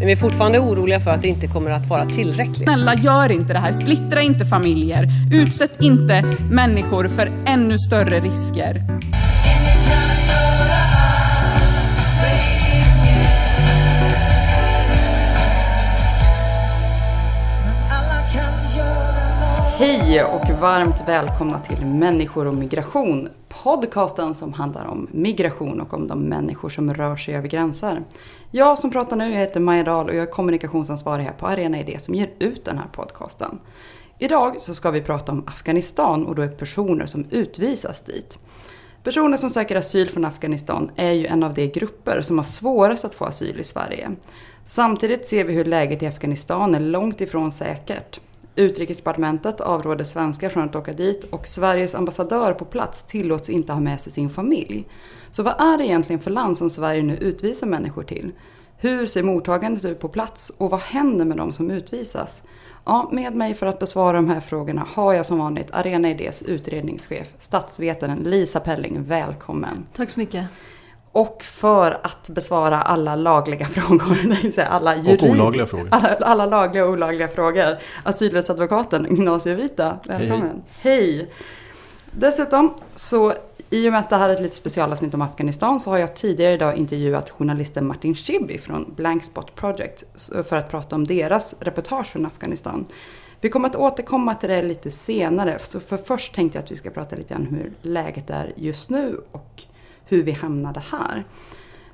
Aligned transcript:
Men 0.00 0.06
vi 0.06 0.12
är 0.12 0.16
fortfarande 0.16 0.58
oroliga 0.58 1.00
för 1.00 1.10
att 1.10 1.22
det 1.22 1.28
inte 1.28 1.46
kommer 1.46 1.70
att 1.70 1.86
vara 1.86 2.06
tillräckligt. 2.06 2.62
Snälla, 2.62 2.94
gör 2.94 3.32
inte 3.32 3.52
det 3.52 3.58
här. 3.58 3.72
Splittra 3.72 4.22
inte 4.22 4.46
familjer. 4.46 5.08
Utsätt 5.32 5.80
inte 5.80 6.24
människor 6.50 7.08
för 7.08 7.28
ännu 7.46 7.78
större 7.78 8.20
risker. 8.20 8.84
Hej 19.78 20.22
och 20.24 20.60
varmt 20.60 21.02
välkomna 21.06 21.58
till 21.58 21.86
Människor 21.86 22.46
och 22.46 22.54
migration. 22.54 23.28
Podcasten 23.62 24.34
som 24.34 24.52
handlar 24.52 24.84
om 24.84 25.08
migration 25.10 25.80
och 25.80 25.94
om 25.94 26.08
de 26.08 26.20
människor 26.20 26.68
som 26.68 26.94
rör 26.94 27.16
sig 27.16 27.34
över 27.34 27.48
gränser. 27.48 28.02
Jag 28.50 28.78
som 28.78 28.90
pratar 28.90 29.16
nu 29.16 29.32
heter 29.32 29.60
Maja 29.60 29.82
Dahl 29.82 30.08
och 30.08 30.14
jag 30.14 30.22
är 30.22 30.30
kommunikationsansvarig 30.30 31.24
här 31.24 31.32
på 31.32 31.46
Arena 31.46 31.80
Idé 31.80 31.98
som 31.98 32.14
ger 32.14 32.30
ut 32.38 32.64
den 32.64 32.78
här 32.78 32.88
podcasten. 32.92 33.58
Idag 34.18 34.60
så 34.60 34.74
ska 34.74 34.90
vi 34.90 35.02
prata 35.02 35.32
om 35.32 35.44
Afghanistan 35.46 36.26
och 36.26 36.34
då 36.34 36.42
är 36.42 36.48
personer 36.48 37.06
som 37.06 37.26
utvisas 37.30 38.02
dit. 38.02 38.38
Personer 39.02 39.36
som 39.36 39.50
söker 39.50 39.76
asyl 39.76 40.08
från 40.08 40.24
Afghanistan 40.24 40.90
är 40.96 41.12
ju 41.12 41.26
en 41.26 41.42
av 41.42 41.54
de 41.54 41.66
grupper 41.66 42.20
som 42.20 42.38
har 42.38 42.44
svårast 42.44 43.04
att 43.04 43.14
få 43.14 43.24
asyl 43.24 43.60
i 43.60 43.64
Sverige. 43.64 44.10
Samtidigt 44.64 45.28
ser 45.28 45.44
vi 45.44 45.52
hur 45.52 45.64
läget 45.64 46.02
i 46.02 46.06
Afghanistan 46.06 46.74
är 46.74 46.80
långt 46.80 47.20
ifrån 47.20 47.52
säkert. 47.52 48.20
Utrikesdepartementet 48.60 49.60
avråder 49.60 50.04
svenskar 50.04 50.48
från 50.48 50.68
att 50.68 50.76
åka 50.76 50.92
dit 50.92 51.24
och 51.24 51.46
Sveriges 51.46 51.94
ambassadör 51.94 52.52
på 52.52 52.64
plats 52.64 53.04
tillåts 53.04 53.50
inte 53.50 53.72
ha 53.72 53.80
med 53.80 54.00
sig 54.00 54.12
sin 54.12 54.30
familj. 54.30 54.86
Så 55.30 55.42
vad 55.42 55.60
är 55.60 55.78
det 55.78 55.86
egentligen 55.86 56.20
för 56.20 56.30
land 56.30 56.58
som 56.58 56.70
Sverige 56.70 57.02
nu 57.02 57.16
utvisar 57.16 57.66
människor 57.66 58.02
till? 58.02 58.32
Hur 58.76 59.06
ser 59.06 59.22
mottagandet 59.22 59.84
ut 59.84 60.00
på 60.00 60.08
plats 60.08 60.52
och 60.58 60.70
vad 60.70 60.80
händer 60.80 61.24
med 61.24 61.36
de 61.36 61.52
som 61.52 61.70
utvisas? 61.70 62.42
Ja, 62.84 63.08
med 63.12 63.34
mig 63.34 63.54
för 63.54 63.66
att 63.66 63.78
besvara 63.78 64.16
de 64.16 64.28
här 64.28 64.40
frågorna 64.40 64.86
har 64.94 65.12
jag 65.12 65.26
som 65.26 65.38
vanligt 65.38 65.70
Arena 65.70 66.10
Idés 66.10 66.42
utredningschef, 66.42 67.34
statsvetaren 67.38 68.18
Lisa 68.18 68.60
Pelling. 68.60 69.02
Välkommen! 69.02 69.86
Tack 69.94 70.10
så 70.10 70.20
mycket! 70.20 70.44
Och 71.12 71.42
för 71.42 71.98
att 72.02 72.28
besvara 72.28 72.82
alla 72.82 73.16
lagliga 73.16 73.66
frågor, 73.66 74.16
alla 74.68 74.96
jurid, 74.96 75.22
och 75.22 75.28
olagliga 75.28 75.66
frågor. 75.66 75.88
Alla, 75.90 76.08
alla, 76.08 76.46
lagliga 76.46 76.84
och 76.84 76.90
olagliga 76.90 77.28
frågor. 77.28 77.76
Asylrättsadvokaten 78.02 79.06
Ignacio 79.06 79.54
Vita, 79.54 79.98
välkommen. 80.04 80.62
Hej. 80.80 81.16
Hej. 81.16 81.30
Dessutom 82.12 82.74
så 82.94 83.34
i 83.70 83.88
och 83.88 83.92
med 83.92 84.00
att 84.00 84.10
det 84.10 84.16
här 84.16 84.28
är 84.28 84.34
ett 84.34 84.40
litet 84.40 84.56
specialavsnitt 84.56 85.14
om 85.14 85.22
Afghanistan 85.22 85.80
så 85.80 85.90
har 85.90 85.98
jag 85.98 86.16
tidigare 86.16 86.54
idag 86.54 86.76
intervjuat 86.76 87.30
journalisten 87.30 87.86
Martin 87.86 88.14
Schibbye 88.14 88.58
från 88.58 88.94
Blank 88.96 89.24
Spot 89.24 89.54
Project 89.54 90.04
för 90.48 90.56
att 90.56 90.70
prata 90.70 90.96
om 90.96 91.04
deras 91.06 91.54
reportage 91.60 92.06
från 92.06 92.26
Afghanistan. 92.26 92.86
Vi 93.40 93.48
kommer 93.48 93.68
att 93.68 93.76
återkomma 93.76 94.34
till 94.34 94.48
det 94.48 94.62
lite 94.62 94.90
senare, 94.90 95.58
så 95.62 95.80
för 95.80 95.96
först 95.96 96.34
tänkte 96.34 96.58
jag 96.58 96.64
att 96.64 96.70
vi 96.70 96.76
ska 96.76 96.90
prata 96.90 97.16
lite 97.16 97.34
om 97.34 97.46
hur 97.46 97.72
läget 97.82 98.30
är 98.30 98.52
just 98.56 98.90
nu 98.90 99.20
och 99.32 99.62
hur 100.10 100.22
vi 100.22 100.32
hamnade 100.32 100.82
här. 100.90 101.24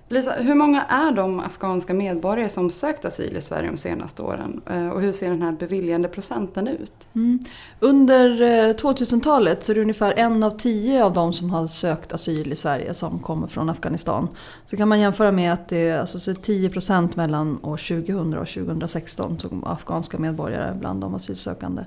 Lisa, 0.09 0.33
hur 0.33 0.55
många 0.55 0.83
är 0.83 1.13
de 1.13 1.41
afghanska 1.41 1.95
medborgare 1.95 2.49
som 2.49 2.71
sökt 2.71 3.05
asyl 3.05 3.37
i 3.37 3.41
Sverige 3.41 3.71
de 3.71 3.77
senaste 3.77 4.23
åren? 4.23 4.61
Eh, 4.71 4.89
och 4.89 5.01
hur 5.01 5.13
ser 5.13 5.31
den 5.31 5.43
här 5.43 5.53
beviljande 5.53 6.09
procenten 6.09 6.69
ut? 6.69 6.93
Mm. 7.15 7.39
Under 7.81 8.43
eh, 8.43 8.75
2000-talet 8.75 9.65
så 9.65 9.73
är 9.73 9.75
det 9.75 9.83
ungefär 9.83 10.13
en 10.13 10.43
av 10.43 10.51
tio 10.51 11.05
av 11.05 11.13
de 11.13 11.33
som 11.33 11.51
har 11.51 11.67
sökt 11.67 12.13
asyl 12.13 12.53
i 12.53 12.57
Sverige 12.57 12.95
som 12.95 13.19
kommer 13.19 13.47
från 13.47 13.71
Afghanistan. 13.71 14.29
Så 14.67 14.77
kan 14.77 14.89
man 14.89 15.01
jämföra 15.01 15.33
med 15.33 15.53
att 15.53 15.69
det 15.69 15.89
är 15.89 15.99
alltså 15.99 16.35
10 16.35 16.71
procent 16.71 17.17
mellan 17.17 17.65
år 17.65 17.77
2000 17.77 18.35
och 18.35 18.49
2016 18.49 19.39
som 19.39 19.65
afghanska 19.65 20.19
medborgare 20.19 20.75
bland 20.75 21.01
de 21.01 21.15
asylsökande. 21.15 21.85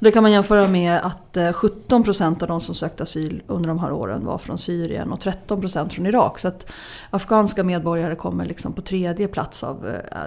Det 0.00 0.10
kan 0.10 0.22
man 0.22 0.32
jämföra 0.32 0.68
med 0.68 1.00
att 1.02 1.36
eh, 1.36 1.52
17% 1.52 2.42
av 2.42 2.48
de 2.48 2.60
som 2.60 2.74
sökte 2.74 3.02
asyl 3.02 3.42
under 3.46 3.68
de 3.68 3.78
här 3.78 3.92
åren 3.92 4.24
var 4.24 4.38
från 4.38 4.58
Syrien 4.58 5.12
och 5.12 5.20
13% 5.20 5.88
från 5.88 6.06
Irak. 6.06 6.38
Så 6.38 6.48
att 6.48 6.66
afghanska 7.10 7.64
medborgare 7.64 8.14
kommer 8.14 8.44
liksom 8.44 8.72
på 8.72 8.82
tredje 8.82 9.28
plats 9.28 9.64
av 9.64 9.88
eh, 9.88 10.18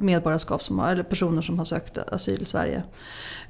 medborgarskap 0.00 0.62
som 0.62 0.78
har, 0.78 0.92
eller 0.92 1.02
personer 1.02 1.42
som 1.42 1.58
har 1.58 1.64
sökt 1.64 1.98
asyl 1.98 2.42
i 2.42 2.44
Sverige. 2.44 2.82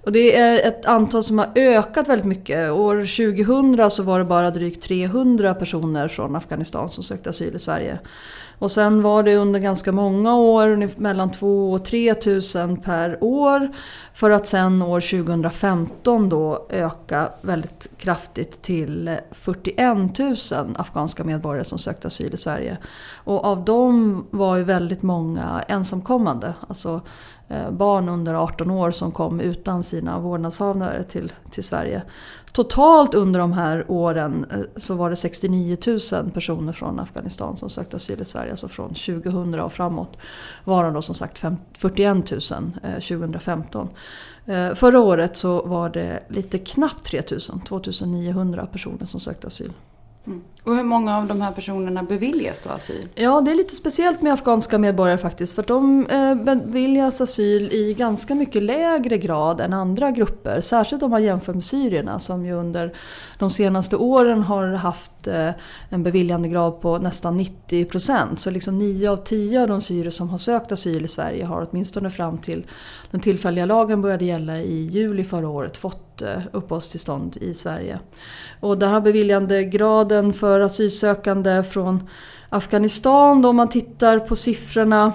Och 0.03 0.13
det 0.13 0.37
är 0.37 0.69
ett 0.69 0.85
antal 0.85 1.23
som 1.23 1.39
har 1.39 1.49
ökat 1.55 2.09
väldigt 2.09 2.27
mycket. 2.27 2.71
År 2.71 2.97
2000 2.97 3.91
så 3.91 4.03
var 4.03 4.19
det 4.19 4.25
bara 4.25 4.51
drygt 4.51 4.83
300 4.83 5.55
personer 5.55 6.09
från 6.09 6.37
Afghanistan 6.37 6.91
som 6.91 7.05
sökte 7.05 7.31
asyl 7.31 7.57
i 7.57 7.59
Sverige. 7.59 7.99
Och 8.59 8.71
sen 8.71 9.03
var 9.03 9.22
det 9.22 9.37
under 9.37 9.61
ganska 9.61 9.93
många 9.93 10.37
år, 10.37 11.00
mellan 11.00 11.33
2 11.33 11.72
och 11.72 11.84
3 11.84 12.15
tusen 12.15 12.77
per 12.77 13.19
år. 13.21 13.71
För 14.15 14.31
att 14.31 14.47
sen 14.47 14.83
år 14.83 15.00
2015 15.00 16.28
då 16.28 16.67
öka 16.71 17.28
väldigt 17.41 17.89
kraftigt 17.97 18.62
till 18.62 19.19
41 19.31 20.19
000 20.19 20.34
afghanska 20.77 21.25
medborgare 21.25 21.65
som 21.65 21.78
sökte 21.78 22.06
asyl 22.06 22.34
i 22.34 22.37
Sverige. 22.37 22.78
Och 23.15 23.44
av 23.44 23.65
dem 23.65 24.27
var 24.31 24.56
ju 24.56 24.65
väldigt 24.65 25.03
många 25.03 25.65
ensamkommande. 25.69 26.55
Alltså 26.69 27.00
eh, 27.49 27.71
barn 27.71 28.09
under 28.09 28.34
18 28.34 28.71
år 28.71 28.91
som 28.91 29.12
kom 29.12 29.41
utan 29.41 29.83
sina 29.83 30.19
vårdnadshavare 30.19 31.05
till, 31.05 31.33
till 31.50 31.65
Sverige. 31.65 32.03
Totalt 32.56 33.15
under 33.15 33.41
de 33.41 33.53
här 33.53 33.84
åren 33.89 34.47
eh, 34.50 34.61
så 34.77 34.94
var 34.94 35.11
det 35.11 35.17
69 35.17 35.77
000 36.12 36.31
personer 36.31 36.72
från 36.72 37.00
Afghanistan 37.00 37.56
som 37.56 37.71
sökte 37.71 37.97
asyl 37.97 38.21
i 38.21 38.25
Sverige. 38.25 38.50
Alltså 38.50 38.69
från 38.69 38.89
2000 38.89 39.61
och 39.61 39.72
framåt. 39.72 40.17
Varav 40.65 40.93
då 40.93 41.03
som 41.03 41.15
sagt 41.15 41.39
41 41.72 42.31
000 42.31 42.41
2015. 42.83 43.89
Förra 44.75 45.00
året 45.00 45.37
så 45.37 45.62
var 45.62 45.89
det 45.89 46.22
lite 46.28 46.59
knappt 46.59 47.05
3 47.05 47.22
000, 47.31 47.61
2 47.61 47.81
900 48.06 48.67
personer 48.67 49.06
som 49.06 49.21
sökte 49.21 49.47
asyl. 49.47 49.73
Och 50.66 50.77
hur 50.77 50.84
många 50.84 51.16
av 51.16 51.27
de 51.27 51.41
här 51.41 51.53
personerna 51.53 52.03
beviljas 52.03 52.60
då 52.60 52.71
asyl? 52.71 53.09
Ja, 53.15 53.41
det 53.41 53.50
är 53.50 53.54
lite 53.54 53.77
speciellt 53.77 54.22
med 54.22 54.32
afghanska 54.32 54.78
medborgare 54.78 55.19
faktiskt. 55.19 55.53
För 55.54 55.62
de 55.62 56.06
eh, 56.06 56.34
beviljas 56.34 57.21
asyl 57.21 57.72
i 57.72 57.94
ganska 57.94 58.34
mycket 58.34 58.62
lägre 58.62 59.19
grad 59.19 59.60
än 59.60 59.72
andra 59.72 60.10
grupper. 60.10 60.60
Särskilt 60.60 61.03
om 61.03 61.10
man 61.10 61.25
jämför 61.25 61.55
med 61.55 61.65
syrierna 61.65 62.19
som 62.19 62.47
ju 62.47 62.53
under 62.53 62.94
de 63.38 63.50
senaste 63.50 63.97
åren 63.97 64.43
har 64.43 64.66
haft 64.66 65.26
eh, 65.26 65.50
en 65.88 66.03
beviljandegrad 66.03 66.81
på 66.81 66.99
nästan 66.99 67.37
90 67.37 67.84
procent. 67.84 68.41
Så 68.41 68.50
liksom 68.50 68.78
9 68.78 69.10
av 69.10 69.16
10 69.16 69.62
av 69.62 69.69
de 69.69 69.81
syrier 69.81 70.10
som 70.10 70.28
har 70.28 70.38
sökt 70.38 70.72
asyl 70.72 71.05
i 71.05 71.09
Sverige 71.09 71.44
har 71.44 71.69
åtminstone 71.71 72.10
fram 72.10 72.38
till 72.38 72.66
den 73.10 73.21
tillfälliga 73.21 73.66
lagen 73.66 74.03
började 74.03 74.25
gälla 74.25 74.59
i 74.59 74.88
juli 74.93 75.25
förra 75.25 75.49
året 75.49 75.76
fått 75.76 76.06
fått 76.16 76.22
eh, 76.22 76.43
uppehållstillstånd 76.53 77.37
i 77.37 77.54
Sverige. 77.54 77.99
Och 78.60 78.78
där 78.78 78.87
har 78.87 79.00
beviljandegraden 79.00 80.32
för 80.32 80.47
för 80.47 80.60
asylsökande 80.60 81.62
från 81.62 82.09
Afghanistan. 82.49 83.43
Då 83.43 83.49
om 83.49 83.56
man 83.56 83.69
tittar 83.69 84.19
på 84.19 84.37
siffrorna 84.37 85.12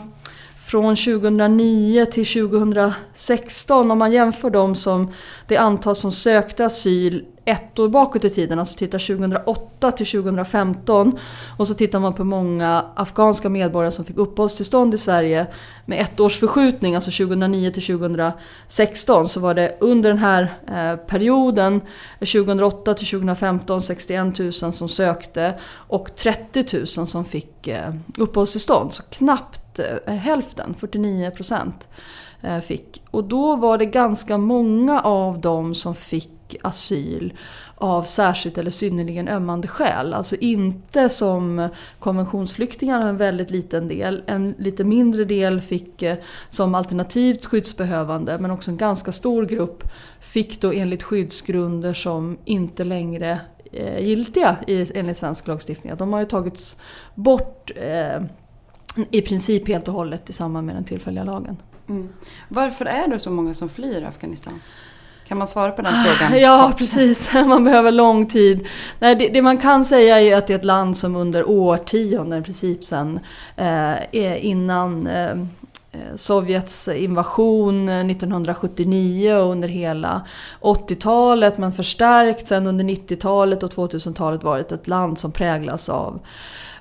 från 0.72 0.96
2009 0.96 2.06
till 2.06 2.26
2016. 2.26 3.92
Om 3.92 3.98
man 3.98 4.12
jämför 4.12 4.50
dem 4.50 4.76
som 4.76 5.14
det 5.48 5.58
antal 5.58 5.96
som 5.96 6.12
sökte 6.12 6.66
asyl 6.66 7.26
ett 7.46 7.80
år 7.80 7.90
bakåt 7.90 8.26
i 8.26 8.30
tiden, 8.30 8.60
alltså 8.60 8.78
tittar 8.78 9.00
2008 9.00 9.92
till 9.92 10.06
2015 10.06 11.20
och 11.58 11.68
så 11.68 11.74
tittar 11.74 12.00
man 12.00 12.14
på 12.14 12.24
många 12.24 12.86
afghanska 12.96 13.50
medborgare 13.50 13.92
som 13.92 14.06
fick 14.06 14.18
uppehållstillstånd 14.18 14.94
i 14.94 14.98
Sverige 14.98 15.48
med 15.86 16.02
ett 16.02 16.20
års 16.20 16.40
förskjutning, 16.40 16.96
alltså 16.96 17.12
2009 17.12 17.72
till 17.72 17.84
2016 17.84 19.30
så 19.30 19.40
var 19.40 19.54
det 19.54 19.78
under 19.80 20.10
den 20.10 20.20
här 20.20 20.54
eh, 20.68 20.96
perioden 21.08 21.82
2008 22.20 22.94
till 22.94 23.08
2015 23.08 23.82
61 23.82 24.40
000 24.40 24.52
som 24.52 24.90
sökte 24.90 25.54
och 25.72 26.16
30 26.16 26.78
000 26.78 26.88
som 26.88 27.26
fick 27.26 27.68
eh, 27.68 27.94
uppehållstillstånd. 28.18 28.94
Så 28.94 29.04
knappt 29.04 29.61
knappt 29.76 30.08
eh, 30.08 30.14
hälften, 30.14 30.76
49 30.80 31.32
procent 31.32 31.88
eh, 32.42 32.60
fick. 32.60 33.04
Och 33.12 33.24
då 33.24 33.56
var 33.56 33.78
det 33.78 33.86
ganska 33.86 34.38
många 34.38 35.02
av 35.02 35.42
dem 35.42 35.76
som 35.76 35.96
fick 35.96 36.30
asyl 36.62 37.34
av 37.76 38.04
särskilt 38.04 38.58
eller 38.58 38.72
synnerligen 38.72 39.28
ömmande 39.28 39.68
skäl. 39.68 40.14
Alltså 40.14 40.36
inte 40.36 41.10
som 41.10 41.70
konventionsflyktingar, 42.00 43.08
en 43.08 43.18
väldigt 43.18 43.52
liten 43.52 43.88
del. 43.88 44.24
En 44.28 44.56
lite 44.58 44.84
mindre 44.84 45.24
del 45.24 45.62
fick 45.62 46.02
eh, 46.02 46.18
som 46.50 46.76
alternativt 46.76 47.46
skyddsbehövande 47.46 48.38
men 48.40 48.52
också 48.52 48.72
en 48.72 48.78
ganska 48.78 49.12
stor 49.12 49.46
grupp 49.46 49.84
fick 50.20 50.62
då 50.62 50.72
enligt 50.72 51.04
skyddsgrunder 51.04 51.94
som 51.94 52.38
inte 52.46 52.84
längre 52.84 53.40
är 53.74 54.00
giltiga 54.00 54.58
enligt 54.68 55.18
svensk 55.18 55.48
lagstiftning. 55.48 55.94
De 55.98 56.14
har 56.14 56.20
ju 56.20 56.26
tagits 56.26 56.78
bort 57.16 57.72
eh, 57.76 58.22
i 59.12 59.22
princip 59.22 59.68
helt 59.68 59.88
och 59.88 59.94
hållet 59.94 60.30
i 60.30 60.34
samband 60.34 60.68
med 60.68 60.76
den 60.76 60.84
tillfälliga 60.84 61.24
lagen. 61.24 61.58
Mm. 61.90 62.10
Varför 62.48 62.86
är 62.86 63.08
det 63.08 63.20
så 63.20 63.32
många 63.32 63.54
som 63.54 63.70
flyr 63.70 64.04
Afghanistan? 64.04 64.62
Kan 65.28 65.38
man 65.38 65.48
svara 65.48 65.72
på 65.72 65.82
den 65.82 65.94
frågan? 66.06 66.40
Ja, 66.42 66.68
kort? 66.68 66.78
precis. 66.78 67.34
Man 67.48 67.64
behöver 67.64 67.92
lång 67.92 68.26
tid. 68.26 68.68
Nej, 69.00 69.16
det, 69.16 69.28
det, 69.28 69.42
man 69.42 69.58
kan 69.58 69.86
säga 69.86 70.22
är 70.22 70.36
att 70.36 70.48
det 70.48 70.54
är 70.54 70.58
ett 70.58 70.66
land 70.66 70.98
som 70.98 71.16
under 71.16 71.50
årtionden, 71.50 72.40
i 72.40 72.44
princip 72.44 72.84
sen 72.84 73.20
eh, 73.56 74.46
innan 74.46 75.08
eh, 75.08 75.36
Sovjets 76.16 76.88
invasion 76.88 77.90
1979 77.90 79.34
och 79.34 79.52
under 79.52 79.68
hela 79.68 80.22
80-talet 80.62 81.58
men 81.58 81.74
förstärkt 81.74 82.48
sen 82.48 82.68
under 82.68 82.86
90-talet 82.86 83.64
och 83.64 83.72
2000-talet 83.72 84.44
varit 84.44 84.72
ett 84.72 84.88
land 84.88 85.20
som 85.20 85.32
präglas 85.32 85.90
av 85.90 86.20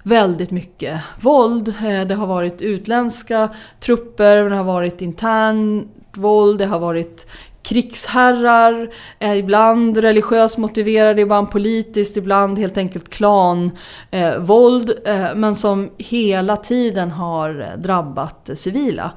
väldigt 0.02 0.50
mycket 0.50 1.00
våld. 1.20 1.68
Eh, 1.68 2.06
det 2.06 2.14
har 2.14 2.26
varit 2.26 2.62
utländska 2.62 3.48
trupper, 3.80 4.50
det 4.50 4.56
har 4.56 4.64
varit 4.64 5.02
internt 5.02 5.96
våld, 6.12 6.58
det 6.58 6.66
har 6.66 6.78
varit 6.78 7.26
krigsherrar, 7.62 8.90
eh, 9.18 9.38
ibland 9.38 9.96
religiöst 9.96 10.58
motiverade, 10.58 11.22
ibland 11.22 11.50
politiskt, 11.50 12.16
ibland 12.16 12.58
helt 12.58 12.78
enkelt 12.78 13.10
klanvåld. 13.10 14.90
Eh, 15.04 15.20
eh, 15.20 15.34
men 15.34 15.56
som 15.56 15.90
hela 15.98 16.56
tiden 16.56 17.10
har 17.10 17.76
drabbat 17.76 18.50
civila 18.54 19.10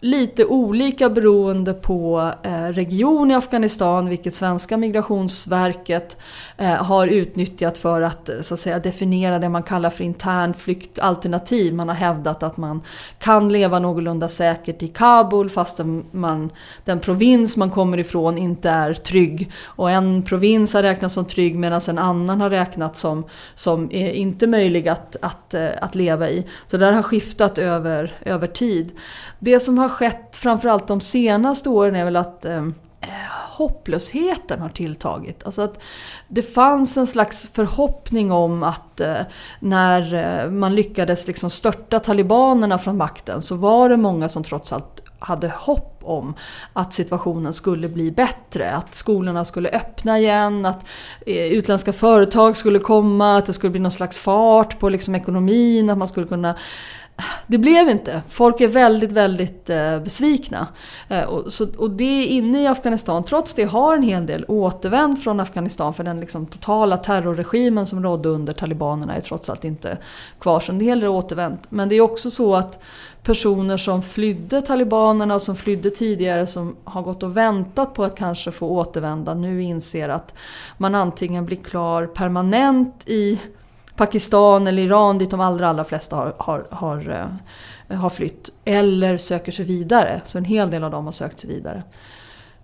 lite 0.00 0.44
olika 0.44 1.10
beroende 1.10 1.74
på 1.74 2.32
eh, 2.42 2.64
region 2.64 3.30
i 3.30 3.34
Afghanistan, 3.34 4.08
vilket 4.08 4.34
svenska 4.34 4.76
migrationsverket 4.76 6.16
eh, 6.56 6.74
har 6.74 7.06
utnyttjat 7.06 7.78
för 7.78 8.02
att, 8.02 8.28
eh, 8.28 8.40
så 8.40 8.54
att 8.54 8.60
säga, 8.60 8.78
definiera 8.78 9.38
det 9.38 9.48
man 9.48 9.62
kallar 9.62 9.90
för 9.90 10.04
intern 10.04 10.54
flyktalternativ. 10.54 11.74
Man 11.74 11.88
har 11.88 11.94
hävdat 11.94 12.42
att 12.42 12.56
man 12.56 12.82
kan 13.18 13.48
leva 13.48 13.78
någorlunda 13.78 14.28
säkert 14.28 14.82
i 14.82 14.88
Kabul 14.88 15.50
fast 15.50 15.80
man, 16.10 16.50
den 16.84 17.00
provins 17.00 17.56
man 17.56 17.70
kommer 17.70 17.98
ifrån 17.98 18.38
inte 18.38 18.70
är 18.70 18.94
trygg. 18.94 19.52
Och 19.64 19.90
en 19.90 20.22
provins 20.22 20.74
har 20.74 20.82
räknats 20.82 21.14
som 21.14 21.24
trygg 21.24 21.58
medan 21.58 21.80
en 21.88 21.98
annan 21.98 22.40
har 22.40 22.50
räknats 22.50 23.00
som, 23.00 23.24
som 23.54 23.90
inte 23.92 24.46
möjlig 24.46 24.88
att, 24.88 25.16
att, 25.22 25.54
att 25.54 25.94
leva 25.94 26.30
i. 26.30 26.46
Så 26.66 26.76
det 26.76 26.86
har 26.86 27.02
skiftat 27.02 27.58
över, 27.58 28.18
över 28.24 28.46
tid. 28.46 28.90
Det 29.38 29.60
som 29.60 29.78
har 29.78 29.85
har 29.88 29.94
skett 29.94 30.36
framförallt 30.36 30.88
de 30.88 31.00
senaste 31.00 31.68
åren 31.68 31.96
är 31.96 32.04
väl 32.04 32.16
att 32.16 32.44
eh, 32.44 32.66
hopplösheten 33.56 34.60
har 34.60 34.68
tilltagit. 34.68 35.42
Alltså 35.44 35.62
att 35.62 35.80
det 36.28 36.42
fanns 36.42 36.96
en 36.96 37.06
slags 37.06 37.50
förhoppning 37.52 38.32
om 38.32 38.62
att 38.62 39.00
eh, 39.00 39.16
när 39.60 40.14
eh, 40.14 40.50
man 40.50 40.74
lyckades 40.74 41.26
liksom 41.26 41.50
störta 41.50 42.00
talibanerna 42.00 42.78
från 42.78 42.96
makten 42.96 43.42
så 43.42 43.54
var 43.54 43.88
det 43.88 43.96
många 43.96 44.28
som 44.28 44.42
trots 44.42 44.72
allt 44.72 45.02
hade 45.18 45.48
hopp 45.48 46.00
om 46.02 46.34
att 46.72 46.92
situationen 46.92 47.52
skulle 47.52 47.88
bli 47.88 48.10
bättre. 48.10 48.70
Att 48.70 48.94
skolorna 48.94 49.44
skulle 49.44 49.68
öppna 49.68 50.18
igen, 50.18 50.66
att 50.66 50.84
eh, 51.26 51.46
utländska 51.46 51.92
företag 51.92 52.56
skulle 52.56 52.78
komma, 52.78 53.36
att 53.36 53.46
det 53.46 53.52
skulle 53.52 53.70
bli 53.70 53.80
någon 53.80 53.90
slags 53.90 54.18
fart 54.18 54.78
på 54.78 54.88
liksom 54.88 55.14
ekonomin, 55.14 55.90
att 55.90 55.98
man 55.98 56.08
skulle 56.08 56.26
kunna 56.26 56.54
det 57.46 57.58
blev 57.58 57.88
inte. 57.88 58.22
Folk 58.28 58.60
är 58.60 58.68
väldigt, 58.68 59.12
väldigt 59.12 59.70
eh, 59.70 59.98
besvikna. 60.00 60.66
Eh, 61.08 61.22
och, 61.22 61.52
så, 61.52 61.66
och 61.76 61.90
det 61.90 62.04
är 62.04 62.26
inne 62.26 62.62
i 62.62 62.66
Afghanistan, 62.66 63.24
trots 63.24 63.54
det 63.54 63.64
har 63.64 63.96
en 63.96 64.02
hel 64.02 64.26
del 64.26 64.44
återvänt 64.48 65.24
från 65.24 65.40
Afghanistan 65.40 65.94
för 65.94 66.04
den 66.04 66.20
liksom, 66.20 66.46
totala 66.46 66.96
terrorregimen 66.96 67.86
som 67.86 68.02
rådde 68.02 68.28
under 68.28 68.52
talibanerna 68.52 69.16
är 69.16 69.20
trots 69.20 69.50
allt 69.50 69.64
inte 69.64 69.98
kvar. 70.40 70.60
Så 70.60 70.72
en 70.72 70.80
hel 70.80 71.00
del 71.00 71.08
återvänt. 71.08 71.60
Men 71.68 71.88
det 71.88 71.94
är 71.94 72.00
också 72.00 72.30
så 72.30 72.54
att 72.54 72.82
personer 73.22 73.76
som 73.76 74.02
flydde 74.02 74.62
talibanerna 74.62 75.34
och 75.34 75.42
som 75.42 75.56
flydde 75.56 75.90
tidigare 75.90 76.46
som 76.46 76.76
har 76.84 77.02
gått 77.02 77.22
och 77.22 77.36
väntat 77.36 77.94
på 77.94 78.04
att 78.04 78.16
kanske 78.16 78.50
få 78.50 78.68
återvända 78.68 79.34
nu 79.34 79.62
inser 79.62 80.08
att 80.08 80.34
man 80.76 80.94
antingen 80.94 81.46
blir 81.46 81.56
klar 81.56 82.06
permanent 82.06 83.02
i 83.06 83.40
Pakistan 83.96 84.66
eller 84.66 84.82
Iran 84.82 85.18
dit 85.18 85.30
de 85.30 85.40
allra, 85.40 85.68
allra 85.68 85.84
flesta 85.84 86.16
har, 86.16 86.34
har, 86.38 86.66
har, 86.70 87.28
eh, 87.88 87.98
har 87.98 88.10
flytt. 88.10 88.52
Eller 88.64 89.16
söker 89.16 89.52
sig 89.52 89.64
vidare. 89.64 90.20
Så 90.24 90.38
en 90.38 90.44
hel 90.44 90.70
del 90.70 90.84
av 90.84 90.90
dem 90.90 91.04
har 91.04 91.12
sökt 91.12 91.40
sig 91.40 91.50
vidare. 91.50 91.82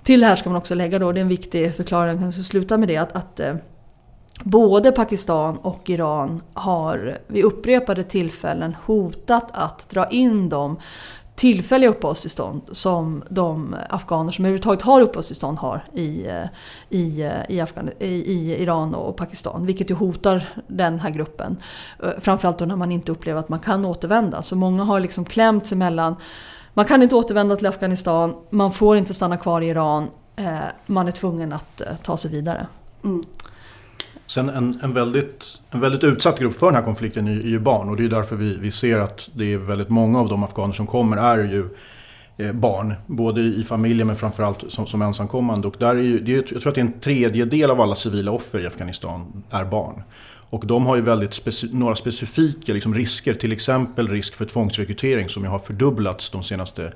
Till 0.03 0.21
det 0.21 0.27
här 0.27 0.37
ska 0.37 0.51
man 0.51 0.59
också 0.59 0.75
lägga 0.75 0.99
då, 0.99 1.13
det 1.13 1.21
är 1.21 1.23
en 1.23 1.29
viktig 1.29 1.75
förklaring, 1.75 2.13
jag 2.13 2.21
kan 2.21 2.33
sluta 2.33 2.79
med 2.79 2.89
det, 2.89 2.97
att, 2.97 3.13
att 3.13 3.41
eh, 3.41 3.55
både 4.45 4.93
Pakistan 4.93 5.59
och 5.59 5.91
Iran 5.91 6.43
har 6.55 7.19
vid 7.27 7.45
upprepade 7.45 8.05
tillfällen 8.05 8.77
hotat 8.85 9.49
att 9.53 9.91
dra 9.91 10.09
in 10.09 10.49
dem 10.49 10.77
tillfälliga 11.35 11.91
uppehållstillstånd 11.91 12.63
som 12.73 13.23
de 13.29 13.77
afghaner 13.89 14.33
som 14.33 14.45
överhuvudtaget 14.45 14.83
har 14.83 15.01
uppehållstillstånd 15.01 15.59
har 15.59 15.85
i, 15.95 16.27
eh, 16.27 16.45
i, 16.89 17.23
eh, 17.23 17.33
i, 17.49 17.61
Afghan, 17.61 17.91
i, 17.99 18.07
i 18.07 18.63
Iran 18.63 18.95
och 18.95 19.17
Pakistan. 19.17 19.67
Vilket 19.67 19.91
ju 19.91 19.95
hotar 19.95 20.49
den 20.67 21.01
här 21.01 21.11
gruppen. 21.11 21.57
Eh, 22.03 22.11
framförallt 22.19 22.59
då 22.59 22.65
när 22.65 22.77
man 22.77 22.93
inte 22.93 23.13
upplever 23.13 23.41
att 23.41 23.49
man 23.49 23.61
kan 23.61 23.85
återvända. 23.85 24.43
Så 24.43 24.57
många 24.57 24.85
har 24.85 25.01
liksom 25.01 25.25
klämt 25.25 25.67
sig 25.67 25.79
mellan 25.79 26.17
man 26.75 26.85
kan 26.85 27.03
inte 27.03 27.15
återvända 27.15 27.57
till 27.57 27.67
Afghanistan, 27.67 28.35
man 28.51 28.73
får 28.73 28.97
inte 28.97 29.15
stanna 29.15 29.37
kvar 29.37 29.61
i 29.61 29.67
Iran, 29.67 30.09
man 30.87 31.09
är 31.09 31.13
tvungen 31.13 31.53
att 31.53 31.83
ta 32.03 32.17
sig 32.17 32.31
vidare. 32.31 32.67
Mm. 33.05 33.23
Sen 34.27 34.49
en, 34.49 34.79
en, 34.83 34.95
väldigt, 34.95 35.59
en 35.71 35.81
väldigt 35.81 36.05
utsatt 36.05 36.39
grupp 36.39 36.55
för 36.55 36.67
den 36.67 36.75
här 36.75 36.83
konflikten 36.83 37.29
är, 37.29 37.41
är 37.41 37.49
ju 37.49 37.59
barn 37.59 37.89
och 37.89 37.97
det 37.97 38.05
är 38.05 38.09
därför 38.09 38.37
vi, 38.37 38.57
vi 38.57 38.71
ser 38.71 38.99
att 38.99 39.31
det 39.35 39.53
är 39.53 39.59
väldigt 39.59 39.89
många 39.89 40.21
av 40.21 40.29
de 40.29 40.45
afghaner 40.45 40.75
som 40.75 40.87
kommer 40.87 41.17
är 41.17 41.39
ju 41.39 41.69
eh, 42.37 42.53
barn. 42.53 42.95
Både 43.07 43.41
i 43.41 43.63
familjer 43.63 44.05
men 44.05 44.17
framförallt 44.17 44.65
som, 44.69 44.87
som 44.87 45.03
ensamkommande. 45.03 45.69
Och 45.69 45.75
där 45.79 45.97
är 45.97 46.03
ju, 46.03 46.21
det 46.21 46.33
är, 46.33 46.37
jag 46.37 46.47
tror 46.47 46.69
att 46.69 46.75
det 46.75 46.81
är 46.81 46.85
en 46.85 47.01
tredjedel 47.01 47.71
av 47.71 47.81
alla 47.81 47.95
civila 47.95 48.31
offer 48.31 48.61
i 48.61 48.67
Afghanistan 48.67 49.43
är 49.51 49.65
barn. 49.65 50.03
Och 50.53 50.67
de 50.67 50.87
har 50.87 50.97
ju 50.97 51.03
väldigt 51.03 51.35
speci 51.35 51.69
några 51.73 51.95
specifika 51.95 52.73
liksom, 52.73 52.95
risker, 52.95 53.35
till 53.35 53.53
exempel 53.53 54.09
risk 54.09 54.35
för 54.35 54.45
tvångsrekrytering 54.45 55.29
som 55.29 55.43
ju 55.43 55.49
har 55.49 55.59
fördubblats 55.59 56.31
de 56.31 56.43
senaste 56.43 56.93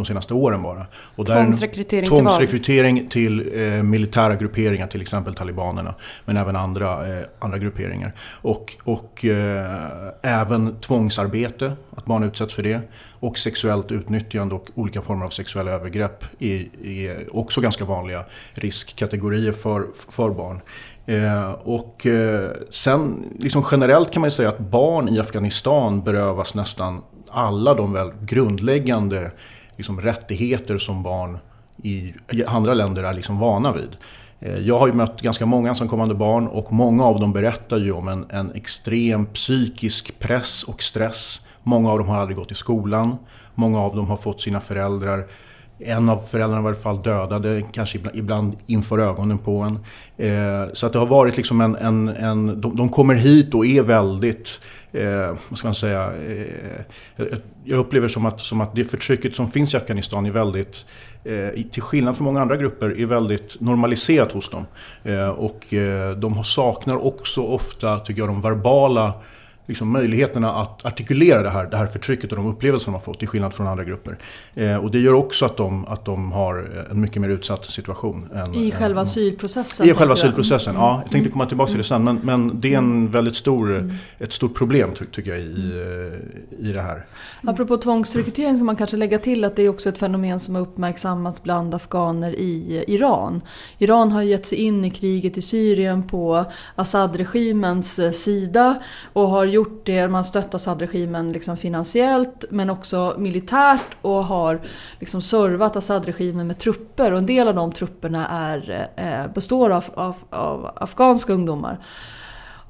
de 0.00 0.06
senaste 0.06 0.34
åren 0.34 0.62
bara. 0.62 0.86
Och 1.16 1.26
tvångsrekrytering, 1.26 2.08
tvångsrekrytering 2.08 3.08
till, 3.08 3.38
till 3.38 3.60
eh, 3.62 3.82
militära 3.82 4.34
grupperingar, 4.34 4.86
till 4.86 5.02
exempel 5.02 5.34
talibanerna. 5.34 5.94
Men 6.24 6.36
även 6.36 6.56
andra, 6.56 7.18
eh, 7.18 7.24
andra 7.38 7.58
grupperingar. 7.58 8.12
Och, 8.42 8.76
och 8.84 9.24
eh, 9.24 10.12
även 10.22 10.80
tvångsarbete, 10.80 11.72
att 11.96 12.04
barn 12.04 12.22
utsätts 12.22 12.54
för 12.54 12.62
det. 12.62 12.80
Och 13.20 13.38
sexuellt 13.38 13.92
utnyttjande 13.92 14.54
och 14.54 14.70
olika 14.74 15.02
former 15.02 15.24
av 15.24 15.30
sexuella 15.30 15.70
övergrepp 15.70 16.24
är, 16.38 16.86
är 16.86 17.36
också 17.36 17.60
ganska 17.60 17.84
vanliga 17.84 18.24
riskkategorier 18.54 19.52
för, 19.52 19.86
för 20.08 20.30
barn. 20.30 20.60
Eh, 21.06 21.50
och 21.50 22.06
eh, 22.06 22.50
sen 22.70 23.24
liksom 23.38 23.64
generellt 23.70 24.10
kan 24.10 24.20
man 24.20 24.30
säga 24.30 24.48
att 24.48 24.58
barn 24.58 25.08
i 25.08 25.20
Afghanistan 25.20 26.02
berövas 26.02 26.54
nästan 26.54 27.02
alla 27.30 27.74
de 27.74 27.92
väl 27.92 28.12
grundläggande 28.20 29.30
liksom, 29.80 30.00
rättigheter 30.00 30.78
som 30.78 31.02
barn 31.02 31.38
i 31.82 32.14
andra 32.46 32.74
länder 32.74 33.02
är 33.02 33.12
liksom 33.12 33.38
vana 33.38 33.72
vid. 33.72 33.96
Eh, 34.40 34.58
jag 34.58 34.78
har 34.78 34.86
ju 34.86 34.92
mött 34.92 35.20
ganska 35.20 35.46
många 35.46 35.68
ensamkommande 35.68 36.14
barn 36.14 36.46
och 36.46 36.72
många 36.72 37.04
av 37.04 37.20
dem 37.20 37.32
berättar 37.32 37.78
ju 37.78 37.92
om 37.92 38.08
en, 38.08 38.26
en 38.30 38.52
extrem 38.52 39.26
psykisk 39.26 40.18
press 40.18 40.62
och 40.62 40.82
stress. 40.82 41.40
Många 41.62 41.90
av 41.90 41.98
dem 41.98 42.08
har 42.08 42.18
aldrig 42.18 42.36
gått 42.36 42.52
i 42.52 42.54
skolan. 42.54 43.16
Många 43.54 43.80
av 43.80 43.96
dem 43.96 44.06
har 44.06 44.16
fått 44.16 44.40
sina 44.40 44.60
föräldrar 44.60 45.26
en 45.82 46.08
av 46.08 46.18
föräldrarna 46.18 46.62
var 46.62 46.70
i 46.70 46.74
alla 46.74 46.82
fall 46.82 47.02
dödade, 47.02 47.62
kanske 47.72 47.98
ibland 48.14 48.56
inför 48.66 48.98
ögonen 48.98 49.38
på 49.38 49.60
en. 49.60 49.78
Eh, 50.26 50.68
så 50.72 50.86
att 50.86 50.92
det 50.92 50.98
har 50.98 51.06
varit 51.06 51.36
liksom 51.36 51.60
en... 51.60 51.76
en, 51.76 52.08
en 52.08 52.60
de, 52.60 52.76
de 52.76 52.88
kommer 52.88 53.14
hit 53.14 53.54
och 53.54 53.66
är 53.66 53.82
väldigt 53.82 54.60
eh, 54.92 55.36
vad 55.48 55.58
ska 55.58 55.68
man 55.68 55.74
säga, 55.74 56.12
eh, 57.16 57.24
jag 57.64 57.78
upplever 57.78 58.08
som 58.08 58.26
att, 58.26 58.40
som 58.40 58.60
att 58.60 58.74
det 58.74 58.84
förtrycket 58.84 59.34
som 59.34 59.50
finns 59.50 59.74
i 59.74 59.76
Afghanistan 59.76 60.26
är 60.26 60.30
väldigt, 60.30 60.84
eh, 61.24 61.62
till 61.72 61.82
skillnad 61.82 62.16
från 62.16 62.24
många 62.24 62.40
andra 62.40 62.56
grupper, 62.56 63.00
är 63.00 63.06
väldigt 63.06 63.60
normaliserat 63.60 64.32
hos 64.32 64.48
dem. 64.48 64.66
Eh, 65.04 65.28
och 65.28 65.74
eh, 65.74 66.16
de 66.16 66.44
saknar 66.44 67.06
också 67.06 67.42
ofta, 67.42 67.98
tycker 67.98 68.20
jag, 68.20 68.28
de 68.28 68.40
verbala 68.40 69.12
liksom 69.66 69.88
möjligheterna 69.90 70.52
att 70.54 70.84
artikulera 70.86 71.42
det 71.42 71.50
här, 71.50 71.66
det 71.66 71.76
här 71.76 71.86
förtrycket 71.86 72.30
och 72.30 72.36
de 72.36 72.46
upplevelser 72.46 72.86
de 72.86 72.92
har 72.94 73.00
fått 73.00 73.18
till 73.18 73.28
skillnad 73.28 73.54
från 73.54 73.66
andra 73.66 73.84
grupper. 73.84 74.18
Eh, 74.54 74.76
och 74.76 74.90
det 74.90 74.98
gör 74.98 75.12
också 75.12 75.44
att 75.46 75.56
de, 75.56 75.86
att 75.86 76.04
de 76.04 76.32
har 76.32 76.86
en 76.90 77.00
mycket 77.00 77.22
mer 77.22 77.28
utsatt 77.28 77.64
situation. 77.64 78.28
Än, 78.34 78.54
I 78.54 78.64
än, 78.64 78.70
själva 78.70 79.00
asylprocessen? 79.00 79.88
I 79.88 79.94
själva 79.94 80.12
asylprocessen, 80.14 80.74
Mm. 80.74 80.82
ja. 80.86 80.92
Jag 81.02 81.10
tänkte 81.10 81.18
Mm. 81.18 81.30
komma 81.32 81.46
tillbaka 81.46 81.68
till 81.68 81.78
det 81.78 81.84
sen. 81.84 82.04
Men, 82.04 82.20
men 82.22 82.60
det 82.60 82.74
är 82.74 82.78
en 82.78 83.10
väldigt 83.10 83.36
stor, 83.36 83.76
Mm. 83.76 83.92
ett 84.18 84.32
stort 84.32 84.54
problem 84.54 84.90
ty, 84.98 85.04
tycker 85.04 85.30
jag 85.30 85.40
i, 85.40 85.70
eh, 86.60 86.68
i 86.68 86.72
det 86.72 86.82
här. 86.82 87.04
Apropå 87.46 87.76
tvångsrekrytering 87.76 88.56
ska 88.56 88.64
man 88.64 88.76
kanske 88.76 88.96
lägga 88.96 89.18
till 89.18 89.44
att 89.44 89.56
det 89.56 89.62
är 89.62 89.68
också 89.68 89.88
ett 89.88 89.98
fenomen 89.98 90.40
som 90.40 90.54
har 90.54 90.62
uppmärksammats 90.62 91.42
bland 91.42 91.74
afghaner 91.74 92.32
i 92.38 92.84
Iran. 92.88 93.40
Iran 93.78 94.12
har 94.12 94.22
gett 94.22 94.46
sig 94.46 94.58
in 94.58 94.84
i 94.84 94.90
kriget 94.90 95.36
i 95.38 95.42
Syrien 95.42 96.02
på 96.02 96.44
Assad-regimens 96.76 97.98
eh, 97.98 98.10
sida 98.10 98.82
och 99.12 99.28
har 99.28 99.44
gjort 99.44 99.59
det, 99.84 100.08
man 100.08 100.24
stöttar 100.24 100.56
Assad-regimen 100.56 101.32
liksom 101.32 101.56
finansiellt 101.56 102.44
men 102.50 102.70
också 102.70 103.14
militärt 103.18 103.96
och 104.02 104.24
har 104.24 104.60
liksom 104.98 105.22
servat 105.22 105.76
Assad-regimen 105.76 106.46
med 106.46 106.58
trupper 106.58 107.12
och 107.12 107.18
en 107.18 107.26
del 107.26 107.48
av 107.48 107.54
de 107.54 107.72
trupperna 107.72 108.28
är, 108.28 108.88
eh, 108.96 109.32
består 109.32 109.70
av, 109.70 109.84
av, 109.94 110.16
av 110.30 110.70
afghanska 110.76 111.32
ungdomar. 111.32 111.78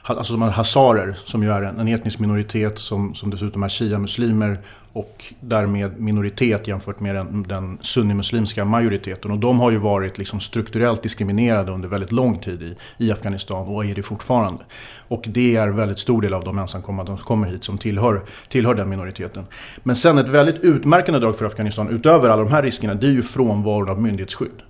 Alltså 0.03 0.34
de 0.34 0.41
här 0.41 0.50
hazarer 0.50 1.17
som 1.25 1.43
ju 1.43 1.51
är 1.51 1.62
en, 1.62 1.79
en 1.79 1.88
etnisk 1.88 2.20
minoritet 2.20 2.79
som, 2.79 3.13
som 3.13 3.29
dessutom 3.29 3.63
är 3.63 3.70
shia-muslimer 3.70 4.60
och 4.93 5.34
därmed 5.39 6.00
minoritet 6.00 6.67
jämfört 6.67 7.00
med 7.00 7.15
den, 7.15 7.43
den 7.43 7.77
sunnimuslimska 7.81 8.65
majoriteten. 8.65 9.31
Och 9.31 9.39
de 9.39 9.60
har 9.60 9.72
ju 9.72 9.77
varit 9.77 10.17
liksom 10.17 10.39
strukturellt 10.39 11.03
diskriminerade 11.03 11.72
under 11.72 11.89
väldigt 11.89 12.12
lång 12.12 12.38
tid 12.38 12.62
i, 12.62 12.75
i 13.05 13.12
Afghanistan 13.12 13.67
och 13.67 13.86
är 13.86 13.96
det 13.96 14.03
fortfarande. 14.03 14.63
Och 15.08 15.25
det 15.27 15.55
är 15.55 15.67
en 15.67 15.75
väldigt 15.75 16.00
stor 16.00 16.22
del 16.22 16.34
av 16.34 16.43
de 16.43 16.60
ensamkommande 16.60 17.08
som 17.08 17.17
kommer 17.17 17.48
hit 17.48 17.63
som 17.63 17.77
tillhör, 17.77 18.22
tillhör 18.50 18.74
den 18.74 18.89
minoriteten. 18.89 19.46
Men 19.84 19.96
sen 19.96 20.17
ett 20.17 20.29
väldigt 20.29 20.60
utmärkande 20.60 21.20
drag 21.20 21.38
för 21.38 21.46
Afghanistan 21.46 21.89
utöver 21.89 22.29
alla 22.29 22.43
de 22.43 22.51
här 22.51 22.63
riskerna 22.63 22.93
det 22.93 23.08
är 23.08 23.12
ju 23.12 23.24
frånvaron 23.24 23.89
av 23.89 24.01
myndighetsskydd. 24.01 24.62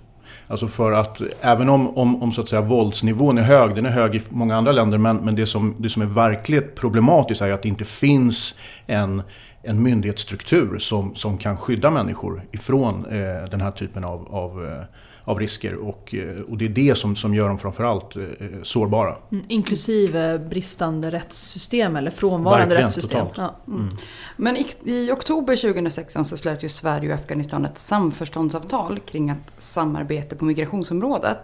Alltså 0.52 0.68
för 0.68 0.92
att 0.92 1.22
även 1.40 1.68
om, 1.68 1.98
om, 1.98 2.22
om 2.22 2.32
så 2.32 2.40
att 2.40 2.48
säga, 2.48 2.62
våldsnivån 2.62 3.38
är 3.38 3.42
hög, 3.42 3.74
den 3.74 3.86
är 3.86 3.90
hög 3.90 4.14
i 4.14 4.20
många 4.28 4.56
andra 4.56 4.72
länder, 4.72 4.98
men, 4.98 5.16
men 5.16 5.34
det, 5.34 5.46
som, 5.46 5.74
det 5.78 5.88
som 5.88 6.02
är 6.02 6.06
verkligt 6.06 6.74
problematiskt 6.74 7.42
är 7.42 7.52
att 7.52 7.62
det 7.62 7.68
inte 7.68 7.84
finns 7.84 8.54
en, 8.86 9.22
en 9.62 9.82
myndighetsstruktur 9.82 10.78
som, 10.78 11.14
som 11.14 11.38
kan 11.38 11.56
skydda 11.56 11.90
människor 11.90 12.42
ifrån 12.52 13.06
eh, 13.06 13.48
den 13.50 13.60
här 13.60 13.70
typen 13.70 14.04
av, 14.04 14.34
av, 14.34 14.64
eh, 14.64 14.84
av 15.24 15.38
risker. 15.38 15.74
Och, 15.74 16.14
eh, 16.14 16.40
och 16.40 16.58
det 16.58 16.64
är 16.64 16.68
det 16.68 16.94
som, 16.98 17.16
som 17.16 17.34
gör 17.34 17.48
dem 17.48 17.58
framförallt 17.58 18.16
eh, 18.16 18.22
sårbara. 18.62 19.16
Mm, 19.32 19.44
inklusive 19.48 20.38
bristande 20.38 21.10
rättssystem 21.10 21.96
eller 21.96 22.10
frånvarande 22.10 22.66
Verkligen, 22.66 22.86
rättssystem. 22.86 23.26
totalt. 23.28 23.52
Ja. 23.66 23.72
Mm. 23.72 23.88
Men 24.36 24.56
i, 24.56 24.66
i 24.84 25.10
oktober 25.12 25.56
2016 25.56 26.24
så 26.24 26.36
slöt 26.36 26.64
ju 26.64 26.68
Sverige 26.68 27.08
och 27.08 27.14
Afghanistan 27.20 27.64
ett 27.64 27.78
samförståndsavtal 27.78 28.98
kring 28.98 29.30
ett 29.30 29.52
samarbete 29.58 30.36
på 30.36 30.44
migrationsområdet. 30.44 31.38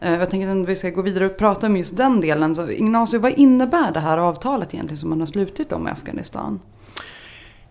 Eh, 0.00 0.12
Jag 0.14 0.30
tänker 0.30 0.48
att 0.62 0.68
vi 0.68 0.76
ska 0.76 0.90
gå 0.90 1.02
vidare 1.02 1.26
och 1.26 1.36
prata 1.38 1.66
om 1.66 1.76
just 1.76 1.96
den 1.96 2.20
delen. 2.20 2.54
Så 2.54 2.70
Ignacio, 2.70 3.18
vad 3.20 3.32
innebär 3.32 3.92
det 3.92 4.00
här 4.00 4.18
avtalet 4.18 4.74
egentligen 4.74 4.96
som 4.98 5.10
man 5.10 5.20
har 5.20 5.26
slutit 5.26 5.72
om 5.72 5.82
med 5.82 5.92
Afghanistan? 5.92 6.60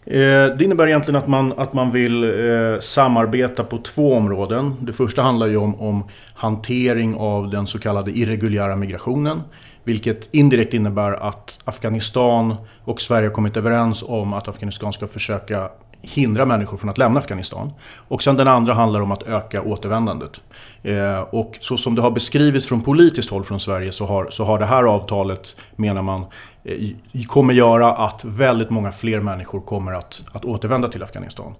Eh, 0.05 0.55
det 0.57 0.61
innebär 0.61 0.87
egentligen 0.87 1.15
att 1.15 1.27
man, 1.27 1.53
att 1.57 1.73
man 1.73 1.91
vill 1.91 2.23
eh, 2.23 2.79
samarbeta 2.79 3.63
på 3.63 3.77
två 3.77 4.13
områden. 4.13 4.75
Det 4.81 4.93
första 4.93 5.21
handlar 5.21 5.47
ju 5.47 5.57
om, 5.57 5.81
om 5.81 6.03
hantering 6.33 7.15
av 7.15 7.49
den 7.49 7.67
så 7.67 7.79
kallade 7.79 8.11
irreguljära 8.11 8.75
migrationen. 8.75 9.41
Vilket 9.83 10.33
indirekt 10.33 10.73
innebär 10.73 11.11
att 11.11 11.59
Afghanistan 11.63 12.55
och 12.83 13.01
Sverige 13.01 13.27
har 13.27 13.33
kommit 13.33 13.57
överens 13.57 14.03
om 14.07 14.33
att 14.33 14.47
Afghanistan 14.47 14.93
ska 14.93 15.07
försöka 15.07 15.69
hindra 16.01 16.45
människor 16.45 16.77
från 16.77 16.89
att 16.89 16.97
lämna 16.97 17.19
Afghanistan. 17.19 17.73
Och 17.95 18.23
sen 18.23 18.35
den 18.35 18.47
andra 18.47 18.73
handlar 18.73 18.99
om 18.99 19.11
att 19.11 19.23
öka 19.23 19.61
återvändandet. 19.61 20.41
Eh, 20.83 21.19
och 21.19 21.57
så 21.59 21.77
som 21.77 21.95
det 21.95 22.01
har 22.01 22.11
beskrivits 22.11 22.67
från 22.67 22.81
politiskt 22.81 23.29
håll 23.29 23.43
från 23.43 23.59
Sverige 23.59 23.91
så 23.91 24.05
har, 24.05 24.27
så 24.29 24.43
har 24.43 24.59
det 24.59 24.65
här 24.65 24.83
avtalet, 24.83 25.55
menar 25.75 26.01
man, 26.01 26.25
eh, 26.63 26.89
kommer 27.27 27.53
göra 27.53 27.91
att 27.91 28.25
väldigt 28.25 28.69
många 28.69 28.91
fler 28.91 29.19
människor 29.19 29.61
kommer 29.61 29.93
att, 29.93 30.23
att 30.31 30.45
återvända 30.45 30.87
till 30.87 31.03
Afghanistan. 31.03 31.55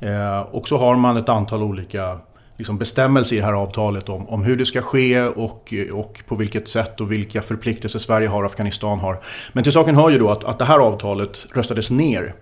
Eh, 0.00 0.40
och 0.40 0.68
så 0.68 0.78
har 0.78 0.96
man 0.96 1.16
ett 1.16 1.28
antal 1.28 1.62
olika 1.62 2.18
liksom 2.56 2.78
bestämmelser 2.78 3.36
i 3.36 3.38
det 3.38 3.44
här 3.44 3.52
avtalet 3.52 4.08
om, 4.08 4.28
om 4.28 4.42
hur 4.42 4.56
det 4.56 4.66
ska 4.66 4.82
ske 4.82 5.22
och, 5.22 5.74
och 5.92 6.22
på 6.28 6.36
vilket 6.36 6.68
sätt 6.68 7.00
och 7.00 7.12
vilka 7.12 7.42
förpliktelser 7.42 7.98
Sverige 7.98 8.28
har 8.28 8.44
och 8.44 8.50
Afghanistan 8.50 8.98
har. 8.98 9.20
Men 9.52 9.64
till 9.64 9.72
saken 9.72 9.96
hör 9.96 10.10
ju 10.10 10.18
då 10.18 10.30
att, 10.30 10.44
att 10.44 10.58
det 10.58 10.64
här 10.64 10.78
avtalet 10.78 11.46
röstades 11.54 11.90
ner 11.90 12.34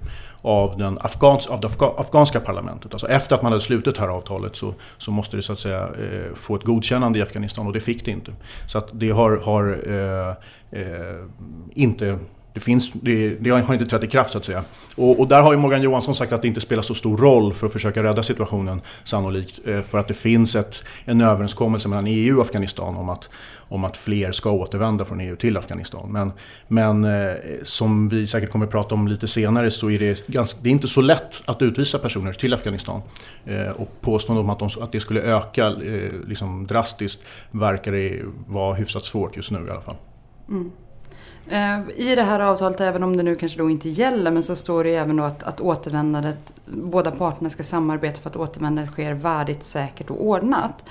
av, 0.42 0.78
den 0.78 0.98
afghans, 1.00 1.46
av 1.46 1.60
det 1.60 1.66
afga, 1.66 1.86
afghanska 1.96 2.40
parlamentet. 2.40 2.92
Alltså 2.92 3.08
efter 3.08 3.34
att 3.36 3.42
man 3.42 3.52
hade 3.52 3.62
slutit 3.62 3.94
det 3.94 4.00
här 4.00 4.08
avtalet 4.08 4.56
så, 4.56 4.74
så 4.98 5.10
måste 5.10 5.36
det 5.36 5.42
så 5.42 5.52
att 5.52 5.58
säga 5.58 5.82
eh, 5.82 6.34
få 6.34 6.56
ett 6.56 6.64
godkännande 6.64 7.18
i 7.18 7.22
Afghanistan 7.22 7.66
och 7.66 7.72
det 7.72 7.80
fick 7.80 8.04
det 8.04 8.10
inte. 8.10 8.32
Så 8.66 8.78
att 8.78 8.88
det 8.92 9.10
har, 9.10 9.36
har 9.36 9.80
eh, 9.86 10.80
eh, 10.80 11.26
inte 11.74 12.18
det, 12.54 12.60
finns, 12.60 12.92
det, 12.92 13.28
det, 13.28 13.50
har 13.50 13.72
inte 13.72 13.86
trätt 13.86 14.04
i 14.04 14.06
kraft 14.06 14.32
så 14.32 14.38
att 14.38 14.44
säga. 14.44 14.64
Och, 14.96 15.20
och, 15.20 15.28
där 15.28 15.42
har 15.42 15.52
ju 15.52 15.58
Morgan 15.58 15.82
Johansson 15.82 16.14
sagt 16.14 16.32
att 16.32 16.42
det 16.42 16.48
inte 16.48 16.60
spelar 16.60 16.82
så 16.82 16.94
stor 16.94 17.16
roll 17.16 17.52
för 17.52 17.66
att 17.66 17.72
försöka 17.72 18.02
rädda 18.02 18.22
situationen 18.22 18.80
sannolikt. 19.04 19.60
Eh, 19.66 19.82
för 19.82 19.98
att 19.98 20.08
det 20.08 20.14
finns 20.14 20.56
ett, 20.56 20.84
en 21.04 21.20
överenskommelse 21.20 21.88
mellan 21.88 22.06
EU 22.06 22.36
och 22.36 22.42
Afghanistan 22.42 22.96
om 22.96 23.08
att, 23.08 23.28
om 23.72 23.84
att 23.84 23.96
fler 23.96 24.32
ska 24.32 24.50
återvända 24.50 25.04
från 25.04 25.20
EU 25.20 25.36
till 25.36 25.56
Afghanistan. 25.56 26.12
Men, 26.12 26.32
men 26.68 27.04
eh, 27.04 27.34
som 27.62 28.08
vi 28.08 28.26
säkert 28.26 28.50
kommer 28.50 28.66
att 28.66 28.72
prata 28.72 28.94
om 28.94 29.08
lite 29.08 29.28
senare 29.28 29.70
så 29.70 29.90
är 29.90 29.98
det, 29.98 30.26
ganska, 30.26 30.58
det 30.62 30.68
är 30.68 30.72
inte 30.72 30.88
så 30.88 31.00
lätt 31.00 31.42
att 31.44 31.62
utvisa 31.62 31.98
personer 31.98 32.32
till 32.32 32.54
Afghanistan. 32.54 33.02
Eh, 33.44 33.68
och 33.68 34.00
påståendet 34.00 34.44
om 34.44 34.50
att, 34.50 34.58
de, 34.58 34.68
att 34.82 34.92
det 34.92 35.00
skulle 35.00 35.20
öka 35.20 35.66
eh, 35.66 36.12
liksom 36.26 36.66
drastiskt 36.66 37.22
verkar 37.50 37.92
det 37.92 38.22
vara 38.46 38.74
hyfsat 38.74 39.04
svårt 39.04 39.36
just 39.36 39.50
nu 39.50 39.66
i 39.66 39.70
alla 39.70 39.80
fall. 39.80 39.96
Mm. 40.48 40.70
I 41.96 42.14
det 42.14 42.22
här 42.22 42.40
avtalet, 42.40 42.80
även 42.80 43.02
om 43.02 43.16
det 43.16 43.22
nu 43.22 43.34
kanske 43.34 43.58
då 43.58 43.70
inte 43.70 43.88
gäller, 43.88 44.30
men 44.30 44.42
så 44.42 44.56
står 44.56 44.84
det 44.84 44.94
även 44.94 45.16
då 45.16 45.24
att, 45.24 45.42
att 45.42 45.60
återvändandet, 45.60 46.52
båda 46.66 47.10
parterna 47.10 47.50
ska 47.50 47.62
samarbeta 47.62 48.20
för 48.20 48.30
att 48.30 48.36
återvändandet 48.36 48.92
sker 48.92 49.12
värdigt, 49.12 49.62
säkert 49.62 50.10
och 50.10 50.26
ordnat. 50.26 50.84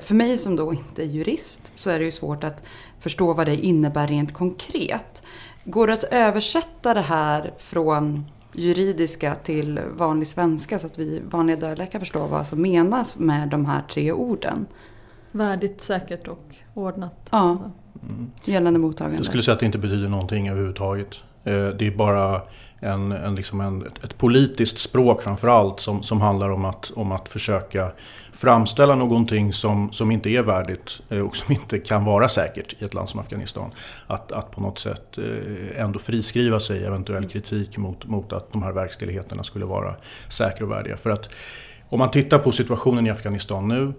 För 0.00 0.14
mig 0.14 0.38
som 0.38 0.56
då 0.56 0.72
inte 0.72 1.02
är 1.02 1.06
jurist 1.06 1.72
så 1.74 1.90
är 1.90 1.98
det 1.98 2.04
ju 2.04 2.10
svårt 2.10 2.44
att 2.44 2.62
förstå 2.98 3.32
vad 3.32 3.46
det 3.46 3.56
innebär 3.56 4.06
rent 4.06 4.34
konkret. 4.34 5.22
Går 5.64 5.86
det 5.86 5.92
att 5.92 6.04
översätta 6.04 6.94
det 6.94 7.00
här 7.00 7.54
från 7.58 8.24
juridiska 8.52 9.34
till 9.34 9.80
vanlig 9.96 10.28
svenska 10.28 10.78
så 10.78 10.86
att 10.86 10.98
vi 10.98 11.20
vanliga 11.30 11.56
dödliga 11.56 11.86
kan 11.86 12.00
förstå 12.00 12.26
vad 12.26 12.46
som 12.46 12.62
menas 12.62 13.18
med 13.18 13.48
de 13.48 13.66
här 13.66 13.82
tre 13.90 14.12
orden? 14.12 14.66
Värdigt, 15.32 15.82
säkert 15.82 16.28
och 16.28 16.56
ordnat. 16.74 17.28
Ja. 17.30 17.70
Mm. 18.02 18.30
Gällande 18.44 18.80
mottagande. 18.80 19.16
Jag 19.16 19.26
skulle 19.26 19.42
säga 19.42 19.52
att 19.52 19.60
det 19.60 19.66
inte 19.66 19.78
betyder 19.78 20.08
någonting 20.08 20.48
överhuvudtaget. 20.48 21.20
Eh, 21.44 21.68
det 21.68 21.86
är 21.86 21.96
bara 21.96 22.42
en, 22.80 23.12
en, 23.12 23.34
liksom 23.34 23.60
en, 23.60 23.86
ett, 23.86 24.18
politiskt 24.18 24.78
språk 24.78 25.22
framförallt 25.22 25.80
som, 25.80 26.02
som 26.02 26.20
handlar 26.20 26.50
om 26.50 26.64
att, 26.64 26.92
om 26.94 27.12
att 27.12 27.28
försöka 27.28 27.90
framställa 28.32 28.94
någonting 28.94 29.52
som, 29.52 29.92
som 29.92 30.10
inte 30.10 30.30
är 30.30 30.42
värdigt 30.42 31.00
eh, 31.08 31.18
och 31.18 31.36
som 31.36 31.54
inte 31.54 31.78
kan 31.78 32.04
vara 32.04 32.28
säkert 32.28 32.82
i 32.82 32.84
ett 32.84 32.94
land 32.94 33.08
som 33.08 33.20
Afghanistan. 33.20 33.70
Att, 34.06 34.32
att 34.32 34.50
på 34.50 34.60
något 34.60 34.78
sätt 34.78 35.18
eh, 35.18 35.82
ändå 35.82 35.98
friskriva 35.98 36.60
sig 36.60 36.84
eventuell 36.84 37.28
kritik 37.28 37.76
mot, 37.76 38.06
mot 38.06 38.32
att 38.32 38.52
de 38.52 38.62
här 38.62 38.72
verkställigheterna 38.72 39.42
skulle 39.42 39.64
vara 39.64 39.94
säkra 40.28 40.64
och 40.64 40.70
värdiga. 40.70 40.96
För 40.96 41.10
att 41.10 41.28
om 41.88 41.98
man 41.98 42.10
tittar 42.10 42.38
på 42.38 42.52
situationen 42.52 43.06
i 43.06 43.10
Afghanistan 43.10 43.68
nu 43.68 43.92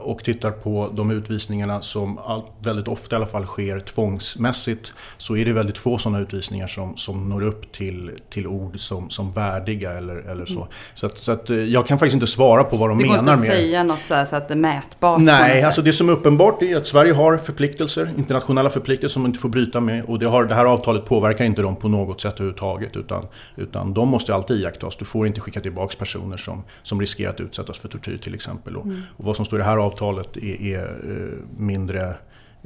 och 0.00 0.24
tittar 0.24 0.50
på 0.50 0.90
de 0.94 1.10
utvisningarna 1.10 1.82
som 1.82 2.18
väldigt 2.62 2.88
ofta 2.88 3.14
i 3.14 3.16
alla 3.16 3.26
fall 3.26 3.46
sker 3.46 3.80
tvångsmässigt 3.80 4.92
så 5.16 5.36
är 5.36 5.44
det 5.44 5.52
väldigt 5.52 5.78
få 5.78 5.98
sådana 5.98 6.20
utvisningar 6.20 6.66
som, 6.66 6.96
som 6.96 7.28
når 7.28 7.42
upp 7.42 7.72
till, 7.72 8.10
till 8.30 8.46
ord 8.46 8.80
som, 8.80 9.10
som 9.10 9.30
värdiga 9.30 9.92
eller, 9.92 10.16
eller 10.16 10.44
så. 10.46 10.52
Mm. 10.52 10.68
Så, 10.94 11.06
att, 11.06 11.18
så 11.18 11.32
att 11.32 11.50
eh, 11.50 11.56
jag 11.56 11.86
kan 11.86 11.98
faktiskt 11.98 12.14
inte 12.14 12.26
svara 12.26 12.64
på 12.64 12.76
vad 12.76 12.90
de 12.90 12.98
menar 12.98 13.08
med 13.08 13.18
Det 13.18 13.24
går 13.24 13.34
inte 13.34 13.52
att 13.52 13.58
säga 13.58 13.82
något 13.82 14.04
så, 14.04 14.24
så 14.26 14.36
att 14.36 14.48
det 14.48 14.54
är 14.54 14.58
mätbart? 14.58 15.20
Nej, 15.20 15.62
alltså 15.62 15.82
det 15.82 15.92
som 15.92 16.08
är 16.08 16.12
uppenbart 16.12 16.62
är 16.62 16.76
att 16.76 16.86
Sverige 16.86 17.12
har 17.12 17.36
förpliktelser, 17.36 18.12
internationella 18.16 18.70
förpliktelser 18.70 19.12
som 19.12 19.22
man 19.22 19.28
inte 19.28 19.40
får 19.40 19.48
bryta 19.48 19.80
med 19.80 20.04
och 20.04 20.18
det, 20.18 20.26
har, 20.26 20.44
det 20.44 20.54
här 20.54 20.64
avtalet 20.64 21.04
påverkar 21.04 21.44
inte 21.44 21.62
dem 21.62 21.76
på 21.76 21.88
något 21.88 22.20
sätt 22.20 22.34
överhuvudtaget 22.34 22.96
utan, 22.96 23.26
utan 23.56 23.94
de 23.94 24.08
måste 24.08 24.34
alltid 24.34 24.60
iakttas. 24.60 24.96
Du 24.96 25.04
får 25.04 25.26
inte 25.26 25.40
skicka 25.40 25.60
tillbaka 25.60 25.96
personer 25.98 26.36
som, 26.36 26.62
som 26.82 27.00
riskerar 27.00 27.30
att 27.30 27.40
utsättas 27.40 27.78
för 27.78 27.88
tortyr 27.88 28.18
till 28.18 28.34
exempel. 28.34 28.76
Och, 28.76 28.84
mm. 28.84 29.02
och 29.16 29.24
som 29.36 29.44
står 29.44 29.58
i 29.58 29.62
det 29.62 29.68
här 29.68 29.76
avtalet 29.76 30.36
är, 30.36 30.62
är 30.62 30.84
eh, 30.84 31.60
mindre 31.62 32.14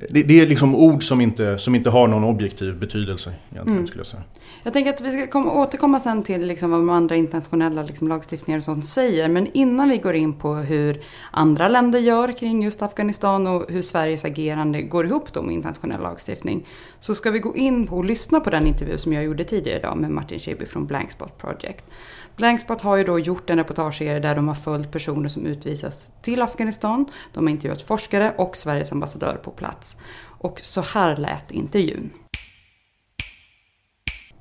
det, 0.09 0.23
det, 0.23 0.41
är 0.41 0.47
liksom 0.47 0.75
ord 0.75 1.05
som 1.05 1.21
inte, 1.21 1.59
som 1.59 1.75
inte 1.75 1.91
har 1.91 2.09
någon 2.09 2.25
objektiv 2.25 2.79
betydelse. 2.79 3.33
Egentligen, 3.51 3.77
mm. 3.77 3.87
skulle 3.87 4.01
jag, 4.01 4.07
säga. 4.07 4.23
jag 4.63 4.73
tänker 4.73 4.91
att 4.91 5.01
vi 5.01 5.11
ska 5.11 5.27
komma, 5.27 5.53
återkomma 5.53 6.01
sen 6.01 6.23
till 6.23 6.47
liksom 6.47 6.71
vad 6.71 6.81
de 6.81 6.91
andra 6.91 7.17
internationella 7.17 7.83
liksom 7.83 8.09
lagstiftningar 8.09 8.59
och 8.59 8.65
sånt 8.65 8.87
säger. 8.87 9.29
Men 9.29 9.47
innan 9.53 9.89
vi 9.89 9.97
går 9.97 10.15
in 10.15 10.33
på 10.33 10.55
hur 10.55 11.01
andra 11.31 11.69
länder 11.69 11.99
gör 11.99 12.33
kring 12.33 12.63
just 12.63 12.83
Afghanistan 12.83 13.47
och 13.47 13.65
hur 13.69 13.83
Sveriges 13.83 14.25
agerande 14.25 14.83
går 14.83 15.07
ihop 15.07 15.33
då 15.33 15.43
med 15.43 15.55
internationell 15.55 16.01
lagstiftning. 16.01 16.67
Så 17.01 17.15
ska 17.15 17.31
vi 17.31 17.39
gå 17.39 17.57
in 17.57 17.87
på 17.87 17.97
och 17.97 18.05
lyssna 18.05 18.41
på 18.41 18.51
den 18.51 18.67
intervju 18.67 18.99
som 18.99 19.13
jag 19.13 19.25
gjorde 19.25 19.45
tidigare 19.45 19.79
idag 19.79 19.97
med 19.97 20.11
Martin 20.11 20.39
Schibbye 20.39 20.67
från 20.67 20.87
Blankspot 20.87 21.39
Project. 21.39 21.85
Blankspot 22.41 22.81
har 22.81 22.97
ju 22.97 23.05
då 23.05 23.19
gjort 23.19 23.51
en 23.51 23.57
reportageserie 23.57 24.21
där 24.21 24.35
de 24.35 24.49
har 24.49 24.55
följt 24.55 24.91
personer 24.91 25.29
som 25.29 25.47
utvisas 25.47 26.13
till 26.23 26.43
Afghanistan. 26.43 27.07
De 27.35 27.45
har 27.45 27.51
intervjuat 27.51 27.83
forskare 27.83 28.35
och 28.39 28.57
Sveriges 28.57 28.93
ambassadör 28.93 29.41
på 29.45 29.51
plats. 29.51 29.97
Och 30.23 30.61
så 30.63 30.81
här 30.81 31.17
lät 31.17 31.51
intervjun. 31.51 32.11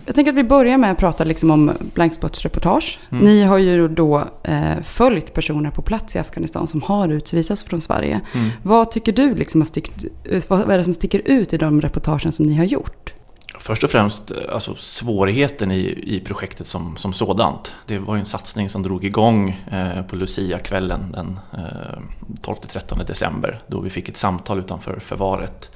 Jag 0.06 0.16
tänker 0.16 0.32
att 0.32 0.38
vi 0.38 0.44
börjar 0.44 0.78
med 0.78 0.92
att 0.92 0.98
prata 0.98 1.24
liksom 1.24 1.52
om 1.52 1.72
Blankspots 1.94 2.42
reportage. 2.42 3.00
Mm. 3.12 3.24
Ni 3.24 3.44
har 3.44 3.58
ju 3.58 3.88
då 3.88 4.24
eh, 4.44 4.82
följt 4.84 5.34
personer 5.34 5.72
på 5.72 5.82
plats 5.82 6.16
i 6.16 6.20
Afghanistan 6.20 6.68
som 6.68 6.82
har 6.82 7.10
utvisats 7.10 7.64
från 7.64 7.82
Sverige. 7.82 8.22
Mm. 8.34 8.50
Vad 8.64 8.92
tycker 8.92 9.12
du 9.12 9.36
liksom 9.36 9.62
har 9.62 9.66
stickt, 9.66 10.06
eh, 10.24 10.44
vad 10.48 10.72
är 10.72 10.78
det 10.78 10.84
som 10.84 10.94
sticker 10.94 11.22
ut 11.26 11.54
i 11.54 11.58
de 11.58 11.82
reportagen 11.82 12.32
som 12.32 12.46
ni 12.46 12.56
har 12.56 12.66
gjort? 12.66 13.14
Först 13.58 13.84
och 13.84 13.90
främst 13.90 14.32
eh, 14.32 14.38
alltså, 14.54 14.76
svårigheten 14.76 15.72
i, 15.72 16.04
i 16.04 16.20
projektet 16.20 16.68
som, 16.68 16.98
som 16.98 17.14
sådant. 17.14 17.74
Det 17.86 17.98
var 17.98 18.16
ju 18.16 18.20
en 18.20 18.26
satsning 18.26 18.70
som 18.70 18.84
drog 18.84 19.06
igång 19.06 19.50
eh, 19.72 20.02
på 20.02 20.16
Lucia-kvällen 20.16 21.12
den 21.12 21.40
eh, 21.54 22.00
12-13 22.42 23.06
december 23.06 23.60
då 23.68 23.80
vi 23.80 23.90
fick 23.90 24.10
ett 24.10 24.18
samtal 24.18 24.60
utanför 24.60 25.00
förvaret 25.00 25.72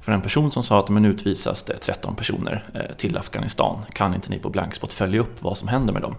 Från 0.00 0.14
en 0.14 0.22
person 0.22 0.50
som 0.50 0.62
sa 0.62 0.78
att 0.78 0.88
men 0.88 1.04
utvisas 1.04 1.62
det 1.62 1.76
13 1.76 2.16
personer 2.16 2.64
eh, 2.74 2.96
till 2.96 3.18
Afghanistan. 3.18 3.78
Kan 3.92 4.14
inte 4.14 4.30
ni 4.30 4.38
på 4.38 4.50
Blankspot 4.50 4.92
följa 4.92 5.20
upp 5.20 5.42
vad 5.42 5.56
som 5.56 5.68
händer 5.68 5.92
med 5.92 6.02
dem? 6.02 6.16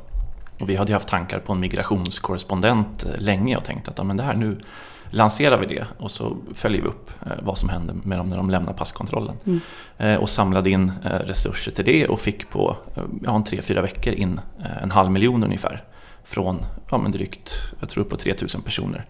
Och 0.60 0.69
vi 0.69 0.75
hade 0.75 0.91
ju 0.91 0.93
haft 0.93 1.08
tankar 1.08 1.39
på 1.39 1.53
en 1.53 1.60
migrationskorrespondent 1.60 3.05
eh, 3.05 3.22
länge 3.22 3.58
och 3.58 3.63
tänkt 3.63 3.88
att 3.88 4.05
men 4.05 4.17
det 4.17 4.24
här 4.24 4.36
nu 4.36 4.62
lanserar 5.10 5.58
vi 5.58 5.66
det 5.66 5.88
och 5.98 6.12
så 6.12 6.38
följer 6.54 6.82
vi 6.82 6.88
upp 6.88 7.12
eh, 7.25 7.32
vad 7.42 7.58
som 7.58 7.70
händer 7.70 7.96
med 8.04 8.18
dem 8.18 8.28
när 8.28 8.38
de 8.38 8.50
lämnar 8.50 8.74
passkontrollen. 8.74 9.36
Mm. 9.46 9.60
Eh, 9.98 10.16
och 10.16 10.30
samlade 10.30 10.70
in 10.70 10.92
eh, 11.06 11.10
resurser 11.10 11.72
till 11.72 11.86
det 11.86 12.08
och 12.08 12.20
fick 12.20 12.50
på 12.50 12.78
ja, 13.24 13.36
en 13.36 13.44
tre, 13.44 13.62
fyra 13.62 13.82
veckor 13.82 14.13
in 14.13 14.42
en 14.82 14.92
halv 14.92 15.12
miljon 15.12 15.44
ungefär. 15.44 15.84
Från 16.24 16.60
ja, 16.92 16.98
men 16.98 17.12
drygt, 17.12 17.51
jag 17.80 17.89
tror 17.89 18.04
på 18.04 18.16
3000 18.16 18.62
personer. 18.62 19.06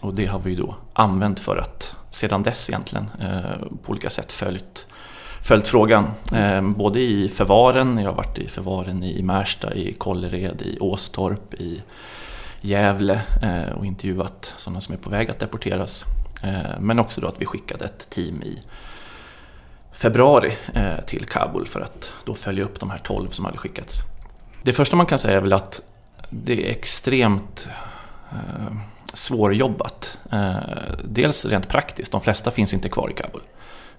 Och 0.00 0.14
det 0.14 0.26
har 0.26 0.38
vi 0.38 0.54
då 0.54 0.74
använt 0.92 1.40
för 1.40 1.56
att 1.56 1.96
sedan 2.10 2.42
dess 2.42 2.70
egentligen 2.70 3.10
på 3.82 3.90
olika 3.90 4.10
sätt 4.10 4.32
följt 4.32 4.86
följt 5.42 5.68
frågan. 5.68 6.10
Mm. 6.32 6.72
Både 6.72 7.00
i 7.00 7.28
förvaren, 7.28 7.98
jag 7.98 8.10
har 8.10 8.16
varit 8.16 8.38
i 8.38 8.48
förvaren 8.48 9.02
i 9.02 9.22
Märsta, 9.22 9.74
i 9.74 9.92
Kållered, 9.92 10.62
i 10.62 10.78
Åstorp, 10.80 11.54
i 11.54 11.82
Gävle 12.64 13.22
eh, 13.42 13.72
och 13.72 13.86
intervjuat 13.86 14.54
sådana 14.56 14.80
som 14.80 14.94
är 14.94 14.98
på 14.98 15.10
väg 15.10 15.30
att 15.30 15.38
deporteras. 15.38 16.04
Eh, 16.42 16.80
men 16.80 16.98
också 16.98 17.20
då 17.20 17.26
att 17.26 17.40
vi 17.40 17.46
skickade 17.46 17.84
ett 17.84 18.10
team 18.10 18.42
i 18.42 18.62
februari 19.92 20.52
eh, 20.74 21.00
till 21.06 21.24
Kabul 21.24 21.66
för 21.66 21.80
att 21.80 22.12
då 22.24 22.34
följa 22.34 22.64
upp 22.64 22.80
de 22.80 22.90
här 22.90 22.98
12 22.98 23.28
som 23.28 23.44
hade 23.44 23.58
skickats. 23.58 24.00
Det 24.62 24.72
första 24.72 24.96
man 24.96 25.06
kan 25.06 25.18
säga 25.18 25.36
är 25.36 25.40
väl 25.40 25.52
att 25.52 25.80
det 26.30 26.66
är 26.66 26.70
extremt 26.70 27.68
eh, 28.32 28.76
svårjobbat. 29.12 30.18
Eh, 30.32 30.56
dels 31.04 31.44
rent 31.44 31.68
praktiskt, 31.68 32.12
de 32.12 32.20
flesta 32.20 32.50
finns 32.50 32.74
inte 32.74 32.88
kvar 32.88 33.10
i 33.10 33.14
Kabul. 33.14 33.42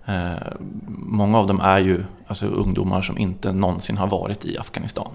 Eh, 0.05 0.53
många 0.97 1.37
av 1.37 1.47
dem 1.47 1.59
är 1.59 1.79
ju 1.79 2.03
alltså, 2.27 2.45
ungdomar 2.45 3.01
som 3.01 3.17
inte 3.17 3.53
någonsin 3.53 3.97
har 3.97 4.07
varit 4.07 4.45
i 4.45 4.57
Afghanistan. 4.57 5.11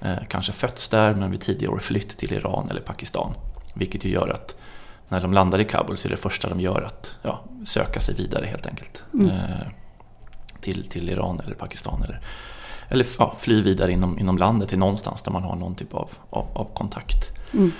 Eh, 0.00 0.16
kanske 0.28 0.52
fötts 0.52 0.88
där 0.88 1.14
men 1.14 1.30
vid 1.30 1.40
tidigare 1.40 1.74
år 1.74 1.78
flytt 1.78 2.18
till 2.18 2.32
Iran 2.32 2.70
eller 2.70 2.80
Pakistan. 2.80 3.34
Vilket 3.74 4.04
ju 4.04 4.10
gör 4.10 4.28
att 4.28 4.56
när 5.08 5.20
de 5.20 5.32
landar 5.32 5.58
i 5.58 5.64
Kabul 5.64 5.96
så 5.96 6.08
är 6.08 6.10
det 6.10 6.16
första 6.16 6.48
de 6.48 6.60
gör 6.60 6.82
att 6.82 7.16
ja, 7.22 7.44
söka 7.64 8.00
sig 8.00 8.14
vidare 8.14 8.46
helt 8.46 8.66
enkelt. 8.66 9.02
Mm. 9.14 9.30
Eh, 9.30 9.66
till, 10.60 10.88
till 10.88 11.08
Iran 11.08 11.40
eller 11.44 11.54
Pakistan. 11.54 12.02
Eller, 12.02 12.20
eller 12.88 13.06
ja, 13.18 13.36
fly 13.38 13.62
vidare 13.62 13.92
inom, 13.92 14.18
inom 14.18 14.38
landet 14.38 14.68
till 14.68 14.78
någonstans 14.78 15.22
där 15.22 15.32
man 15.32 15.42
har 15.42 15.56
någon 15.56 15.74
typ 15.74 15.94
av, 15.94 16.10
av, 16.30 16.46
av 16.52 16.74
kontakt. 16.74 17.38
Mm. 17.52 17.72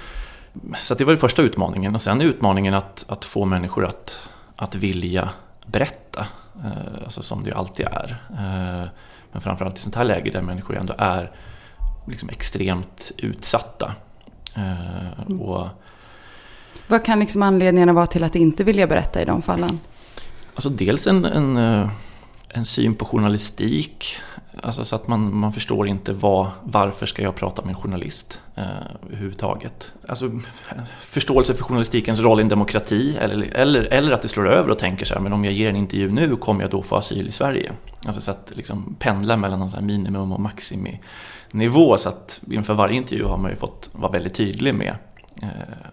Så 0.81 0.95
det 0.95 1.05
var 1.05 1.13
den 1.13 1.21
första 1.21 1.43
utmaningen. 1.43 1.95
Och 1.95 2.01
sen 2.01 2.21
är 2.21 2.25
utmaningen 2.25 2.75
att, 2.75 3.05
att 3.09 3.25
få 3.25 3.45
människor 3.45 3.87
att, 3.87 4.29
att 4.57 4.75
vilja 4.75 5.29
berätta. 5.67 6.27
Eh, 6.65 7.03
alltså 7.05 7.23
som 7.23 7.45
det 7.45 7.53
alltid 7.53 7.87
är. 7.87 8.23
Men 9.33 9.41
framförallt 9.41 9.77
i 9.77 9.81
sånt 9.81 9.95
här 9.95 10.05
läge 10.05 10.31
där 10.31 10.43
människor 10.43 10.77
ändå 10.77 10.95
är 10.99 11.33
liksom 12.11 12.29
extremt 12.29 13.13
utsatta. 13.17 13.95
Eh, 14.55 15.23
mm. 15.27 15.41
och, 15.41 15.69
Vad 16.87 17.05
kan 17.05 17.21
liksom 17.21 17.43
anledningarna 17.43 17.93
vara 17.93 18.07
till 18.07 18.25
att 18.25 18.35
inte 18.35 18.65
vilja 18.65 18.87
berätta 18.87 19.23
i 19.23 19.25
de 19.25 19.43
fallen? 19.43 19.79
Alltså 20.55 20.69
dels 20.71 21.07
en, 21.07 21.25
en, 21.25 21.57
eh, 21.57 21.91
en 22.49 22.65
syn 22.65 22.95
på 22.95 23.05
journalistik. 23.05 24.17
Alltså 24.63 24.85
så 24.85 24.97
att 24.97 25.09
man, 25.09 25.37
man 25.37 25.53
förstår 25.53 25.89
inte 25.89 26.13
vad, 26.13 26.51
varför 26.63 27.07
ska 27.07 27.23
jag 27.23 27.35
prata 27.35 27.63
med 27.63 27.69
en 27.69 27.81
journalist 27.81 28.41
eh, 28.57 28.65
överhuvudtaget. 29.07 29.93
Alltså, 30.09 30.31
förståelse 31.03 31.55
för 31.55 31.65
journalistikens 31.65 32.21
roll 32.21 32.41
i 32.41 32.43
en 32.43 32.49
demokrati 32.49 33.17
eller, 33.21 33.47
eller, 33.55 33.83
eller 33.83 34.13
att 34.13 34.23
det 34.23 34.29
slår 34.29 34.49
över 34.49 34.71
och 34.71 34.79
tänker 34.79 35.07
så 35.07 35.15
här, 35.15 35.21
men 35.21 35.33
om 35.33 35.45
jag 35.45 35.55
ger 35.55 35.69
en 35.69 35.77
intervju 35.77 36.11
nu 36.11 36.37
kommer 36.37 36.63
jag 36.63 36.71
då 36.71 36.83
få 36.83 36.97
asyl 36.97 37.29
i 37.29 37.31
Sverige? 37.31 37.73
Alltså 38.05 38.21
så 38.21 38.31
att 38.31 38.53
liksom 38.55 38.97
pendla 38.99 39.37
mellan 39.37 39.59
någon 39.59 39.87
minimum 39.87 40.33
och 40.33 40.41
maximi 40.41 41.01
nivå 41.51 41.97
så 41.97 42.09
att 42.09 42.41
inför 42.51 42.75
varje 42.75 42.97
intervju 42.97 43.25
har 43.25 43.37
man 43.37 43.51
ju 43.51 43.57
fått 43.57 43.91
vara 43.93 44.13
väldigt 44.13 44.35
tydlig 44.35 44.75
med, 44.75 44.97
eh, 45.43 45.49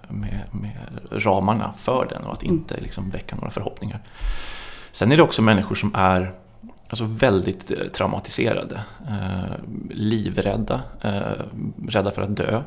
med, 0.10 0.42
med 0.52 1.00
ramarna 1.12 1.74
för 1.78 2.08
den 2.10 2.24
och 2.24 2.34
att 2.34 2.44
mm. 2.44 2.56
inte 2.56 2.78
liksom 2.78 3.10
väcka 3.10 3.36
några 3.36 3.50
förhoppningar. 3.50 4.00
Sen 4.92 5.12
är 5.12 5.18
det 5.18 5.24
också 5.24 5.42
människor 5.42 5.76
som 5.76 5.96
är 5.96 6.34
alltså 6.88 7.06
väldigt 7.06 7.72
eh, 7.72 7.78
traumatiserade, 7.78 8.82
eh, 9.08 9.56
livrädda, 9.90 10.82
rädda 11.88 12.12
för 12.12 12.22
att 12.22 12.36
dö. 12.36 12.64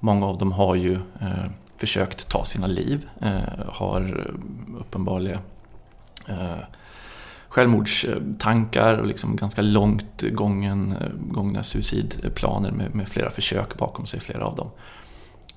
Många 0.00 0.26
av 0.26 0.38
dem 0.38 0.52
har 0.52 0.74
ju 0.74 0.98
försökt 1.76 2.28
ta 2.28 2.44
sina 2.44 2.66
liv, 2.66 3.08
har 3.68 4.26
uppenbarligen 4.78 5.38
självmordstankar 7.56 8.98
och 8.98 9.06
liksom 9.06 9.36
ganska 9.36 9.62
långt 9.62 10.22
gången, 10.22 10.94
gångna 11.30 11.62
suicidplaner 11.62 12.70
med, 12.70 12.94
med, 12.94 13.08
flera 13.08 13.30
försök 13.30 13.76
bakom 13.76 14.06
sig, 14.06 14.20
flera 14.20 14.44
av 14.44 14.56
dem. 14.56 14.70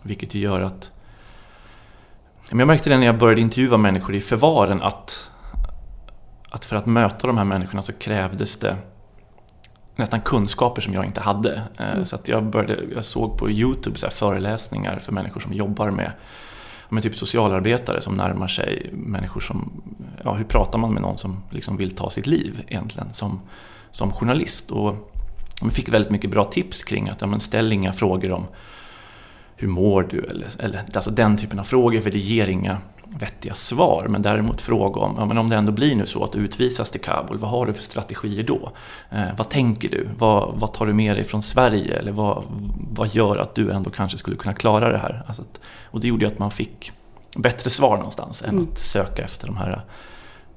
Vilket 0.02 0.36
gör 0.36 0.62
att... 0.62 0.92
Jag 2.52 2.68
märkte 2.68 2.90
det 2.90 2.98
när 2.98 3.06
jag 3.06 3.18
började 3.18 3.42
intervjua 3.42 3.78
människor 3.78 4.16
i 4.16 4.22
förvaren 4.22 4.82
att, 4.82 5.32
att 6.50 6.66
för 6.66 6.76
att 6.76 6.86
möta 6.86 7.28
de 7.28 7.38
här 7.38 7.46
människorna 7.46 7.82
så 7.82 7.94
krävdes 7.94 8.60
det 8.60 8.78
nästan 9.96 10.22
kunskaper 10.22 10.82
som 10.82 10.94
jag 10.94 11.06
inte 11.06 11.22
hade. 11.22 11.62
Eh, 11.80 11.92
mm. 11.92 12.06
Så 12.06 12.16
att 12.16 12.28
jag, 12.28 12.44
började, 12.44 12.84
jag 12.96 13.06
såg 13.06 13.38
på 13.38 13.50
Youtube 13.50 13.98
så 13.98 14.10
föreläsningar 14.10 15.00
för 15.00 15.12
människor 15.12 15.40
som 15.40 15.54
jobbar 15.54 15.92
med 15.92 16.12
med 16.90 17.04
typ 17.04 17.16
socialarbetare 17.16 18.02
som 18.02 18.14
närmar 18.14 18.48
sig 18.48 18.90
människor 18.94 19.42
som, 19.42 19.79
ja 20.24 20.34
hur 20.34 20.44
pratar 20.44 20.80
man 20.80 20.94
med 20.94 21.02
någon 21.02 21.18
som 21.18 21.44
liksom 21.50 21.78
vill 21.78 21.96
ta 21.96 22.10
sitt 22.10 22.28
liv 22.28 22.64
egentligen 22.68 23.14
som, 23.14 23.40
som 23.92 24.12
journalist? 24.12 24.72
Och 24.72 25.12
vi 25.62 25.70
fick 25.70 25.90
väldigt 25.90 26.12
mycket 26.12 26.30
bra 26.30 26.44
tips 26.44 26.84
kring 26.84 27.10
att 27.10 27.22
ja, 27.22 27.28
men 27.28 27.40
ställ 27.40 27.74
inga 27.74 27.94
frågor 27.94 28.34
om 28.34 28.48
hur 29.56 29.68
mår 29.68 30.08
du? 30.10 30.24
Eller, 30.24 30.48
eller, 30.60 30.84
alltså 30.94 31.12
den 31.12 31.38
typen 31.38 31.60
av 31.60 31.64
frågor, 31.64 32.02
för 32.02 32.12
det 32.12 32.20
ger 32.20 32.48
inga 32.48 32.78
vettiga 33.04 33.54
svar. 33.54 34.08
Men 34.10 34.22
däremot 34.22 34.62
fråga 34.62 35.02
om, 35.02 35.16
ja, 35.18 35.26
men 35.26 35.38
om 35.38 35.50
det 35.50 35.56
ändå 35.56 35.72
blir 35.72 35.96
nu 35.96 36.06
så 36.06 36.24
att 36.24 36.32
du 36.32 36.40
utvisas 36.40 36.92
till 36.92 37.02
Kabul, 37.02 37.38
vad 37.38 37.50
har 37.50 37.66
du 37.66 37.74
för 37.74 37.84
strategier 37.84 38.44
då? 38.44 38.72
Eh, 39.10 39.28
vad 39.38 39.50
tänker 39.50 39.90
du? 39.90 40.10
Vad, 40.18 40.60
vad, 40.60 40.74
tar 40.74 40.86
du 40.86 40.94
med 40.94 41.16
dig 41.16 41.24
från 41.24 41.42
Sverige? 41.42 42.00
Eller 42.00 42.12
vad, 42.12 42.44
vad 42.92 43.16
gör 43.16 43.38
att 43.38 43.56
du 43.56 43.72
ändå 43.72 43.90
kanske 43.90 44.18
skulle 44.18 44.38
kunna 44.38 44.54
klara 44.54 44.92
det 44.92 44.98
här? 44.98 45.24
Alltså 45.28 45.42
att, 45.42 45.62
och 45.84 46.00
det 46.00 46.08
gjorde 46.08 46.26
ju 46.26 46.32
att 46.32 46.40
man 46.40 46.52
fick 46.52 46.92
bättre 47.36 47.70
svar 47.70 47.96
någonstans 47.96 48.42
än 48.44 48.50
mm. 48.50 48.68
att 48.72 48.80
söka 48.80 49.24
efter 49.24 49.48
de 49.48 49.58
här 49.58 49.82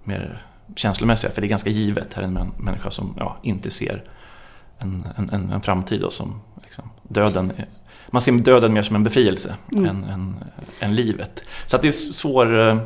mer 0.05 0.47
känslomässiga. 0.77 1.31
För 1.31 1.41
det 1.41 1.47
är 1.47 1.49
ganska 1.49 1.71
givet, 1.71 2.15
här 2.15 2.23
är 2.23 2.27
en 2.27 2.53
människa 2.59 2.91
som 2.91 3.15
ja, 3.19 3.37
inte 3.43 3.71
ser 3.71 4.05
en, 4.79 5.07
en, 5.17 5.51
en 5.51 5.61
framtid 5.61 6.03
och 6.03 6.13
som 6.13 6.41
liksom, 6.65 6.91
döden 7.03 7.53
man 8.13 8.23
ser 8.23 8.33
döden 8.33 8.73
mer 8.73 8.83
som 8.83 8.97
en 8.97 9.03
befrielse 9.03 9.55
mm. 9.73 9.87
än, 9.87 10.05
än, 10.05 10.35
än, 10.81 10.95
livet. 10.95 11.45
Så 11.67 11.77
att 11.77 11.83
det 11.83 11.89
är 11.89 11.93
svår, 11.93 12.69
eh, 12.69 12.79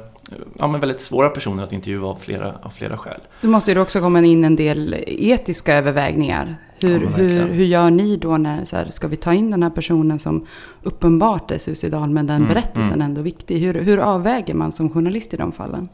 ja, 0.58 0.66
men 0.66 0.80
väldigt 0.80 1.00
svåra 1.00 1.28
personer 1.28 1.62
att 1.62 1.72
intervjua 1.72 2.06
av 2.06 2.16
flera, 2.20 2.54
av 2.62 2.70
flera 2.70 2.96
skäl. 2.96 3.20
Då 3.40 3.48
måste 3.48 3.74
det 3.74 3.80
också 3.80 4.00
komma 4.00 4.20
in 4.20 4.44
en 4.44 4.56
del 4.56 4.96
etiska 5.06 5.74
övervägningar. 5.74 6.56
Hur, 6.80 7.02
ja, 7.02 7.08
hur, 7.08 7.46
hur 7.46 7.64
gör 7.64 7.90
ni 7.90 8.16
då 8.16 8.36
när, 8.36 8.64
så 8.64 8.76
här, 8.76 8.90
ska 8.90 9.08
vi 9.08 9.16
ta 9.16 9.34
in 9.34 9.50
den 9.50 9.62
här 9.62 9.70
personen 9.70 10.18
som 10.18 10.46
uppenbart 10.82 11.50
är 11.50 11.58
suicidal 11.58 12.10
men 12.10 12.26
den 12.26 12.36
mm, 12.36 12.48
berättelsen 12.48 12.94
mm. 12.94 13.06
ändå 13.06 13.20
viktig. 13.20 13.58
Hur, 13.58 13.74
hur 13.74 13.98
avväger 13.98 14.54
man 14.54 14.72
som 14.72 14.90
journalist 14.90 15.34
i 15.34 15.36
de 15.36 15.52
fallen? 15.52 15.88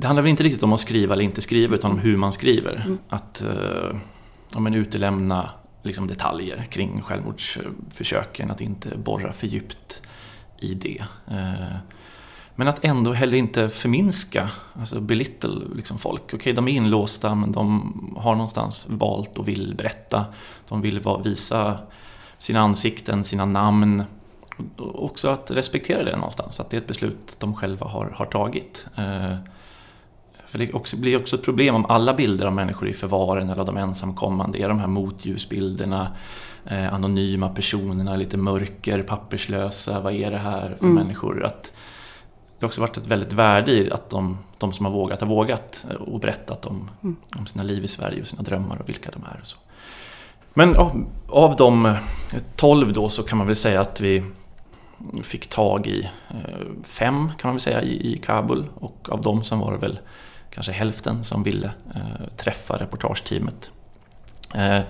Det 0.00 0.06
handlar 0.06 0.22
väl 0.22 0.30
inte 0.30 0.42
riktigt 0.42 0.62
om 0.62 0.72
att 0.72 0.80
skriva 0.80 1.14
eller 1.14 1.24
inte 1.24 1.40
skriva 1.40 1.74
utan 1.74 1.90
om 1.90 1.98
hur 1.98 2.16
man 2.16 2.32
skriver. 2.32 2.82
Mm. 2.86 2.98
Att 3.08 3.44
uh, 3.46 3.96
ja, 4.54 4.60
men 4.60 4.74
utelämna 4.74 5.50
liksom 5.82 6.06
detaljer 6.06 6.64
kring 6.70 7.02
självmordsförsöken, 7.02 8.50
att 8.50 8.60
inte 8.60 8.98
borra 8.98 9.32
för 9.32 9.46
djupt 9.46 10.02
i 10.58 10.74
det. 10.74 11.04
Eh, 11.26 11.76
men 12.54 12.68
att 12.68 12.84
ändå 12.84 13.12
heller 13.12 13.38
inte 13.38 13.68
förminska, 13.68 14.50
alltså 14.80 15.00
belittle 15.00 15.60
liksom 15.74 15.98
folk. 15.98 16.22
Okej, 16.24 16.36
okay, 16.36 16.52
de 16.52 16.68
är 16.68 16.72
inlåsta 16.72 17.34
men 17.34 17.52
de 17.52 18.14
har 18.18 18.34
någonstans 18.34 18.86
valt 18.90 19.38
och 19.38 19.48
vill 19.48 19.74
berätta. 19.76 20.24
De 20.68 20.82
vill 20.82 21.02
visa 21.24 21.78
sina 22.38 22.60
ansikten, 22.60 23.24
sina 23.24 23.44
namn. 23.44 24.02
Och 24.76 25.04
också 25.04 25.28
att 25.28 25.50
respektera 25.50 26.04
det 26.04 26.16
någonstans, 26.16 26.60
att 26.60 26.70
det 26.70 26.76
är 26.76 26.80
ett 26.80 26.86
beslut 26.86 27.36
de 27.38 27.54
själva 27.54 27.86
har, 27.86 28.06
har 28.14 28.26
tagit. 28.26 28.86
Eh, 28.96 29.34
för 30.50 30.58
det 30.58 30.72
också, 30.72 30.96
blir 30.96 31.20
också 31.20 31.36
ett 31.36 31.42
problem 31.42 31.74
om 31.74 31.86
alla 31.86 32.14
bilder 32.14 32.46
av 32.46 32.52
människor 32.52 32.88
i 32.88 32.92
förvaren 32.92 33.50
eller 33.50 33.64
de 33.64 33.76
ensamkommande 33.76 34.58
är 34.58 34.68
de 34.68 34.78
här 34.78 34.86
motljusbilderna, 34.86 36.16
eh, 36.66 36.94
anonyma 36.94 37.48
personerna, 37.48 38.16
lite 38.16 38.36
mörker, 38.36 39.02
papperslösa, 39.02 40.00
vad 40.00 40.12
är 40.12 40.30
det 40.30 40.38
här 40.38 40.76
för 40.78 40.84
mm. 40.84 40.94
människor? 40.94 41.44
Att 41.44 41.62
det 42.58 42.64
har 42.64 42.68
också 42.68 42.80
varit 42.80 42.96
ett 42.96 43.06
väldigt 43.06 43.32
värde 43.32 43.72
i 43.72 43.90
att 43.90 44.10
de, 44.10 44.38
de 44.58 44.72
som 44.72 44.86
har 44.86 44.92
vågat 44.92 45.20
har 45.20 45.28
vågat 45.28 45.86
eh, 45.90 45.96
och 45.96 46.20
berättat 46.20 46.66
om, 46.66 46.90
mm. 47.02 47.16
om 47.36 47.46
sina 47.46 47.64
liv 47.64 47.84
i 47.84 47.88
Sverige 47.88 48.20
och 48.20 48.26
sina 48.26 48.42
drömmar 48.42 48.76
och 48.80 48.88
vilka 48.88 49.10
de 49.10 49.22
är. 49.22 49.40
Och 49.40 49.46
så. 49.46 49.56
Men 50.54 50.76
av, 50.76 51.06
av 51.28 51.56
de 51.56 51.94
12 52.56 52.92
då 52.92 53.08
så 53.08 53.22
kan 53.22 53.38
man 53.38 53.46
väl 53.46 53.56
säga 53.56 53.80
att 53.80 54.00
vi 54.00 54.22
fick 55.22 55.46
tag 55.46 55.86
i 55.86 56.10
eh, 56.30 56.66
fem 56.82 57.30
kan 57.38 57.48
man 57.48 57.54
väl 57.54 57.60
säga 57.60 57.82
i, 57.82 58.14
i 58.14 58.18
Kabul 58.18 58.64
och 58.74 59.08
av 59.10 59.20
dem 59.20 59.42
som 59.42 59.58
var 59.58 59.72
det 59.72 59.78
väl 59.78 59.98
kanske 60.50 60.72
hälften 60.72 61.24
som 61.24 61.42
ville 61.42 61.70
eh, 61.94 62.28
träffa 62.36 62.76
reportageteamet. 62.76 63.70
Eh, 64.54 64.80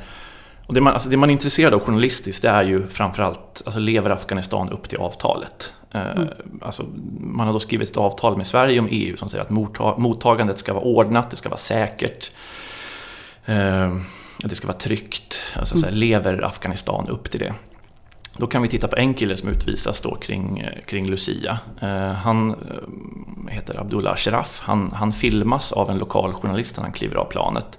och 0.66 0.74
det, 0.74 0.80
man, 0.80 0.92
alltså 0.92 1.08
det 1.08 1.16
man 1.16 1.30
är 1.30 1.32
intresserad 1.32 1.74
av 1.74 1.80
journalistiskt 1.80 2.42
det 2.42 2.48
är 2.48 2.62
ju 2.62 2.86
framförallt, 2.86 3.62
alltså 3.64 3.80
lever 3.80 4.10
Afghanistan 4.10 4.70
upp 4.70 4.88
till 4.88 4.98
avtalet? 4.98 5.72
Eh, 5.90 6.10
mm. 6.10 6.28
Alltså, 6.62 6.86
man 7.20 7.46
har 7.46 7.52
då 7.52 7.60
skrivit 7.60 7.90
ett 7.90 7.96
avtal 7.96 8.36
med 8.36 8.46
Sverige 8.46 8.80
om 8.80 8.88
EU 8.90 9.16
som 9.16 9.28
säger 9.28 9.44
att 9.44 9.50
mottagandet 9.98 10.58
ska 10.58 10.74
vara 10.74 10.84
ordnat, 10.84 11.30
det 11.30 11.36
ska 11.36 11.48
vara 11.48 11.58
säkert. 11.58 12.32
Eh, 13.44 13.96
det 14.38 14.54
ska 14.54 14.66
vara 14.66 14.78
tryggt. 14.78 15.40
Alltså, 15.56 15.74
mm. 15.74 15.80
så 15.80 15.86
här, 15.86 15.94
lever 15.94 16.44
Afghanistan 16.44 17.08
upp 17.08 17.30
till 17.30 17.40
det? 17.40 17.54
Då 18.40 18.46
kan 18.46 18.62
vi 18.62 18.68
titta 18.68 18.88
på 18.88 18.96
en 18.96 19.14
kille 19.14 19.36
som 19.36 19.48
utvisas 19.48 20.00
då 20.00 20.14
kring, 20.14 20.58
eh, 20.58 20.84
kring 20.86 21.06
Lucia. 21.06 21.58
Eh, 21.80 22.12
han 22.12 22.50
eh, 22.50 22.56
heter 23.48 23.80
Abdullah 23.80 24.16
Sharaf. 24.16 24.60
Han, 24.60 24.92
han 24.92 25.12
filmas 25.12 25.72
av 25.72 25.90
en 25.90 25.98
lokal 25.98 26.32
journalist 26.32 26.76
när 26.76 26.84
han 26.84 26.92
kliver 26.92 27.16
av 27.16 27.24
planet. 27.24 27.78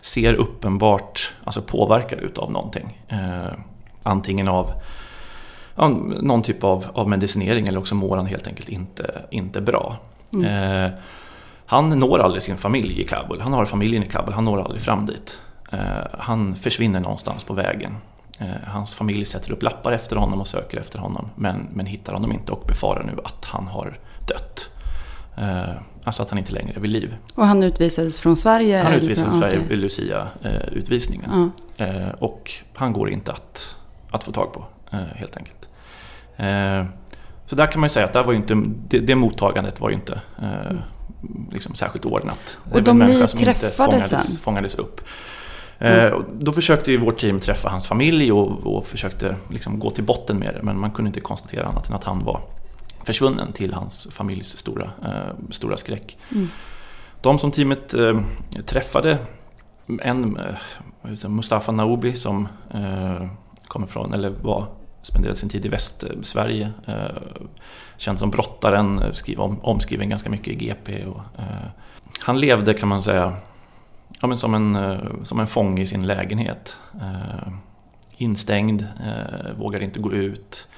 Ser 0.00 0.34
uppenbart 0.34 1.34
alltså 1.44 1.62
påverkad 1.62 2.18
ut 2.18 2.38
av 2.38 2.52
någonting. 2.52 3.02
antingen 4.02 4.48
av 4.48 4.70
ja, 5.74 5.88
någon 6.20 6.42
typ 6.42 6.64
av, 6.64 6.86
av 6.92 7.08
medicinering 7.08 7.68
eller 7.68 7.78
också 7.78 7.94
mår 7.94 8.16
han 8.16 8.26
helt 8.26 8.46
enkelt 8.46 8.68
inte, 8.68 9.22
inte 9.30 9.60
bra. 9.60 9.96
Mm. 10.32 10.92
han 11.66 11.88
når 11.88 12.18
aldrig 12.18 12.42
sin 12.42 12.56
familj 12.56 13.00
i 13.00 13.04
Kabul. 13.04 13.40
Han 13.40 13.52
har 13.52 13.64
familjen 13.64 14.02
i 14.02 14.08
Kabul, 14.08 14.34
han 14.34 14.44
når 14.44 14.60
aldrig 14.60 14.82
fram 14.82 15.06
dit. 15.06 15.40
han 16.18 16.56
försvinner 16.56 17.00
någonstans 17.00 17.44
på 17.44 17.54
vägen. 17.54 17.94
Eh, 18.38 18.46
hans 18.66 18.94
familj 18.94 19.24
sätter 19.24 19.52
upp 19.52 19.62
lappar 19.62 19.92
efter 19.92 20.16
honom 20.16 20.40
och 20.40 20.46
söker 20.46 20.78
efter 20.78 20.98
honom 20.98 21.30
men, 21.34 21.68
men 21.72 21.86
hittar 21.86 22.12
honom 22.12 22.32
inte 22.32 22.52
och 22.52 22.64
befarar 22.66 23.04
nu 23.04 23.16
att 23.24 23.44
han 23.44 23.66
har 23.66 23.98
dött. 24.28 24.70
Eh, 25.36 25.74
alltså 26.04 26.22
att 26.22 26.30
han 26.30 26.38
inte 26.38 26.52
längre 26.52 26.72
är 26.76 26.80
vid 26.80 26.90
liv. 26.90 27.16
Och 27.34 27.46
han 27.46 27.62
utvisades 27.62 28.18
från 28.18 28.36
Sverige? 28.36 28.82
Han 28.82 28.92
utvisades 28.92 29.30
från 29.30 29.40
Sverige 29.40 29.58
vid 29.68 29.78
Lucia-utvisningen. 29.78 31.52
Uh. 31.80 32.08
Och 32.18 32.52
han 32.74 32.92
går 32.92 33.10
inte 33.10 33.32
att, 33.32 33.76
att 34.10 34.24
få 34.24 34.32
tag 34.32 34.52
på 34.52 34.64
helt 35.14 35.36
enkelt. 35.36 35.68
Så 37.46 37.56
där 37.56 37.72
kan 37.72 37.80
man 37.80 37.86
ju 37.86 37.88
säga 37.88 38.06
att 38.06 38.12
där 38.12 38.24
var 38.24 38.32
inte, 38.32 38.62
det, 38.88 38.98
det 38.98 39.14
mottagandet 39.14 39.80
var 39.80 39.88
ju 39.88 39.94
inte 39.94 40.20
mm. 40.42 40.78
liksom 41.52 41.74
särskilt 41.74 42.04
ordnat. 42.04 42.58
Och 42.72 42.82
de 42.82 42.98
ni 42.98 43.26
träffade 43.26 44.02
sen? 44.02 44.18
fångades 44.40 44.74
upp. 44.74 45.00
Mm. 45.78 46.24
Då 46.32 46.52
försökte 46.52 46.92
ju 46.92 46.98
vårt 46.98 47.18
team 47.18 47.40
träffa 47.40 47.68
hans 47.68 47.86
familj 47.86 48.32
och, 48.32 48.76
och 48.76 48.86
försökte 48.86 49.36
liksom 49.50 49.78
gå 49.78 49.90
till 49.90 50.04
botten 50.04 50.38
med 50.38 50.54
det 50.54 50.62
men 50.62 50.78
man 50.78 50.90
kunde 50.90 51.08
inte 51.08 51.20
konstatera 51.20 51.66
annat 51.66 51.88
än 51.88 51.94
att 51.94 52.04
han 52.04 52.24
var 52.24 52.40
försvunnen 53.04 53.52
till 53.52 53.74
hans 53.74 54.08
familjs 54.10 54.56
stora, 54.56 54.90
eh, 55.04 55.34
stora 55.50 55.76
skräck. 55.76 56.18
Mm. 56.32 56.48
De 57.20 57.38
som 57.38 57.50
teamet 57.50 57.94
eh, 57.94 58.20
träffade, 58.66 59.18
en 60.02 60.36
eh, 60.36 61.28
Mustafa 61.28 61.72
Naubi 61.72 62.16
som 62.16 62.48
eh, 62.74 63.26
kommer 63.68 63.86
från, 63.86 64.14
eller 64.14 64.30
var, 64.30 64.66
spenderade 65.02 65.38
sin 65.38 65.48
tid 65.48 65.66
i 65.66 65.68
Västsverige. 65.68 66.72
Eh, 66.86 67.22
känd 67.96 68.18
som 68.18 68.30
brottaren, 68.30 69.14
skriv, 69.14 69.40
om, 69.40 69.60
omskriven 69.60 70.08
ganska 70.08 70.30
mycket 70.30 70.48
i 70.48 70.54
GP. 70.54 71.04
Och, 71.04 71.20
eh, 71.38 71.68
han 72.20 72.40
levde 72.40 72.74
kan 72.74 72.88
man 72.88 73.02
säga 73.02 73.36
ja, 74.20 74.28
men 74.28 74.36
som, 74.36 74.54
en, 74.54 74.76
eh, 74.76 75.22
som 75.22 75.40
en 75.40 75.46
fånge 75.46 75.82
i 75.82 75.86
sin 75.86 76.06
lägenhet. 76.06 76.76
Eh, 77.00 77.52
instängd, 78.16 78.86
eh, 79.06 79.52
vågade 79.56 79.84
inte 79.84 80.00
gå 80.00 80.12
ut. 80.12 80.68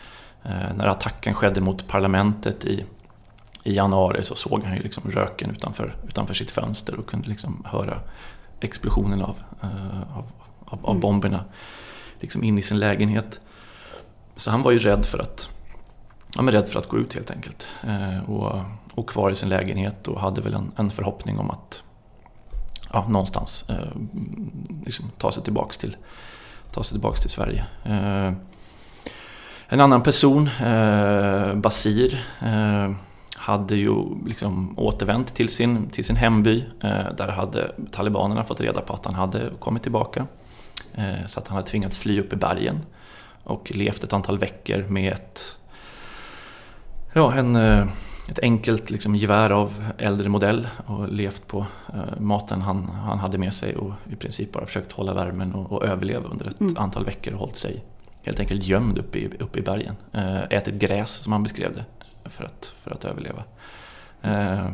När 0.75 0.87
attacken 0.87 1.35
skedde 1.35 1.61
mot 1.61 1.89
parlamentet 1.89 2.65
i, 2.65 2.85
i 3.65 3.75
januari 3.75 4.25
så 4.25 4.35
såg 4.35 4.65
han 4.65 4.77
ju 4.77 4.83
liksom 4.83 5.11
röken 5.11 5.51
utanför, 5.51 5.97
utanför 6.09 6.35
sitt 6.35 6.51
fönster 6.51 6.99
och 6.99 7.07
kunde 7.07 7.29
liksom 7.29 7.67
höra 7.69 7.99
explosionen 8.61 9.23
av, 9.23 9.39
av, 10.17 10.27
av, 10.65 10.85
av 10.85 10.91
mm. 10.91 11.01
bomberna 11.01 11.45
liksom 12.21 12.45
in 12.45 12.59
i 12.59 12.63
sin 12.63 12.79
lägenhet. 12.79 13.41
Så 14.37 14.51
han 14.51 14.63
var 14.63 14.73
ju 14.73 14.79
rädd 14.79 15.07
för 15.07 15.19
att, 15.19 15.49
ja, 16.37 16.43
men 16.43 16.55
rädd 16.55 16.69
för 16.69 16.79
att 16.79 16.89
gå 16.89 16.99
ut 16.99 17.15
helt 17.15 17.31
enkelt. 17.31 17.69
Och, 18.27 18.61
och 18.95 19.09
kvar 19.09 19.31
i 19.31 19.35
sin 19.35 19.49
lägenhet 19.49 20.09
och 20.09 20.21
hade 20.21 20.41
väl 20.41 20.55
en, 20.55 20.73
en 20.77 20.91
förhoppning 20.91 21.39
om 21.39 21.51
att 21.51 21.83
ja, 22.93 23.07
någonstans 23.09 23.65
eh, 23.69 23.77
liksom, 24.85 25.11
ta, 25.19 25.33
sig 25.33 25.43
tillbaks 25.43 25.79
till, 25.79 25.97
ta 26.73 26.83
sig 26.83 26.95
tillbaks 26.95 27.21
till 27.21 27.31
Sverige. 27.31 27.67
Eh, 27.85 28.33
en 29.69 29.81
annan 29.81 30.03
person, 30.03 30.51
eh, 30.61 31.55
Basir, 31.55 32.25
eh, 32.41 32.91
hade 33.37 33.77
ju 33.77 33.95
liksom 34.27 34.79
återvänt 34.79 35.35
till 35.35 35.49
sin, 35.49 35.91
till 35.91 36.05
sin 36.05 36.17
hemby. 36.17 36.65
Eh, 36.83 37.15
där 37.17 37.29
hade 37.29 37.71
talibanerna 37.91 38.45
fått 38.45 38.61
reda 38.61 38.81
på 38.81 38.93
att 38.93 39.05
han 39.05 39.15
hade 39.15 39.51
kommit 39.59 39.83
tillbaka. 39.83 40.27
Eh, 40.95 41.27
så 41.27 41.41
att 41.41 41.49
han 41.49 41.57
hade 41.57 41.69
tvingats 41.69 41.99
fly 41.99 42.21
upp 42.21 42.33
i 42.33 42.37
bergen 42.37 42.81
och 43.45 43.73
levt 43.75 44.05
ett 44.05 44.13
antal 44.13 44.39
veckor 44.39 44.87
med 44.89 45.13
ett, 45.13 45.59
ja, 47.13 47.35
en 47.35 47.57
eh, 47.57 47.87
ett 48.31 48.39
enkelt 48.39 48.91
liksom, 48.91 49.17
gevär 49.17 49.51
av 49.51 49.93
äldre 49.99 50.29
modell 50.29 50.69
och 50.87 51.09
levt 51.09 51.47
på 51.47 51.67
eh, 51.95 52.21
maten 52.21 52.61
han, 52.61 52.89
han 52.89 53.19
hade 53.19 53.39
med 53.39 53.55
sig 53.55 53.77
och 53.77 53.93
i 54.13 54.17
princip 54.17 54.53
bara 54.53 54.67
försökt 54.67 54.93
hålla 54.93 55.15
värmen 55.15 55.55
och, 55.55 55.73
och 55.73 55.85
överleva 55.85 56.29
under 56.29 56.47
ett 56.49 56.61
mm. 56.61 56.77
antal 56.77 57.05
veckor 57.05 57.35
och 57.35 57.41
hållit 57.41 57.57
sig 57.57 57.85
helt 58.23 58.41
enkelt 58.41 58.67
gömd 58.67 58.99
uppe 58.99 59.19
i, 59.19 59.31
uppe 59.39 59.59
i 59.59 59.63
bergen. 59.63 59.97
Eh, 60.13 60.41
ätit 60.41 60.75
gräs 60.75 61.11
som 61.11 61.33
han 61.33 61.43
beskrev 61.43 61.75
det 61.75 61.85
för 62.31 62.45
att, 62.45 62.75
för 62.83 62.91
att 62.91 63.05
överleva. 63.05 63.45
Eh, 64.23 64.71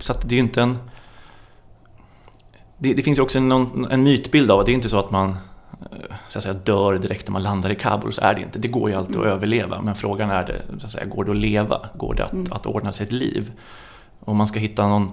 så 0.00 0.12
att 0.12 0.28
det 0.28 0.34
är 0.34 0.36
ju 0.36 0.42
inte 0.42 0.62
en 0.62 0.78
det, 2.78 2.94
det 2.94 3.02
finns 3.02 3.18
ju 3.18 3.22
också 3.22 3.40
någon, 3.40 3.90
en 3.90 4.02
mytbild 4.02 4.50
av 4.50 4.60
att 4.60 4.66
det 4.66 4.72
är 4.72 4.74
inte 4.74 4.88
så 4.88 4.98
att 4.98 5.10
man 5.10 5.36
så 6.28 6.38
att 6.38 6.42
säga, 6.42 6.54
dör 6.54 6.98
direkt 6.98 7.26
när 7.26 7.32
man 7.32 7.42
landar 7.42 7.70
i 7.70 7.74
Kabul, 7.74 8.12
så 8.12 8.20
är 8.22 8.34
det 8.34 8.40
inte. 8.40 8.58
Det 8.58 8.68
går 8.68 8.90
ju 8.90 8.96
alltid 8.96 9.16
att 9.16 9.26
överleva, 9.26 9.80
men 9.82 9.94
frågan 9.94 10.30
är 10.30 10.46
det, 10.46 10.80
så 10.80 10.86
att 10.86 10.92
säga, 10.92 11.06
går 11.06 11.24
det 11.24 11.30
att 11.30 11.36
leva? 11.36 11.88
Går 11.94 12.14
det 12.14 12.24
att, 12.24 12.52
att 12.52 12.66
ordna 12.66 12.92
sig 12.92 13.06
ett 13.06 13.12
liv? 13.12 13.52
Om 14.20 14.36
man 14.36 14.46
ska 14.46 14.60
hitta 14.60 14.88
någon 14.88 15.10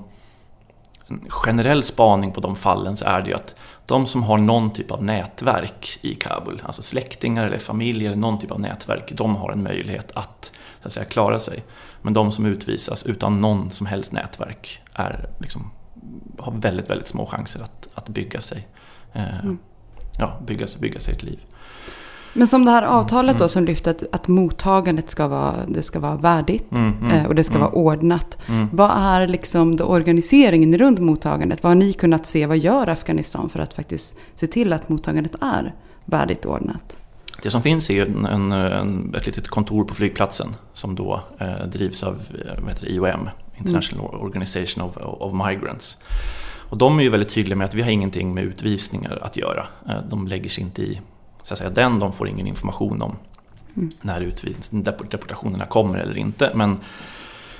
en 1.09 1.25
generell 1.29 1.83
spaning 1.83 2.31
på 2.31 2.41
de 2.41 2.55
fallen 2.55 2.97
så 2.97 3.05
är 3.05 3.21
det 3.21 3.29
ju 3.29 3.35
att 3.35 3.55
de 3.85 4.05
som 4.05 4.23
har 4.23 4.37
någon 4.37 4.71
typ 4.71 4.91
av 4.91 5.03
nätverk 5.03 5.99
i 6.01 6.15
Kabul, 6.15 6.61
alltså 6.65 6.81
släktingar 6.81 7.45
eller 7.45 7.57
familj 7.57 8.07
eller 8.07 8.17
någon 8.17 8.39
typ 8.39 8.51
av 8.51 8.59
nätverk, 8.59 9.11
de 9.15 9.35
har 9.35 9.51
en 9.51 9.63
möjlighet 9.63 10.11
att, 10.15 10.51
så 10.81 10.87
att 10.87 10.93
säga, 10.93 11.05
klara 11.05 11.39
sig. 11.39 11.63
Men 12.01 12.13
de 12.13 12.31
som 12.31 12.45
utvisas 12.45 13.05
utan 13.05 13.41
någon 13.41 13.69
som 13.69 13.87
helst 13.87 14.11
nätverk 14.11 14.81
är, 14.93 15.29
liksom, 15.39 15.71
har 16.39 16.51
väldigt, 16.51 16.89
väldigt 16.89 17.07
små 17.07 17.25
chanser 17.25 17.63
att, 17.63 17.89
att 17.93 18.09
bygga 18.09 18.41
sig 18.41 18.67
eh, 19.13 19.39
mm. 19.39 19.59
Ja, 20.19 20.39
bygga, 20.47 20.67
bygga 20.81 20.99
sig 20.99 21.13
ett 21.13 21.23
liv. 21.23 21.39
Men 22.33 22.47
som 22.47 22.65
det 22.65 22.71
här 22.71 22.83
avtalet 22.83 23.37
då 23.37 23.43
mm. 23.43 23.49
som 23.49 23.65
lyfter 23.65 23.91
att, 23.91 24.03
att 24.11 24.27
mottagandet 24.27 25.09
ska 25.09 25.27
vara, 25.27 25.55
det 25.67 25.81
ska 25.81 25.99
vara 25.99 26.15
värdigt 26.15 26.71
mm, 26.71 26.93
mm, 27.01 27.11
eh, 27.11 27.25
och 27.25 27.35
det 27.35 27.43
ska 27.43 27.55
mm. 27.55 27.61
vara 27.61 27.71
ordnat. 27.71 28.37
Mm. 28.47 28.67
Vad 28.71 28.91
är 28.91 29.27
liksom 29.27 29.75
då 29.75 29.83
organiseringen 29.83 30.77
runt 30.77 30.99
mottagandet? 30.99 31.63
Vad 31.63 31.69
har 31.69 31.75
ni 31.75 31.93
kunnat 31.93 32.25
se? 32.25 32.45
Vad 32.45 32.57
gör 32.57 32.87
Afghanistan 32.87 33.49
för 33.49 33.59
att 33.59 33.73
faktiskt 33.73 34.17
se 34.35 34.47
till 34.47 34.73
att 34.73 34.89
mottagandet 34.89 35.35
är 35.41 35.75
värdigt 36.05 36.45
ordnat? 36.45 36.99
Det 37.43 37.49
som 37.49 37.61
finns 37.61 37.89
är 37.89 38.05
en, 38.05 38.25
en, 38.25 38.51
en, 38.51 39.15
ett 39.15 39.25
litet 39.25 39.47
kontor 39.47 39.83
på 39.83 39.93
flygplatsen 39.95 40.55
som 40.73 40.95
då 40.95 41.21
eh, 41.39 41.65
drivs 41.67 42.03
av 42.03 42.13
eh, 42.13 42.61
vad 42.61 42.69
heter 42.69 42.85
det, 42.85 42.91
IOM, 42.91 43.29
International 43.57 44.09
mm. 44.09 44.21
Organization 44.21 44.83
of, 44.83 44.97
of 44.97 45.33
Migrants. 45.47 45.97
Och 46.69 46.77
de 46.77 46.99
är 46.99 47.03
ju 47.03 47.09
väldigt 47.09 47.29
tydliga 47.29 47.55
med 47.55 47.65
att 47.65 47.73
vi 47.73 47.81
har 47.81 47.91
ingenting 47.91 48.33
med 48.33 48.43
utvisningar 48.43 49.19
att 49.21 49.37
göra. 49.37 49.67
Eh, 49.89 50.01
de 50.09 50.27
lägger 50.27 50.49
sig 50.49 50.63
inte 50.63 50.81
i 50.81 51.01
så 51.43 51.53
att 51.53 51.57
säga, 51.57 51.69
den, 51.69 51.99
de 51.99 52.11
får 52.11 52.27
ingen 52.27 52.47
information 52.47 53.01
om 53.01 53.15
mm. 53.75 53.89
när 54.01 54.33
deportationerna 54.81 55.65
kommer 55.65 55.97
eller 55.97 56.17
inte. 56.17 56.51
Men 56.55 56.79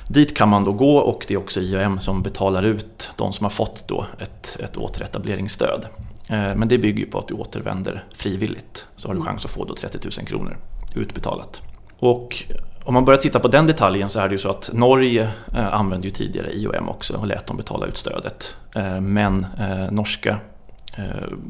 dit 0.07 0.37
kan 0.37 0.49
man 0.49 0.63
då 0.63 0.73
gå 0.73 0.97
och 0.97 1.25
det 1.27 1.33
är 1.33 1.37
också 1.37 1.59
IOM 1.59 1.99
som 1.99 2.21
betalar 2.21 2.63
ut 2.63 3.11
de 3.15 3.33
som 3.33 3.45
har 3.45 3.49
fått 3.49 3.87
då 3.87 4.05
ett, 4.19 4.57
ett 4.59 4.77
återetableringsstöd. 4.77 5.85
Eh, 6.27 6.55
men 6.55 6.67
det 6.67 6.77
bygger 6.77 6.99
ju 6.99 7.05
på 7.05 7.19
att 7.19 7.27
du 7.27 7.33
återvänder 7.33 8.03
frivilligt. 8.15 8.87
Så 8.95 9.07
har 9.07 9.15
du 9.15 9.21
chans 9.21 9.45
att 9.45 9.51
få 9.51 9.65
då 9.65 9.75
30 9.75 9.97
000 10.19 10.27
kronor 10.27 10.57
utbetalat. 10.95 11.61
Och 11.99 12.43
om 12.89 12.93
man 12.93 13.05
börjar 13.05 13.17
titta 13.17 13.39
på 13.39 13.47
den 13.47 13.67
detaljen 13.67 14.09
så 14.09 14.19
är 14.19 14.27
det 14.27 14.33
ju 14.33 14.37
så 14.37 14.49
att 14.49 14.69
Norge 14.73 15.29
eh, 15.55 15.73
använde 15.73 16.07
ju 16.07 16.13
tidigare 16.13 16.53
IOM 16.53 16.89
också 16.89 17.17
och 17.17 17.27
lät 17.27 17.47
dem 17.47 17.57
betala 17.57 17.85
ut 17.85 17.97
stödet. 17.97 18.55
Eh, 18.75 19.01
men 19.01 19.45
eh, 19.59 19.91
norska 19.91 20.39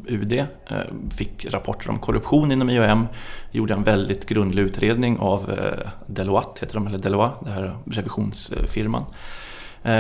UD 0.08 0.45
fick 1.17 1.45
rapporter 1.54 1.89
om 1.89 1.99
korruption 1.99 2.52
inom 2.52 2.69
IOM, 2.69 3.08
gjorde 3.52 3.73
en 3.73 3.84
väldigt 3.84 4.25
grundlig 4.25 4.62
utredning 4.62 5.19
av 5.19 5.52
Deloitte, 6.06 6.62
heter 6.62 6.73
de, 6.73 6.88
eller 6.88 6.99
Deloitte, 6.99 7.36
den 7.41 7.54
här 7.54 7.78
revisionsfirman, 7.86 9.06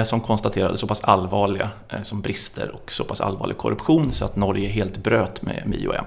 som 0.03 0.19
konstaterade 0.19 0.77
så 0.77 0.87
pass 0.87 1.01
allvarliga 1.01 1.69
som 2.01 2.21
brister 2.21 2.71
och 2.75 2.91
så 2.91 3.03
pass 3.03 3.21
allvarlig 3.21 3.57
korruption 3.57 4.11
så 4.11 4.25
att 4.25 4.35
Norge 4.35 4.69
helt 4.69 4.97
bröt 4.97 5.41
med 5.41 5.75
IOM 5.79 6.05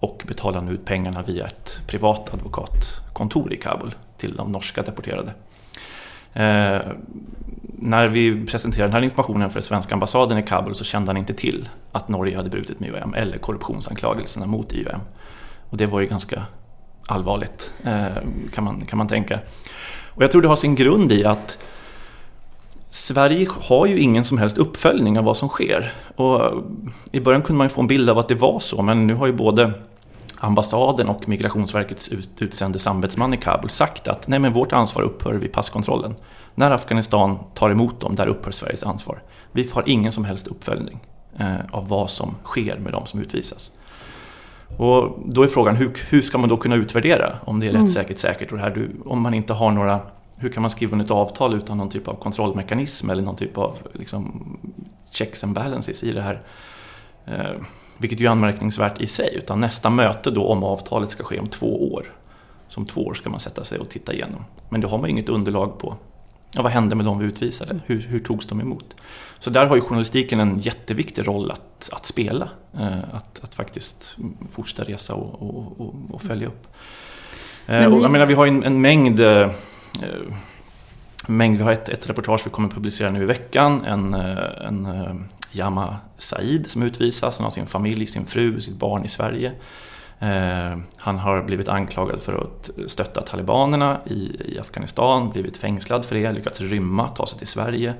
och 0.00 0.22
betalade 0.26 0.66
nu 0.66 0.72
ut 0.72 0.84
pengarna 0.84 1.22
via 1.22 1.46
ett 1.46 1.80
privat 1.86 2.34
advokatkontor 2.34 3.52
i 3.52 3.56
Kabul 3.56 3.94
till 4.18 4.36
de 4.36 4.52
norska 4.52 4.82
deporterade. 4.82 5.34
Eh, 6.32 6.80
när 7.78 8.08
vi 8.08 8.46
presenterade 8.46 8.88
den 8.88 8.92
här 8.92 9.02
informationen 9.02 9.50
för 9.50 9.60
svenska 9.60 9.94
ambassaden 9.94 10.38
i 10.38 10.42
Kabul 10.42 10.74
så 10.74 10.84
kände 10.84 11.08
han 11.08 11.16
inte 11.16 11.34
till 11.34 11.68
att 11.92 12.08
Norge 12.08 12.36
hade 12.36 12.50
brutit 12.50 12.80
med 12.80 12.88
IOM 12.88 13.14
eller 13.14 13.38
korruptionsanklagelserna 13.38 14.46
mot 14.46 14.72
IOM. 14.72 15.00
Och 15.70 15.76
det 15.76 15.86
var 15.86 16.00
ju 16.00 16.06
ganska 16.06 16.42
allvarligt 17.06 17.72
eh, 17.84 18.06
kan, 18.52 18.64
man, 18.64 18.84
kan 18.84 18.98
man 18.98 19.08
tänka. 19.08 19.38
Och 20.08 20.22
jag 20.22 20.30
tror 20.30 20.42
det 20.42 20.48
har 20.48 20.56
sin 20.56 20.74
grund 20.74 21.12
i 21.12 21.24
att 21.24 21.58
Sverige 22.90 23.48
har 23.60 23.86
ju 23.86 23.98
ingen 23.98 24.24
som 24.24 24.38
helst 24.38 24.58
uppföljning 24.58 25.18
av 25.18 25.24
vad 25.24 25.36
som 25.36 25.48
sker. 25.48 25.92
Och 26.16 26.64
I 27.12 27.20
början 27.20 27.42
kunde 27.42 27.58
man 27.58 27.64
ju 27.64 27.68
få 27.68 27.80
en 27.80 27.86
bild 27.86 28.10
av 28.10 28.18
att 28.18 28.28
det 28.28 28.34
var 28.34 28.60
så, 28.60 28.82
men 28.82 29.06
nu 29.06 29.14
har 29.14 29.26
ju 29.26 29.32
både 29.32 29.72
ambassaden 30.44 31.08
och 31.08 31.28
Migrationsverkets 31.28 32.10
utsände 32.38 32.78
samarbetsman 32.78 33.34
i 33.34 33.36
Kabul 33.36 33.70
sagt 33.70 34.08
att 34.08 34.28
nej 34.28 34.38
men 34.38 34.52
vårt 34.52 34.72
ansvar 34.72 35.02
upphör 35.02 35.34
vid 35.34 35.52
passkontrollen. 35.52 36.14
När 36.54 36.70
Afghanistan 36.70 37.38
tar 37.54 37.70
emot 37.70 38.00
dem, 38.00 38.14
där 38.14 38.26
upphör 38.26 38.50
Sveriges 38.50 38.84
ansvar. 38.84 39.22
Vi 39.52 39.70
har 39.72 39.82
ingen 39.86 40.12
som 40.12 40.24
helst 40.24 40.46
uppföljning 40.46 41.00
eh, 41.38 41.56
av 41.70 41.88
vad 41.88 42.10
som 42.10 42.34
sker 42.44 42.78
med 42.78 42.92
de 42.92 43.06
som 43.06 43.20
utvisas. 43.20 43.72
Och 44.76 45.18
då 45.26 45.42
är 45.42 45.46
frågan, 45.46 45.76
hur, 45.76 45.92
hur 46.10 46.20
ska 46.20 46.38
man 46.38 46.48
då 46.48 46.56
kunna 46.56 46.74
utvärdera 46.74 47.38
om 47.44 47.60
det 47.60 47.66
är 47.66 47.70
mm. 47.70 47.82
rättssäkert 47.82 48.18
säkert? 48.18 48.52
Och 48.52 48.58
det 48.58 48.64
här, 48.64 48.88
om 49.04 49.20
man 49.20 49.34
inte 49.34 49.52
har 49.52 49.70
några, 49.70 50.00
hur 50.36 50.48
kan 50.48 50.60
man 50.60 50.70
skriva 50.70 51.02
ett 51.02 51.10
avtal 51.10 51.54
utan 51.54 51.78
någon 51.78 51.88
typ 51.88 52.08
av 52.08 52.14
kontrollmekanism 52.14 53.10
eller 53.10 53.22
någon 53.22 53.36
typ 53.36 53.58
av 53.58 53.78
liksom, 53.92 54.56
checks 55.10 55.44
and 55.44 55.54
balances 55.54 56.02
i 56.02 56.12
det 56.12 56.22
här? 56.22 56.40
Vilket 57.98 58.20
ju 58.20 58.26
är 58.26 58.30
anmärkningsvärt 58.30 59.00
i 59.00 59.06
sig, 59.06 59.34
utan 59.34 59.60
nästa 59.60 59.90
möte 59.90 60.30
då 60.30 60.46
om 60.46 60.64
avtalet 60.64 61.10
ska 61.10 61.24
ske 61.24 61.38
om 61.38 61.46
två 61.46 61.92
år. 61.94 62.04
Som 62.68 62.86
två 62.86 63.06
år 63.06 63.14
ska 63.14 63.30
man 63.30 63.40
sätta 63.40 63.64
sig 63.64 63.78
och 63.78 63.88
titta 63.88 64.12
igenom. 64.12 64.44
Men 64.68 64.80
då 64.80 64.88
har 64.88 64.98
man 64.98 65.06
ju 65.06 65.10
inget 65.10 65.28
underlag 65.28 65.78
på 65.78 65.96
ja, 66.54 66.62
vad 66.62 66.72
hände 66.72 66.94
med 66.94 67.06
de 67.06 67.18
vi 67.18 67.26
utvisade? 67.26 67.80
Hur, 67.86 68.00
hur 68.00 68.18
togs 68.18 68.46
de 68.46 68.60
emot? 68.60 68.96
Så 69.38 69.50
där 69.50 69.66
har 69.66 69.76
ju 69.76 69.82
journalistiken 69.82 70.40
en 70.40 70.58
jätteviktig 70.58 71.28
roll 71.28 71.50
att, 71.50 71.88
att 71.92 72.06
spela. 72.06 72.48
Eh, 72.78 73.14
att, 73.14 73.44
att 73.44 73.54
faktiskt 73.54 74.16
fortsätta 74.50 74.84
resa 74.84 75.14
och, 75.14 75.42
och, 75.42 75.80
och, 75.80 75.94
och 76.10 76.22
följa 76.22 76.46
upp. 76.48 76.66
Eh, 77.66 77.92
och, 77.92 78.00
jag 78.02 78.10
menar, 78.10 78.26
vi 78.26 78.34
har 78.34 78.46
en, 78.46 78.62
en 78.62 78.80
mängd 78.80 79.20
eh, 79.20 79.50
mängd. 81.26 81.56
Vi 81.56 81.62
har 81.62 81.72
ett, 81.72 81.88
ett 81.88 82.08
reportage 82.08 82.42
vi 82.44 82.50
kommer 82.50 82.68
att 82.68 82.74
publicera 82.74 83.10
nu 83.10 83.22
i 83.22 83.26
veckan. 83.26 83.84
En, 83.84 84.14
eh, 84.14 84.66
en 84.66 84.86
eh, 84.86 85.14
Yama 85.52 85.96
Said 86.16 86.70
som 86.70 86.82
utvisas. 86.82 87.38
Han 87.38 87.44
har 87.44 87.50
sin 87.50 87.66
familj, 87.66 88.06
sin 88.06 88.26
fru, 88.26 88.60
sitt 88.60 88.78
barn 88.78 89.04
i 89.04 89.08
Sverige. 89.08 89.52
Eh, 90.18 90.78
han 90.96 91.18
har 91.18 91.42
blivit 91.42 91.68
anklagad 91.68 92.22
för 92.22 92.42
att 92.42 92.70
stötta 92.90 93.20
talibanerna 93.20 94.00
i, 94.06 94.58
Afghanistan, 94.60 95.30
blivit 95.30 95.56
fängslad 95.56 96.04
för 96.04 96.14
det, 96.16 96.32
lyckats 96.32 96.60
rymma, 96.60 97.06
ta 97.06 97.26
sig 97.26 97.38
till 97.38 97.48
Sverige. 97.48 97.94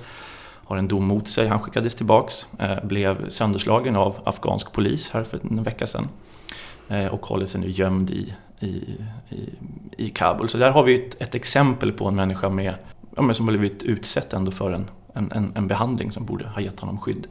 Har 0.67 0.77
en 0.77 0.89
dom 0.89 1.05
mot 1.05 1.29
sig, 1.29 1.49
han 1.49 1.61
skickades 1.61 1.95
tillbaks, 1.95 2.47
eh, 2.59 2.85
blev 2.85 3.31
sönderslagen 3.31 3.97
av 3.97 4.17
afghansk 4.25 4.73
polis 4.73 5.11
här 5.11 5.25
för 5.25 5.41
en 5.51 5.63
vecka 5.63 5.87
sedan. 5.87 6.09
Eh, 6.89 7.07
och 7.07 7.27
håller 7.27 7.47
sig 7.47 7.61
nu 7.61 7.71
gömd 7.71 8.11
i, 8.11 8.35
i, 8.61 8.67
i, 9.29 9.51
i 9.97 10.09
Kabul. 10.09 10.49
Så 10.49 10.59
där 10.59 10.71
har 10.71 10.83
vi 10.83 10.95
ett, 10.95 11.23
ett 11.23 11.35
exempel 11.35 11.93
på 11.93 12.09
en 12.09 12.17
människa 12.17 12.49
med, 12.49 12.75
ja, 13.17 13.35
som 13.35 13.49
har 13.49 13.57
blivit 13.57 13.83
utsett 13.83 14.33
ändå 14.33 14.51
för 14.51 14.73
en, 14.73 14.91
en, 15.15 15.53
en 15.55 15.69
behandling 15.69 16.11
som 16.11 16.25
borde 16.25 16.49
ha 16.49 16.61
gett 16.61 16.81
honom 16.81 16.99
skydd. 16.99 17.27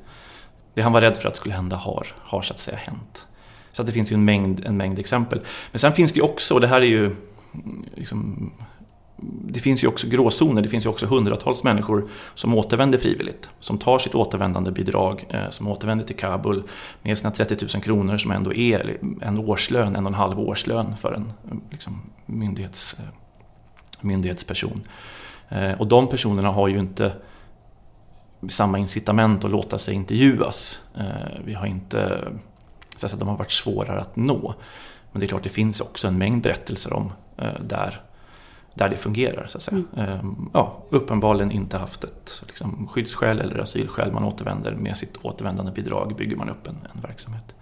Det 0.74 0.82
han 0.82 0.92
var 0.92 1.02
rädd 1.02 1.18
för 1.18 1.28
att 1.28 1.36
skulle 1.36 1.56
hända 1.56 1.76
har, 1.76 2.08
har 2.20 2.42
så 2.42 2.54
att 2.54 2.60
säga 2.60 2.78
hänt. 2.78 3.28
Så 3.72 3.82
att 3.82 3.86
det 3.86 3.92
finns 3.92 4.12
ju 4.12 4.14
en 4.14 4.26
mängd, 4.26 4.66
en 4.66 4.78
mängd 4.78 5.00
exempel. 5.00 5.42
Men 5.72 5.80
sen 5.80 5.94
finns 5.94 6.12
det 6.14 6.18
ju 6.18 6.24
också, 6.24 6.54
och 6.54 6.62
det 6.62 6.68
här 6.68 6.82
är 6.82 6.86
ju 6.86 7.06
mm, 7.06 7.86
liksom, 7.96 8.52
det 9.48 9.60
finns 9.60 9.84
ju 9.84 9.88
också 9.88 10.08
gråzoner, 10.08 10.62
det 10.62 10.68
finns 10.68 10.86
ju 10.86 10.90
också 10.90 11.06
hundratals 11.06 11.64
människor 11.64 12.10
som 12.34 12.54
återvänder 12.54 12.98
frivilligt. 12.98 13.50
Som 13.60 13.78
tar 13.78 14.00
sitt 14.00 14.16
återvändande 14.16 14.72
bidrag, 14.72 15.26
eh, 15.30 15.50
som 15.50 15.68
återvänder 15.68 16.06
till 16.06 16.16
Kabul 16.16 16.64
med 17.02 17.18
sina 17.18 17.32
30 17.32 17.66
000 17.76 17.84
kronor 17.84 18.18
som 18.18 18.32
ändå 18.32 18.54
är 18.54 18.98
en 19.22 19.40
årslön, 19.40 19.96
en 19.96 20.06
och 20.06 20.12
en 20.12 20.14
halv 20.14 20.40
årslön 20.40 20.98
för 20.98 21.14
en 21.14 21.34
liksom, 21.72 22.02
myndighets, 22.26 22.96
eh, 23.00 23.06
myndighetsperson. 24.02 24.82
Eh, 25.54 25.72
och 25.80 25.88
de 25.88 26.08
personerna 26.08 26.52
har 26.52 26.68
ju 26.68 26.80
inte 26.80 27.14
samma 28.48 28.78
incitament 28.78 29.46
att 29.46 29.52
låta 29.52 29.78
sig 29.78 29.96
intervjuas. 29.96 30.80
Vi 31.46 31.54
har 31.54 31.66
inte 31.66 32.28
så 32.96 33.06
att 33.06 33.20
de 33.20 33.28
har 33.28 33.38
varit 33.38 33.52
svårare 33.52 34.00
att 34.02 34.16
nå. 34.16 34.56
Men 35.12 35.20
det 35.20 35.26
är 35.26 35.28
klart, 35.28 35.44
det 35.44 35.50
finns 35.50 35.82
också 35.82 36.08
en 36.08 36.18
mängd 36.18 36.44
berättelser 36.44 36.94
om 36.94 37.12
eh, 37.38 37.62
där, 37.68 38.02
där 38.74 38.90
det 38.90 38.98
fungerar. 38.98 39.48
Så 39.48 39.58
att 39.58 39.64
säga. 39.64 39.84
Mm. 39.98 40.50
Ja, 40.54 40.84
uppenbarligen 40.90 41.52
inte 41.52 41.78
haft 41.78 42.04
ett 42.04 42.42
liksom, 42.48 42.88
skyddsskäl 42.88 43.40
eller 43.40 43.60
asylskäl. 43.60 44.12
Man 44.12 44.24
återvänder 44.24 44.72
med 44.72 44.98
sitt 44.98 45.18
återvändande 45.22 45.72
bidrag 45.72 46.16
bygger 46.16 46.36
man 46.36 46.50
upp 46.50 46.68
en, 46.68 46.78
en 46.96 47.02
verksamhet. 47.02 47.56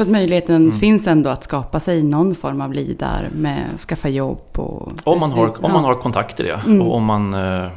För 0.00 0.04
att 0.04 0.10
möjligheten 0.10 0.56
mm. 0.56 0.72
finns 0.72 1.06
ändå 1.06 1.30
att 1.30 1.44
skapa 1.44 1.80
sig 1.80 2.02
någon 2.02 2.34
form 2.34 2.60
av 2.60 2.72
liv 2.72 2.96
där 2.98 3.28
med 3.32 3.80
skaffa 3.80 4.08
jobb 4.08 4.42
och... 4.56 4.92
Om 5.04 5.20
man 5.20 5.32
har, 5.32 5.64
om 5.64 5.72
man 5.72 5.84
har 5.84 5.94
kontakter 5.94 6.44
ja. 6.44 6.60
Mm. 6.66 6.82
Och 6.82 6.94
om 6.94 7.04
man 7.04 7.34
eh, 7.34 7.70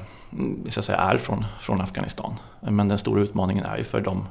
så 0.68 0.82
säga, 0.82 0.98
är 0.98 1.18
från, 1.18 1.46
från 1.60 1.82
Afghanistan. 1.82 2.34
Men 2.62 2.88
den 2.88 2.98
stora 2.98 3.22
utmaningen 3.22 3.66
är 3.66 3.78
ju 3.78 3.84
för 3.84 4.02
de 4.02 4.28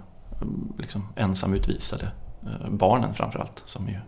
liksom, 0.78 1.08
ensamutvisade 1.16 2.08
Eh, 2.46 2.70
barnen 2.70 3.14
framförallt 3.14 3.62
som 3.64 3.88
ju 3.88 3.98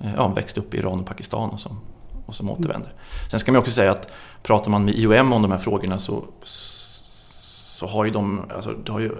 eh, 0.00 0.14
ja, 0.16 0.28
växte 0.28 0.60
upp 0.60 0.74
i 0.74 0.78
Iran 0.78 1.00
och 1.00 1.06
Pakistan 1.06 1.50
och 1.50 1.60
som, 1.60 1.80
och 2.26 2.34
som 2.34 2.50
återvänder. 2.50 2.92
Sen 3.30 3.40
ska 3.40 3.52
man 3.52 3.58
också 3.58 3.72
säga 3.72 3.90
att 3.90 4.08
pratar 4.42 4.70
man 4.70 4.84
med 4.84 4.94
IOM 4.94 5.32
om 5.32 5.42
de 5.42 5.50
här 5.50 5.58
frågorna 5.58 5.98
så, 5.98 6.24
så 6.42 7.86
har 7.86 8.04
ju 8.04 8.10
de, 8.10 8.42
alltså, 8.54 8.74
har 8.88 9.00
ju, 9.00 9.10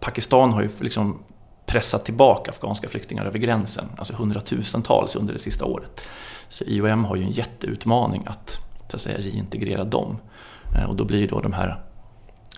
Pakistan 0.00 0.52
har 0.52 0.62
ju 0.62 0.68
liksom 0.80 1.18
pressat 1.72 2.04
tillbaka 2.04 2.50
afghanska 2.50 2.88
flyktingar 2.88 3.24
över 3.24 3.38
gränsen, 3.38 3.84
alltså 3.98 4.16
hundratusentals 4.16 5.16
under 5.16 5.32
det 5.32 5.38
sista 5.38 5.64
året. 5.64 6.00
Så 6.48 6.64
IOM 6.64 7.04
har 7.04 7.16
ju 7.16 7.22
en 7.22 7.30
jätteutmaning 7.30 8.22
att, 8.26 8.58
så 8.88 8.96
att 8.96 9.00
säga, 9.00 9.18
reintegrera 9.18 9.84
dem. 9.84 10.16
Eh, 10.76 10.84
och 10.84 10.96
då 10.96 11.04
blir 11.04 11.28
då 11.28 11.40
de 11.40 11.52
här 11.52 11.82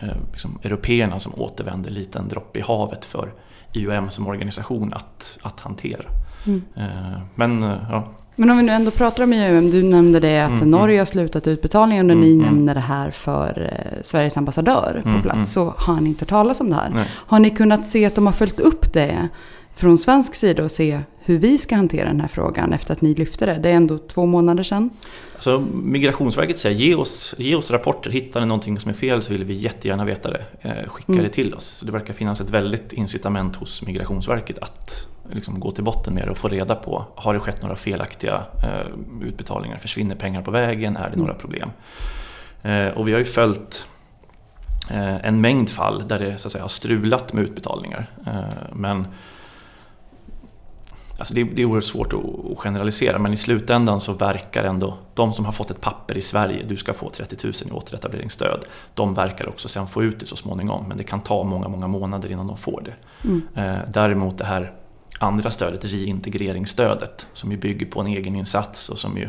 eh, 0.03 0.17
liksom, 0.33 0.59
européerna 0.63 1.19
som 1.19 1.33
återvänder 1.35 1.91
lite 1.91 2.19
en 2.19 2.29
droppe 2.29 2.59
i 2.59 2.63
havet 2.63 3.05
för 3.05 3.33
IOM 3.73 4.11
som 4.11 4.27
organisation 4.27 4.93
att, 4.93 5.39
att 5.43 5.61
hantera. 5.61 6.05
Mm. 6.47 6.63
Eh, 6.77 7.21
men 7.35 7.63
ja, 7.63 8.09
men 8.37 8.51
om 8.51 8.57
vi 8.57 8.63
nu 8.63 8.73
ändå 8.73 8.91
pratar 8.91 9.25
om 9.25 9.33
IOM, 9.33 9.71
du 9.71 9.83
nämnde 9.83 10.21
det 10.21 10.41
att 10.41 10.61
mm, 10.61 10.71
Norge 10.71 10.99
har 10.99 11.07
slutat 11.07 11.47
utbetalningen 11.47 12.11
och 12.11 12.17
mm, 12.17 12.29
ni 12.29 12.35
mm. 12.35 12.47
nämner 12.47 12.75
det 12.75 12.81
här 12.81 13.11
för 13.11 13.73
eh, 13.73 14.03
Sveriges 14.03 14.37
ambassadör 14.37 15.01
på 15.03 15.09
mm, 15.09 15.23
plats. 15.23 15.37
Mm. 15.37 15.47
Så 15.47 15.75
har 15.77 16.01
ni 16.01 16.09
inte 16.09 16.23
hört 16.23 16.29
talas 16.29 16.61
om 16.61 16.71
det 16.71 16.77
här. 16.77 16.91
Nej. 16.91 17.05
Har 17.11 17.39
ni 17.39 17.51
kunnat 17.51 17.89
se 17.89 18.05
att 18.05 18.15
de 18.15 18.27
har 18.27 18.33
följt 18.33 18.61
upp 18.61 18.93
det 18.93 19.29
från 19.75 19.99
svensk 19.99 20.35
sida 20.35 20.65
och 20.65 20.71
se 20.71 21.01
hur 21.19 21.39
vi 21.39 21.59
ska 21.59 21.77
hantera 21.77 22.09
den 22.09 22.21
här 22.21 22.29
frågan 22.29 22.73
efter 22.73 22.93
att 22.93 23.01
ni 23.01 23.15
lyfte 23.15 23.47
det? 23.47 23.59
Det 23.63 23.71
är 23.71 23.75
ändå 23.75 23.99
två 23.99 24.27
månader 24.27 24.63
sedan. 24.63 24.91
Alltså, 25.35 25.67
Migrationsverket 25.75 26.59
säger 26.59 26.77
ge 26.77 26.95
oss, 26.95 27.35
ge 27.39 27.55
oss 27.55 27.71
rapporter, 27.71 28.11
hittar 28.11 28.41
ni 28.41 28.47
någonting 28.47 28.81
som 28.81 28.91
är 28.91 28.95
fel 28.95 29.23
så 29.23 29.33
vill 29.33 29.45
vi 29.45 29.55
jättegärna 29.55 30.05
veta 30.05 30.31
det. 30.31 30.45
Eh, 30.61 30.89
skicka 30.89 31.13
mm. 31.13 31.25
det 31.25 31.31
till 31.31 31.55
oss. 31.55 31.65
Så 31.65 31.85
det 31.85 31.93
verkar 31.93 32.15
finnas 32.15 32.41
ett 32.41 32.51
väldigt 32.51 32.93
incitament 32.93 33.57
hos 33.57 33.83
Migrationsverket 33.87 34.59
att 34.59 35.09
liksom 35.33 35.61
gå 35.61 35.71
till 35.71 35.85
botten 35.85 36.15
med 36.15 36.25
det 36.25 36.31
och 36.31 36.39
få 36.39 36.49
reda 36.49 36.75
på, 36.75 37.05
har 37.15 37.35
det 37.35 37.41
skett 37.41 37.63
några 37.63 37.77
felaktiga 37.77 38.45
eh, 38.63 39.27
utbetalningar? 39.29 39.77
Försvinner 39.77 40.15
pengar 40.15 40.43
på 40.43 40.51
vägen? 40.51 40.97
Är 40.97 41.11
det 41.11 41.17
några 41.17 41.35
problem? 41.35 41.71
Eh, 42.63 42.89
och 42.89 43.09
vi 43.09 43.13
har 43.13 43.19
ju 43.19 43.25
följt 43.25 43.87
eh, 44.91 45.27
en 45.27 45.41
mängd 45.41 45.71
fall 45.71 46.09
där 46.09 46.19
det 46.19 46.39
så 46.39 46.49
att 46.49 46.53
säga, 46.53 46.65
har 46.65 46.69
strulat 46.69 47.33
med 47.33 47.45
utbetalningar. 47.45 48.11
Eh, 48.27 48.73
men 48.73 49.07
Alltså 51.19 51.35
det, 51.35 51.45
det 51.45 51.63
är 51.63 51.67
oerhört 51.67 51.85
svårt 51.85 52.13
att 52.13 52.59
generalisera 52.59 53.19
men 53.19 53.33
i 53.33 53.37
slutändan 53.37 54.01
så 54.01 54.13
verkar 54.13 54.65
ändå 54.65 54.99
de 55.15 55.33
som 55.33 55.45
har 55.45 55.53
fått 55.53 55.71
ett 55.71 55.81
papper 55.81 56.17
i 56.17 56.23
Sverige, 56.23 56.65
du 56.69 56.77
ska 56.77 56.93
få 56.93 57.11
30 57.11 57.37
000 57.45 57.53
i 57.69 57.71
återetableringsstöd, 57.71 58.65
de 58.95 59.15
verkar 59.15 59.49
också 59.49 59.69
sen 59.69 59.87
få 59.87 60.03
ut 60.03 60.21
det 60.21 60.27
så 60.27 60.37
småningom 60.37 60.89
men 60.89 60.97
det 60.97 61.05
kan 61.05 61.21
ta 61.21 61.45
många, 61.45 61.69
många 61.69 61.87
månader 61.87 62.31
innan 62.31 62.47
de 62.47 62.57
får 62.57 62.83
det. 62.85 62.95
Mm. 63.29 63.43
Eh, 63.55 63.81
däremot 63.89 64.39
det 64.39 64.45
här 64.45 64.73
andra 65.25 65.51
stödet, 65.51 65.85
reintegreringsstödet, 65.85 67.27
som 67.33 67.51
ju 67.51 67.57
bygger 67.57 67.87
på 67.87 68.01
en 68.01 68.07
egen 68.07 68.37
insats 68.37 68.89
och 68.89 68.99
som 68.99 69.19
ju 69.19 69.29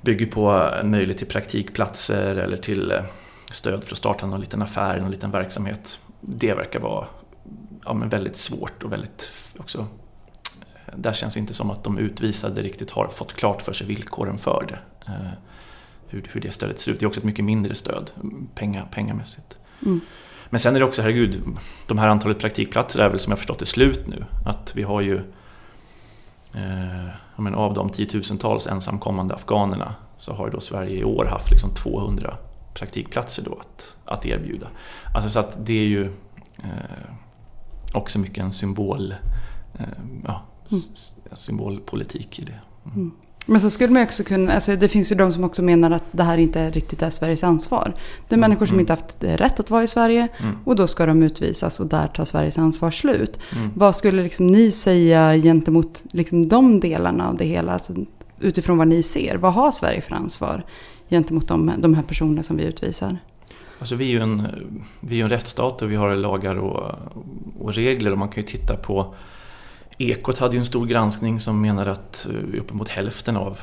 bygger 0.00 0.26
på 0.26 0.50
en 0.50 0.90
möjlighet 0.90 1.18
till 1.18 1.26
praktikplatser 1.26 2.36
eller 2.36 2.56
till 2.56 2.90
eh, 2.90 3.04
stöd 3.50 3.84
för 3.84 3.92
att 3.92 3.98
starta 3.98 4.26
någon 4.26 4.40
liten 4.40 4.62
affär, 4.62 5.00
någon 5.00 5.10
liten 5.10 5.30
verksamhet. 5.30 6.00
Det 6.20 6.54
verkar 6.54 6.80
vara 6.80 7.06
ja, 7.84 7.94
men 7.94 8.08
väldigt 8.08 8.36
svårt 8.36 8.82
och 8.82 8.92
väldigt 8.92 9.30
också 9.58 9.78
eh, 10.86 10.94
där 10.96 11.12
känns 11.12 11.34
det 11.34 11.40
inte 11.40 11.54
som 11.54 11.70
att 11.70 11.84
de 11.84 11.98
utvisade 11.98 12.62
riktigt 12.62 12.90
har 12.90 13.08
fått 13.08 13.32
klart 13.32 13.62
för 13.62 13.72
sig 13.72 13.86
villkoren 13.86 14.38
för 14.38 14.66
det. 14.68 14.78
Eh, 15.12 15.30
hur, 16.08 16.30
hur 16.32 16.40
det 16.40 16.52
stödet 16.52 16.80
ser 16.80 16.92
ut. 16.92 17.00
Det 17.00 17.04
är 17.04 17.06
också 17.06 17.20
ett 17.20 17.24
mycket 17.24 17.44
mindre 17.44 17.74
stöd 17.74 18.10
penga, 18.54 18.86
pengamässigt. 18.90 19.58
Mm. 19.86 20.00
Men 20.50 20.60
sen 20.60 20.76
är 20.76 20.80
det 20.80 20.86
också, 20.86 21.02
herregud, 21.02 21.42
de 21.86 21.98
här 21.98 22.08
antalet 22.08 22.38
praktikplatser 22.38 23.00
är 23.00 23.08
väl 23.08 23.20
som 23.20 23.30
jag 23.30 23.38
förstått 23.38 23.58
det 23.58 23.66
slut 23.66 24.06
nu. 24.06 24.24
Att 24.44 24.72
vi 24.76 24.82
har 24.82 25.00
ju 25.00 25.16
eh, 26.54 27.10
men 27.36 27.54
av 27.54 27.74
de 27.74 27.90
tiotusentals 27.90 28.66
ensamkommande 28.66 29.34
afghanerna 29.34 29.94
så 30.16 30.32
har 30.32 30.50
då 30.50 30.60
Sverige 30.60 31.00
i 31.00 31.04
år 31.04 31.24
haft 31.24 31.50
liksom 31.50 31.70
200 31.70 32.36
praktikplatser 32.74 33.42
då 33.42 33.54
att, 33.54 33.94
att 34.04 34.26
erbjuda. 34.26 34.68
Alltså 35.14 35.30
så 35.30 35.40
att 35.40 35.66
det 35.66 35.72
är 35.72 35.86
ju 35.86 36.04
eh, 36.58 37.10
också 37.94 38.18
mycket 38.18 38.44
en 38.44 38.52
symbol, 38.52 39.14
eh, 39.78 39.86
ja, 40.24 40.42
mm. 40.70 40.82
symbolpolitik 41.32 42.38
i 42.38 42.44
det. 42.44 42.60
Mm. 42.94 43.12
Men 43.46 43.60
så 43.60 43.70
skulle 43.70 43.92
man 43.92 44.02
också 44.02 44.24
kunna, 44.24 44.52
alltså 44.52 44.76
det 44.76 44.88
finns 44.88 45.12
ju 45.12 45.16
de 45.16 45.32
som 45.32 45.44
också 45.44 45.62
menar 45.62 45.90
att 45.90 46.04
det 46.10 46.22
här 46.22 46.38
inte 46.38 46.70
riktigt 46.70 47.02
är 47.02 47.10
Sveriges 47.10 47.44
ansvar. 47.44 47.92
Det 48.28 48.34
är 48.34 48.38
mm. 48.38 48.50
människor 48.50 48.66
som 48.66 48.74
mm. 48.74 48.80
inte 48.80 48.92
haft 48.92 49.16
rätt 49.20 49.60
att 49.60 49.70
vara 49.70 49.82
i 49.82 49.86
Sverige 49.86 50.28
mm. 50.38 50.56
och 50.64 50.76
då 50.76 50.86
ska 50.86 51.06
de 51.06 51.22
utvisas 51.22 51.80
och 51.80 51.86
där 51.86 52.08
tar 52.08 52.24
Sveriges 52.24 52.58
ansvar 52.58 52.90
slut. 52.90 53.38
Mm. 53.56 53.70
Vad 53.74 53.96
skulle 53.96 54.22
liksom 54.22 54.46
ni 54.46 54.70
säga 54.70 55.36
gentemot 55.36 56.04
liksom 56.12 56.48
de 56.48 56.80
delarna 56.80 57.28
av 57.28 57.36
det 57.36 57.44
hela? 57.44 57.72
Alltså 57.72 57.94
utifrån 58.40 58.78
vad 58.78 58.88
ni 58.88 59.02
ser, 59.02 59.36
vad 59.36 59.52
har 59.52 59.72
Sverige 59.72 60.00
för 60.00 60.14
ansvar 60.14 60.64
gentemot 61.10 61.48
de, 61.48 61.72
de 61.78 61.94
här 61.94 62.02
personerna 62.02 62.42
som 62.42 62.56
vi 62.56 62.64
utvisar? 62.64 63.18
Alltså 63.78 63.94
vi 63.94 64.04
är 64.04 64.08
ju 64.08 64.20
en, 64.20 64.48
vi 65.00 65.20
är 65.20 65.24
en 65.24 65.30
rättsstat 65.30 65.82
och 65.82 65.90
vi 65.90 65.96
har 65.96 66.16
lagar 66.16 66.56
och, 66.56 66.94
och 67.58 67.74
regler 67.74 68.12
och 68.12 68.18
man 68.18 68.28
kan 68.28 68.42
ju 68.42 68.48
titta 68.48 68.76
på 68.76 69.14
Ekot 69.98 70.38
hade 70.38 70.54
ju 70.54 70.58
en 70.58 70.66
stor 70.66 70.86
granskning 70.86 71.40
som 71.40 71.60
menade 71.60 71.92
att 71.92 72.26
eh, 72.30 72.60
uppemot 72.60 72.88
hälften 72.88 73.36
av 73.36 73.58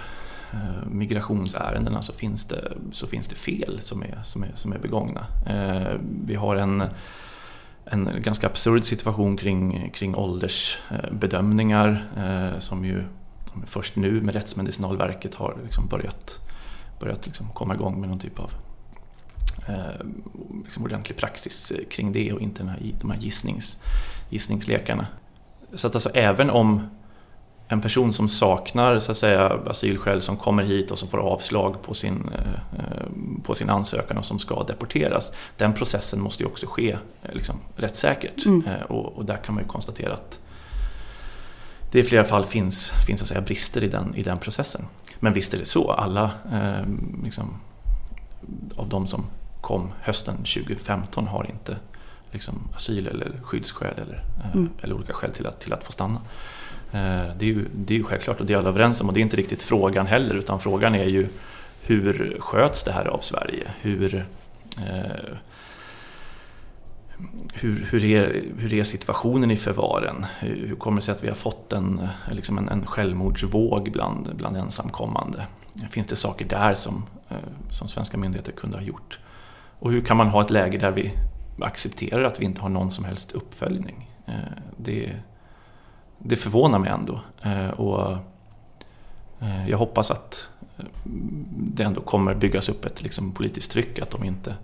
eh, 0.53 0.87
migrationsärendena 0.91 2.01
så 2.01 2.13
finns, 2.13 2.45
det, 2.45 2.73
så 2.91 3.07
finns 3.07 3.27
det 3.27 3.35
fel 3.35 3.79
som 3.81 4.01
är, 4.03 4.19
som 4.23 4.43
är, 4.43 4.51
som 4.53 4.73
är 4.73 4.79
begångna. 4.79 5.27
Eh, 5.47 5.99
vi 6.25 6.35
har 6.35 6.55
en, 6.55 6.83
en 7.85 8.09
ganska 8.21 8.47
absurd 8.47 8.85
situation 8.85 9.37
kring, 9.37 9.91
kring 9.93 10.15
åldersbedömningar 10.15 12.05
som 12.59 12.85
ju 12.85 13.03
först 13.65 13.95
nu 13.95 14.21
med 14.21 14.33
Rättsmedicinalverket 14.33 15.35
har 15.35 15.57
liksom 15.63 15.87
börjat, 15.87 16.39
börjat 16.99 17.25
liksom 17.25 17.49
komma 17.49 17.75
igång 17.75 17.99
med 17.99 18.09
någon 18.09 18.19
typ 18.19 18.39
av 18.39 18.51
liksom 20.63 20.83
ordentlig 20.83 21.17
praxis 21.17 21.73
kring 21.91 22.11
det 22.11 22.33
och 22.33 22.41
inte 22.41 22.75
de 23.01 23.11
här 23.11 23.19
gissnings, 23.19 23.83
gissningslekarna. 24.29 25.07
Så 25.75 25.87
att 25.87 25.95
alltså 25.95 26.09
även 26.09 26.49
om 26.49 26.87
en 27.67 27.81
person 27.81 28.13
som 28.13 28.27
saknar 28.27 28.99
så 28.99 29.11
att 29.11 29.17
säga, 29.17 29.59
asylskäl 29.67 30.21
som 30.21 30.37
kommer 30.37 30.63
hit 30.63 30.91
och 30.91 30.99
som 30.99 31.09
får 31.09 31.17
avslag 31.17 31.81
på 31.81 31.93
sin, 31.93 32.29
eh, 32.35 33.07
på 33.43 33.55
sin 33.55 33.69
ansökan 33.69 34.17
och 34.17 34.25
som 34.25 34.39
ska 34.39 34.63
deporteras. 34.63 35.33
Den 35.57 35.73
processen 35.73 36.21
måste 36.21 36.43
ju 36.43 36.49
också 36.49 36.65
ske 36.67 36.91
eh, 36.91 37.33
liksom, 37.33 37.55
rättssäkert 37.75 38.45
mm. 38.45 38.63
Eh, 38.67 38.81
och, 38.81 39.17
och, 39.17 39.25
där 39.25 39.37
kan 39.37 39.55
man 39.55 39.63
ju 39.63 39.67
konstatera 39.67 40.13
att 40.13 40.39
det 41.91 41.99
i 41.99 42.03
flera 42.03 42.23
fall 42.23 42.45
finns, 42.45 42.91
finns 43.07 43.21
att 43.21 43.27
säga, 43.27 43.41
brister 43.41 43.83
i 43.83 43.87
den, 43.87 44.15
i 44.15 44.23
den 44.23 44.37
processen. 44.37 44.85
Men 45.19 45.33
visst 45.33 45.53
är 45.53 45.57
det 45.57 45.65
så, 45.65 45.91
alla 45.91 46.31
eh, 46.51 46.87
liksom, 47.23 47.59
av 48.75 48.89
de 48.89 49.07
som 49.07 49.25
kom 49.61 49.91
hösten 50.01 50.37
2015 50.37 51.27
har 51.27 51.45
inte 51.49 51.77
liksom, 52.33 52.69
asyl 52.75 53.07
eller 53.07 53.31
skyddsskäl 53.43 53.93
eller, 53.95 54.23
eh, 54.43 54.55
mm. 54.55 54.69
eller 54.81 54.95
olika 54.95 55.13
skäl 55.13 55.31
till 55.31 55.47
att, 55.47 55.59
till 55.59 55.73
att 55.73 55.83
få 55.83 55.91
stanna. 55.91 56.21
Eh, 56.91 57.35
det 57.37 57.45
är, 57.45 57.53
ju, 57.53 57.65
det 57.75 57.93
är 57.93 57.97
ju 57.97 58.03
självklart 58.03 58.39
och 58.39 58.45
det 58.45 58.53
är 58.53 58.57
alla 58.57 58.69
överens 58.69 59.01
om 59.01 59.07
och 59.07 59.13
det 59.13 59.19
är 59.19 59.21
inte 59.21 59.37
riktigt 59.37 59.63
frågan 59.63 60.07
heller 60.07 60.35
utan 60.35 60.59
frågan 60.59 60.95
är 60.95 61.05
ju 61.05 61.27
hur 61.81 62.37
sköts 62.39 62.83
det 62.83 62.91
här 62.91 63.05
av 63.05 63.19
Sverige? 63.19 63.71
Hur, 63.81 64.25
eh, 64.77 65.35
hur, 67.53 67.87
hur, 67.91 68.03
är, 68.03 68.43
hur 68.57 68.73
är 68.73 68.83
situationen 68.83 69.51
i 69.51 69.55
förvaren? 69.55 70.25
Hur 70.39 70.75
kommer 70.75 70.95
det 70.95 71.01
sig 71.01 71.11
att 71.11 71.23
vi 71.23 71.27
har 71.27 71.35
fått 71.35 71.73
en, 71.73 72.07
liksom 72.31 72.57
en, 72.57 72.69
en 72.69 72.85
självmordsvåg 72.85 73.91
bland, 73.91 74.35
bland 74.35 74.57
ensamkommande? 74.57 75.45
Finns 75.89 76.07
det 76.07 76.15
saker 76.15 76.45
där 76.45 76.75
som, 76.75 77.05
som 77.69 77.87
svenska 77.87 78.17
myndigheter 78.17 78.51
kunde 78.51 78.77
ha 78.77 78.83
gjort? 78.83 79.19
Och 79.79 79.91
hur 79.91 80.01
kan 80.01 80.17
man 80.17 80.27
ha 80.27 80.41
ett 80.41 80.49
läge 80.49 80.77
där 80.77 80.91
vi 80.91 81.13
accepterar 81.61 82.23
att 82.23 82.39
vi 82.39 82.45
inte 82.45 82.61
har 82.61 82.69
någon 82.69 82.91
som 82.91 83.05
helst 83.05 83.31
uppföljning. 83.31 84.09
Eh, 84.25 84.33
det, 84.77 85.15
det 86.17 86.35
förvånar 86.35 86.79
mig 86.79 86.89
ändå. 86.89 87.21
Eh, 87.41 87.69
och 87.69 88.11
eh, 89.39 89.69
jag 89.69 89.77
hoppas 89.77 90.11
att 90.11 90.47
det 91.57 91.83
ändå 91.83 92.01
kommer 92.01 92.35
byggas 92.35 92.69
upp 92.69 92.85
ett 92.85 93.01
liksom, 93.01 93.31
politiskt 93.31 93.71
tryck 93.71 93.99
att 93.99 94.11
de 94.11 94.23
inte 94.23 94.55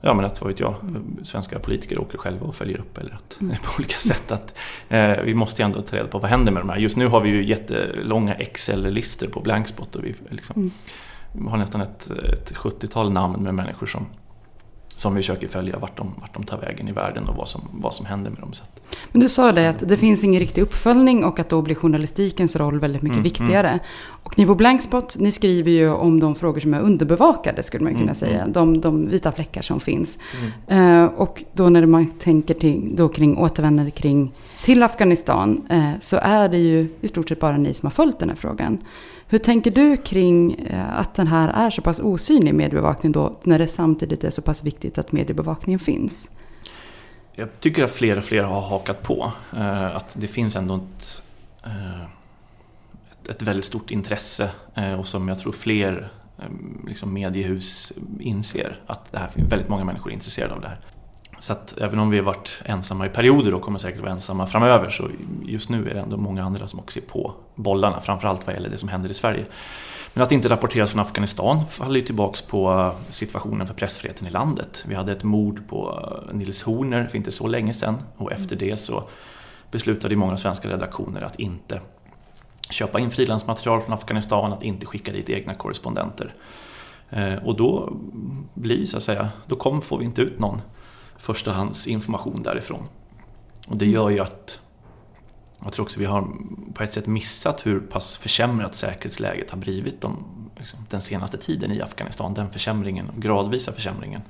Ja 0.00 0.14
men 0.14 0.24
att, 0.24 0.40
vad 0.40 0.50
vet 0.50 0.60
jag, 0.60 0.74
svenska 1.22 1.58
politiker 1.58 1.98
åker 1.98 2.18
själva 2.18 2.46
och 2.46 2.54
följer 2.54 2.78
upp 2.78 2.98
eller 2.98 3.14
att 3.14 3.40
mm. 3.40 3.56
på 3.62 3.70
olika 3.78 3.98
sätt 3.98 4.32
att 4.32 4.58
eh, 4.88 5.22
vi 5.24 5.34
måste 5.34 5.62
ju 5.62 5.66
ändå 5.66 5.82
ta 5.82 5.96
reda 5.96 6.08
på 6.08 6.18
vad 6.18 6.30
händer 6.30 6.52
med 6.52 6.62
de 6.62 6.68
här. 6.68 6.76
Just 6.76 6.96
nu 6.96 7.06
har 7.06 7.20
vi 7.20 7.28
ju 7.28 7.46
jättelånga 7.46 8.34
Excel-listor 8.34 9.26
på 9.26 9.40
Blankspot 9.40 9.96
och 9.96 10.04
vi 10.04 10.14
liksom, 10.30 10.70
mm. 11.32 11.48
har 11.48 11.58
nästan 11.58 11.80
ett, 11.80 12.10
ett 12.10 12.54
70-tal 12.54 13.12
namn 13.12 13.42
med 13.42 13.54
människor 13.54 13.86
som 13.86 14.06
som 14.96 15.14
vi 15.14 15.22
försöker 15.22 15.48
följa 15.48 15.78
vart 15.78 15.96
de, 15.96 16.14
vart 16.20 16.34
de 16.34 16.44
tar 16.44 16.58
vägen 16.58 16.88
i 16.88 16.92
världen 16.92 17.28
och 17.28 17.36
vad 17.36 17.48
som, 17.48 17.60
vad 17.72 17.94
som 17.94 18.06
händer 18.06 18.30
med 18.30 18.40
dem. 18.40 18.50
Men 19.12 19.20
du 19.20 19.28
sa 19.28 19.52
det 19.52 19.68
att 19.68 19.88
det 19.88 19.96
finns 19.96 20.24
ingen 20.24 20.40
riktig 20.40 20.62
uppföljning 20.62 21.24
och 21.24 21.38
att 21.38 21.48
då 21.48 21.62
blir 21.62 21.74
journalistikens 21.74 22.56
roll 22.56 22.80
väldigt 22.80 23.02
mycket 23.02 23.16
mm, 23.16 23.22
viktigare. 23.22 23.68
Mm. 23.68 23.80
Och 24.22 24.38
ni 24.38 24.46
på 24.46 24.54
Blankspot, 24.54 25.16
ni 25.18 25.32
skriver 25.32 25.70
ju 25.70 25.90
om 25.90 26.20
de 26.20 26.34
frågor 26.34 26.60
som 26.60 26.74
är 26.74 26.80
underbevakade 26.80 27.62
skulle 27.62 27.84
man 27.84 27.92
kunna 27.92 28.02
mm, 28.02 28.14
säga. 28.14 28.40
Mm. 28.40 28.52
De, 28.52 28.80
de, 28.80 29.08
vita 29.08 29.32
fläckar 29.32 29.62
som 29.62 29.80
finns. 29.80 30.18
Uh, 30.72 31.04
och 31.04 31.44
då 31.52 31.68
när 31.68 31.86
man 31.86 32.06
tänker 32.06 32.54
till, 32.54 32.92
då 32.96 33.08
kring 33.08 33.38
återvändande 33.38 33.90
kring, 33.90 34.32
till 34.64 34.82
Afghanistan 34.82 35.66
uh, 35.72 35.92
så 36.00 36.16
är 36.16 36.48
det 36.48 36.58
ju 36.58 36.88
i 37.00 37.08
stort 37.08 37.28
sett 37.28 37.40
bara 37.40 37.56
ni 37.56 37.74
som 37.74 37.86
har 37.86 37.90
följt 37.90 38.18
den 38.18 38.28
här 38.28 38.36
frågan. 38.36 38.78
Hur 39.28 39.38
tänker 39.38 39.70
du 39.70 39.96
kring 39.96 40.54
eh, 40.54 40.98
att 40.98 41.14
den 41.14 41.26
här 41.26 41.48
är 41.48 41.70
så 41.70 41.82
pass 41.82 42.00
osynlig 42.00 42.54
mediebevakning 42.54 43.12
då, 43.12 43.38
när 43.42 43.58
det 43.58 43.66
samtidigt 43.66 44.24
är 44.24 44.30
så 44.30 44.42
pass 44.42 44.64
viktigt 44.64 44.98
att 44.98 45.12
mediebevakningen 45.12 45.78
finns? 45.78 46.30
jag 47.38 47.60
tycker 47.60 47.84
att 47.84 47.90
fler 47.90 48.18
och 48.18 48.24
fler 48.24 48.42
har 48.42 48.60
hakat 48.60 49.02
på. 49.02 49.32
Eh, 49.56 49.96
att 49.96 50.16
det 50.20 50.28
finns 50.28 50.56
ändå 50.56 50.76
ett, 50.76 51.22
eh, 51.64 52.02
ett 53.30 53.42
väldigt 53.42 53.64
stort 53.64 53.90
intresse 53.90 54.50
och 54.98 55.06
som 55.06 55.28
jag 55.28 55.38
tror 55.38 55.52
fler 55.52 56.08
liksom 56.86 57.12
mediehus 57.12 57.92
inser 58.20 58.80
att 58.86 59.12
det 59.12 59.18
här, 59.18 59.30
väldigt 59.36 59.68
många 59.68 59.84
människor 59.84 60.10
är 60.10 60.14
intresserade 60.14 60.54
av 60.54 60.60
det 60.60 60.68
här. 60.68 60.80
Så 61.38 61.52
att 61.52 61.78
även 61.78 61.98
om 61.98 62.10
vi 62.10 62.16
har 62.16 62.24
varit 62.24 62.62
ensamma 62.64 63.06
i 63.06 63.08
perioder 63.08 63.54
och 63.54 63.62
kommer 63.62 63.78
säkert 63.78 64.00
vara 64.00 64.12
ensamma 64.12 64.46
framöver 64.46 64.90
så 64.90 65.10
just 65.44 65.70
nu 65.70 65.90
är 65.90 65.94
det 65.94 66.00
ändå 66.00 66.16
många 66.16 66.44
andra 66.44 66.68
som 66.68 66.80
också 66.80 66.98
är 66.98 67.02
på 67.02 67.34
bollarna, 67.54 68.00
framförallt 68.00 68.46
vad 68.46 68.54
gäller 68.54 68.68
det 68.68 68.78
som 68.78 68.88
händer 68.88 69.10
i 69.10 69.14
Sverige. 69.14 69.44
Men 70.14 70.22
att 70.22 70.32
inte 70.32 70.48
rapporteras 70.48 70.90
från 70.90 71.00
Afghanistan 71.00 71.66
faller 71.66 72.00
ju 72.00 72.06
tillbaks 72.06 72.42
på 72.42 72.92
situationen 73.08 73.66
för 73.66 73.74
pressfriheten 73.74 74.26
i 74.26 74.30
landet. 74.30 74.84
Vi 74.88 74.94
hade 74.94 75.12
ett 75.12 75.24
mord 75.24 75.68
på 75.68 76.10
Nils 76.32 76.62
Horner 76.62 77.06
för 77.06 77.16
inte 77.16 77.30
så 77.30 77.46
länge 77.46 77.72
sedan 77.72 77.96
och 78.16 78.32
efter 78.32 78.56
det 78.56 78.76
så 78.76 79.08
beslutade 79.70 80.16
många 80.16 80.36
svenska 80.36 80.68
redaktioner 80.68 81.22
att 81.22 81.40
inte 81.40 81.80
köpa 82.70 83.00
in 83.00 83.10
frilansmaterial 83.10 83.80
från 83.80 83.94
Afghanistan, 83.94 84.52
att 84.52 84.62
inte 84.62 84.86
skicka 84.86 85.12
dit 85.12 85.30
egna 85.30 85.54
korrespondenter. 85.54 86.34
Eh, 87.10 87.34
och 87.34 87.56
då 87.56 87.92
blir 88.54 88.86
så 88.86 88.96
att 88.96 89.02
säga, 89.02 89.28
då 89.46 89.56
kom, 89.56 89.82
får 89.82 89.98
vi 89.98 90.04
inte 90.04 90.22
ut 90.22 90.38
någon 90.38 90.60
förstahandsinformation 91.18 92.42
därifrån. 92.42 92.88
Och 93.66 93.76
det 93.76 93.86
gör 93.86 94.10
ju 94.10 94.20
att 94.20 94.60
jag 95.64 95.72
tror 95.72 95.84
också 95.84 96.00
vi 96.00 96.04
har 96.04 96.28
på 96.74 96.82
ett 96.82 96.92
sätt 96.92 97.06
missat 97.06 97.66
hur 97.66 97.80
pass 97.80 98.16
försämrat 98.16 98.74
säkerhetsläget 98.74 99.50
har 99.50 99.58
blivit 99.58 100.00
de, 100.00 100.24
liksom, 100.56 100.80
den 100.90 101.00
senaste 101.00 101.38
tiden 101.38 101.72
i 101.72 101.80
Afghanistan. 101.80 102.34
Den 102.34 102.50
försämringen, 102.50 103.10
gradvisa 103.16 103.72
försämringen, 103.72 104.22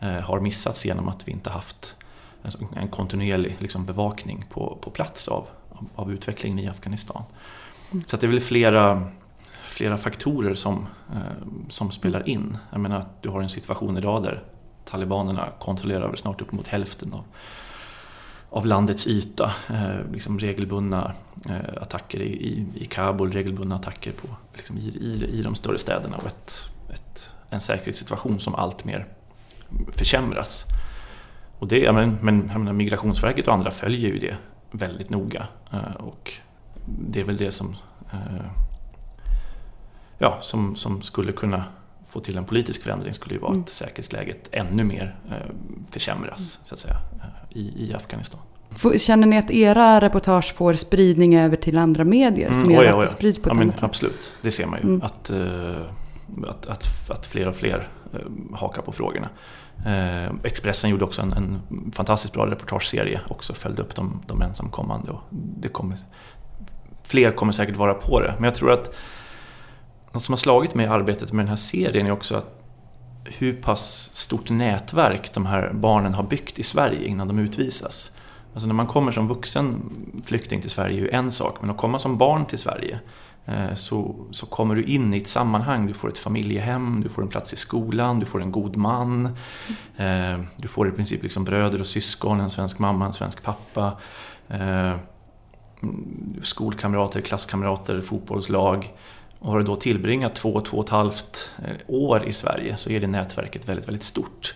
eh, 0.00 0.08
har 0.08 0.40
missats 0.40 0.86
genom 0.86 1.08
att 1.08 1.28
vi 1.28 1.32
inte 1.32 1.50
haft 1.50 1.96
alltså, 2.42 2.66
en 2.76 2.88
kontinuerlig 2.88 3.56
liksom, 3.58 3.86
bevakning 3.86 4.44
på, 4.50 4.78
på 4.80 4.90
plats 4.90 5.28
av, 5.28 5.46
av 5.94 6.12
utvecklingen 6.12 6.58
i 6.58 6.68
Afghanistan. 6.68 7.22
Så 8.06 8.16
det 8.16 8.26
är 8.26 8.30
väl 8.30 8.40
flera, 8.40 9.08
flera 9.64 9.98
faktorer 9.98 10.54
som, 10.54 10.86
eh, 11.14 11.46
som 11.68 11.90
spelar 11.90 12.28
in. 12.28 12.58
Jag 12.70 12.80
menar 12.80 12.98
att 12.98 13.22
du 13.22 13.28
har 13.28 13.40
en 13.40 13.48
situation 13.48 13.98
idag 13.98 14.22
där 14.22 14.42
talibanerna 14.86 15.48
kontrollerar 15.58 16.16
snart 16.16 16.40
uppemot 16.40 16.68
hälften 16.68 17.12
av, 17.12 17.24
av 18.50 18.66
landets 18.66 19.06
yta. 19.06 19.52
Eh, 19.70 20.12
liksom 20.12 20.38
regelbundna 20.38 21.14
eh, 21.48 21.82
attacker 21.82 22.22
i, 22.22 22.32
i, 22.32 22.66
i, 22.74 22.84
Kabul, 22.84 23.32
regelbundna 23.32 23.76
attacker 23.76 24.12
på, 24.12 24.28
liksom 24.54 24.76
i, 24.76 24.80
i, 24.80 25.38
i 25.38 25.42
de 25.42 25.54
större 25.54 25.78
städerna 25.78 26.16
och 26.16 26.26
ett, 26.26 26.62
ett, 26.94 27.30
en 27.50 27.60
säkerhetssituation 27.60 28.40
som 28.40 28.54
allt 28.54 28.84
mer 28.84 29.06
försämras. 29.92 30.66
Och 31.58 31.68
det, 31.68 31.92
men, 31.92 32.18
men 32.22 32.38
menar, 32.38 32.72
Migrationsverket 32.72 33.48
och 33.48 33.54
andra 33.54 33.70
följer 33.70 34.10
ju 34.10 34.18
det 34.18 34.36
väldigt 34.70 35.10
noga. 35.10 35.46
Eh, 35.72 35.94
och 35.94 36.32
det 36.84 37.20
är 37.20 37.24
väl 37.24 37.36
det 37.36 37.50
som, 37.50 37.76
eh, 38.12 38.46
ja, 40.18 40.38
som, 40.40 40.76
som 40.76 41.02
skulle 41.02 41.32
kunna 41.32 41.64
få 42.16 42.20
till 42.20 42.36
en 42.38 42.44
politisk 42.44 42.82
förändring 42.82 43.14
skulle 43.14 43.34
ju 43.34 43.40
vara 43.40 43.50
mm. 43.50 43.62
att 43.62 43.68
säkerhetsläget 43.68 44.48
ännu 44.52 44.84
mer 44.84 45.16
eh, 45.28 45.36
försämras 45.90 46.60
så 46.62 46.74
att 46.74 46.78
säga, 46.78 46.94
eh, 46.94 47.58
i, 47.58 47.88
i 47.88 47.94
Afghanistan. 47.94 48.40
Känner 48.96 49.26
ni 49.26 49.38
att 49.38 49.50
era 49.50 50.00
reportage 50.00 50.54
får 50.54 50.74
spridning 50.74 51.36
över 51.36 51.56
till 51.56 51.78
andra 51.78 52.04
medier 52.04 52.52
som 52.52 52.62
mm, 52.62 52.74
gör 52.74 52.82
oja, 52.82 52.94
att 52.94 53.00
det 53.00 53.08
sprids 53.08 53.38
på 53.38 53.50
ett 53.50 53.56
ja, 53.56 53.62
annat 53.62 53.74
sätt? 53.74 53.84
Absolut, 53.84 54.32
det 54.42 54.50
ser 54.50 54.66
man 54.66 54.78
ju. 54.78 54.88
Mm. 54.88 55.02
Att, 55.02 55.30
att, 56.48 56.66
att, 56.66 57.10
att, 57.10 57.26
fler 57.26 57.48
och 57.48 57.56
fler 57.56 57.88
hakar 58.52 58.82
på 58.82 58.92
frågorna. 58.92 59.28
Expressen 60.42 60.90
gjorde 60.90 61.04
också 61.04 61.22
en, 61.22 61.32
en 61.32 61.60
fantastiskt 61.92 62.34
bra 62.34 62.50
reportageserie 62.50 63.20
också, 63.28 63.54
följde 63.54 63.82
upp 63.82 63.94
de, 63.94 64.22
de 64.26 64.42
ensamkommande. 64.42 65.10
Och 65.10 65.20
det 65.30 65.68
kommer, 65.68 65.98
fler 67.02 67.30
kommer 67.30 67.52
säkert 67.52 67.76
vara 67.76 67.94
på 67.94 68.20
det. 68.20 68.34
Men 68.38 68.44
jag 68.44 68.54
tror 68.54 68.72
att 68.72 68.94
något 70.16 70.24
som 70.24 70.32
har 70.32 70.38
slagit 70.38 70.74
mig 70.74 70.86
i 70.86 70.88
arbetet 70.88 71.32
med 71.32 71.44
den 71.44 71.48
här 71.48 71.56
serien 71.56 72.06
är 72.06 72.10
också 72.10 72.36
att 72.36 72.62
hur 73.24 73.52
pass 73.52 74.14
stort 74.14 74.50
nätverk 74.50 75.34
de 75.34 75.46
här 75.46 75.72
barnen 75.72 76.14
har 76.14 76.22
byggt 76.22 76.58
i 76.58 76.62
Sverige 76.62 77.08
innan 77.08 77.28
de 77.28 77.38
utvisas. 77.38 78.12
Alltså 78.52 78.66
när 78.66 78.74
man 78.74 78.86
kommer 78.86 79.12
som 79.12 79.28
vuxen 79.28 79.80
flykting 80.24 80.60
till 80.60 80.70
Sverige 80.70 80.98
är 80.98 81.00
ju 81.00 81.10
en 81.10 81.32
sak, 81.32 81.56
men 81.60 81.70
att 81.70 81.76
komma 81.76 81.98
som 81.98 82.18
barn 82.18 82.46
till 82.46 82.58
Sverige 82.58 83.00
eh, 83.44 83.74
så, 83.74 84.14
så 84.30 84.46
kommer 84.46 84.74
du 84.74 84.84
in 84.84 85.14
i 85.14 85.18
ett 85.18 85.28
sammanhang, 85.28 85.86
du 85.86 85.92
får 85.92 86.08
ett 86.08 86.18
familjehem, 86.18 87.00
du 87.02 87.08
får 87.08 87.22
en 87.22 87.28
plats 87.28 87.52
i 87.52 87.56
skolan, 87.56 88.20
du 88.20 88.26
får 88.26 88.42
en 88.42 88.52
god 88.52 88.76
man, 88.76 89.26
eh, 89.96 90.40
du 90.56 90.68
får 90.68 90.88
i 90.88 90.90
princip 90.90 91.22
liksom 91.22 91.44
bröder 91.44 91.80
och 91.80 91.86
syskon, 91.86 92.40
en 92.40 92.50
svensk 92.50 92.78
mamma, 92.78 93.06
en 93.06 93.12
svensk 93.12 93.42
pappa, 93.42 93.92
eh, 94.48 94.94
skolkamrater, 96.42 97.20
klasskamrater, 97.20 98.00
fotbollslag. 98.00 98.92
Och 99.38 99.50
har 99.50 99.58
du 99.58 99.64
då 99.64 99.76
tillbringat 99.76 100.34
två, 100.34 100.60
två 100.60 100.76
och 100.76 100.84
ett 100.84 100.90
halvt 100.90 101.50
eh, 101.64 101.76
år 101.86 102.24
i 102.24 102.32
Sverige 102.32 102.76
så 102.76 102.90
är 102.90 103.00
det 103.00 103.06
nätverket 103.06 103.68
väldigt, 103.68 103.88
väldigt 103.88 104.04
stort. 104.04 104.54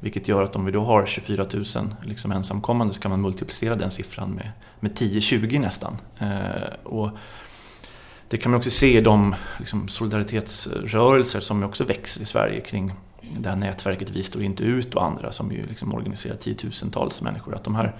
Vilket 0.00 0.28
gör 0.28 0.42
att 0.42 0.56
om 0.56 0.64
vi 0.64 0.72
då 0.72 0.84
har 0.84 1.06
24 1.06 1.46
000 1.52 1.64
liksom 2.04 2.32
ensamkommande 2.32 2.92
så 2.92 3.00
kan 3.00 3.10
man 3.10 3.20
multiplicera 3.20 3.74
den 3.74 3.90
siffran 3.90 4.30
med, 4.30 4.50
med 4.80 4.92
10-20 4.92 5.58
nästan. 5.58 5.96
Eh, 6.18 6.74
och 6.84 7.10
det 8.28 8.36
kan 8.36 8.52
man 8.52 8.58
också 8.58 8.70
se 8.70 8.98
i 8.98 9.00
de 9.00 9.34
liksom, 9.58 9.88
solidaritetsrörelser 9.88 11.40
som 11.40 11.64
också 11.64 11.84
växer 11.84 12.20
i 12.20 12.24
Sverige 12.24 12.60
kring 12.60 12.92
det 13.38 13.48
här 13.48 13.56
nätverket 13.56 14.10
Vi 14.10 14.22
står 14.22 14.42
inte 14.42 14.64
ut 14.64 14.94
och 14.94 15.04
andra 15.04 15.32
som 15.32 15.52
ju 15.52 15.66
liksom 15.66 15.94
organiserar 15.94 16.36
tiotusentals 16.36 17.22
människor. 17.22 17.54
Att 17.54 17.64
de 17.64 17.74
här 17.74 17.96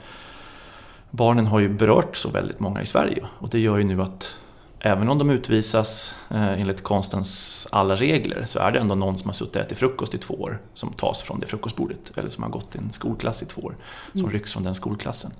barnen 1.10 1.46
har 1.46 1.60
ju 1.60 1.68
berört 1.68 2.16
så 2.16 2.30
väldigt 2.30 2.60
många 2.60 2.82
i 2.82 2.86
Sverige 2.86 3.24
och 3.38 3.48
det 3.48 3.58
gör 3.58 3.76
ju 3.76 3.84
nu 3.84 4.02
att 4.02 4.38
även 4.80 5.08
om 5.08 5.18
de 5.18 5.30
utvisas 5.30 6.14
eh, 6.28 6.60
enligt 6.60 6.82
konstens 6.82 7.68
alla 7.72 7.96
regler 7.96 8.44
så 8.44 8.58
är 8.58 8.72
det 8.72 8.78
ändå 8.78 8.94
någon 8.94 9.18
som 9.18 9.28
har 9.28 9.34
suttit 9.34 9.56
och 9.56 9.62
ätit 9.62 9.78
frukost 9.78 10.14
i 10.14 10.18
två 10.18 10.34
år 10.34 10.60
som 10.74 10.92
tas 10.92 11.22
från 11.22 11.40
det 11.40 11.46
frukostbordet 11.46 12.12
eller 12.16 12.30
som 12.30 12.42
har 12.42 12.50
gått 12.50 12.74
i 12.74 12.78
en 12.78 12.92
skolklass 12.92 13.42
i 13.42 13.46
två 13.46 13.62
år 13.62 13.76
som 14.12 14.20
mm. 14.20 14.32
rycks 14.32 14.52
från 14.52 14.62
den 14.62 14.74
skolklassen. 14.74 15.30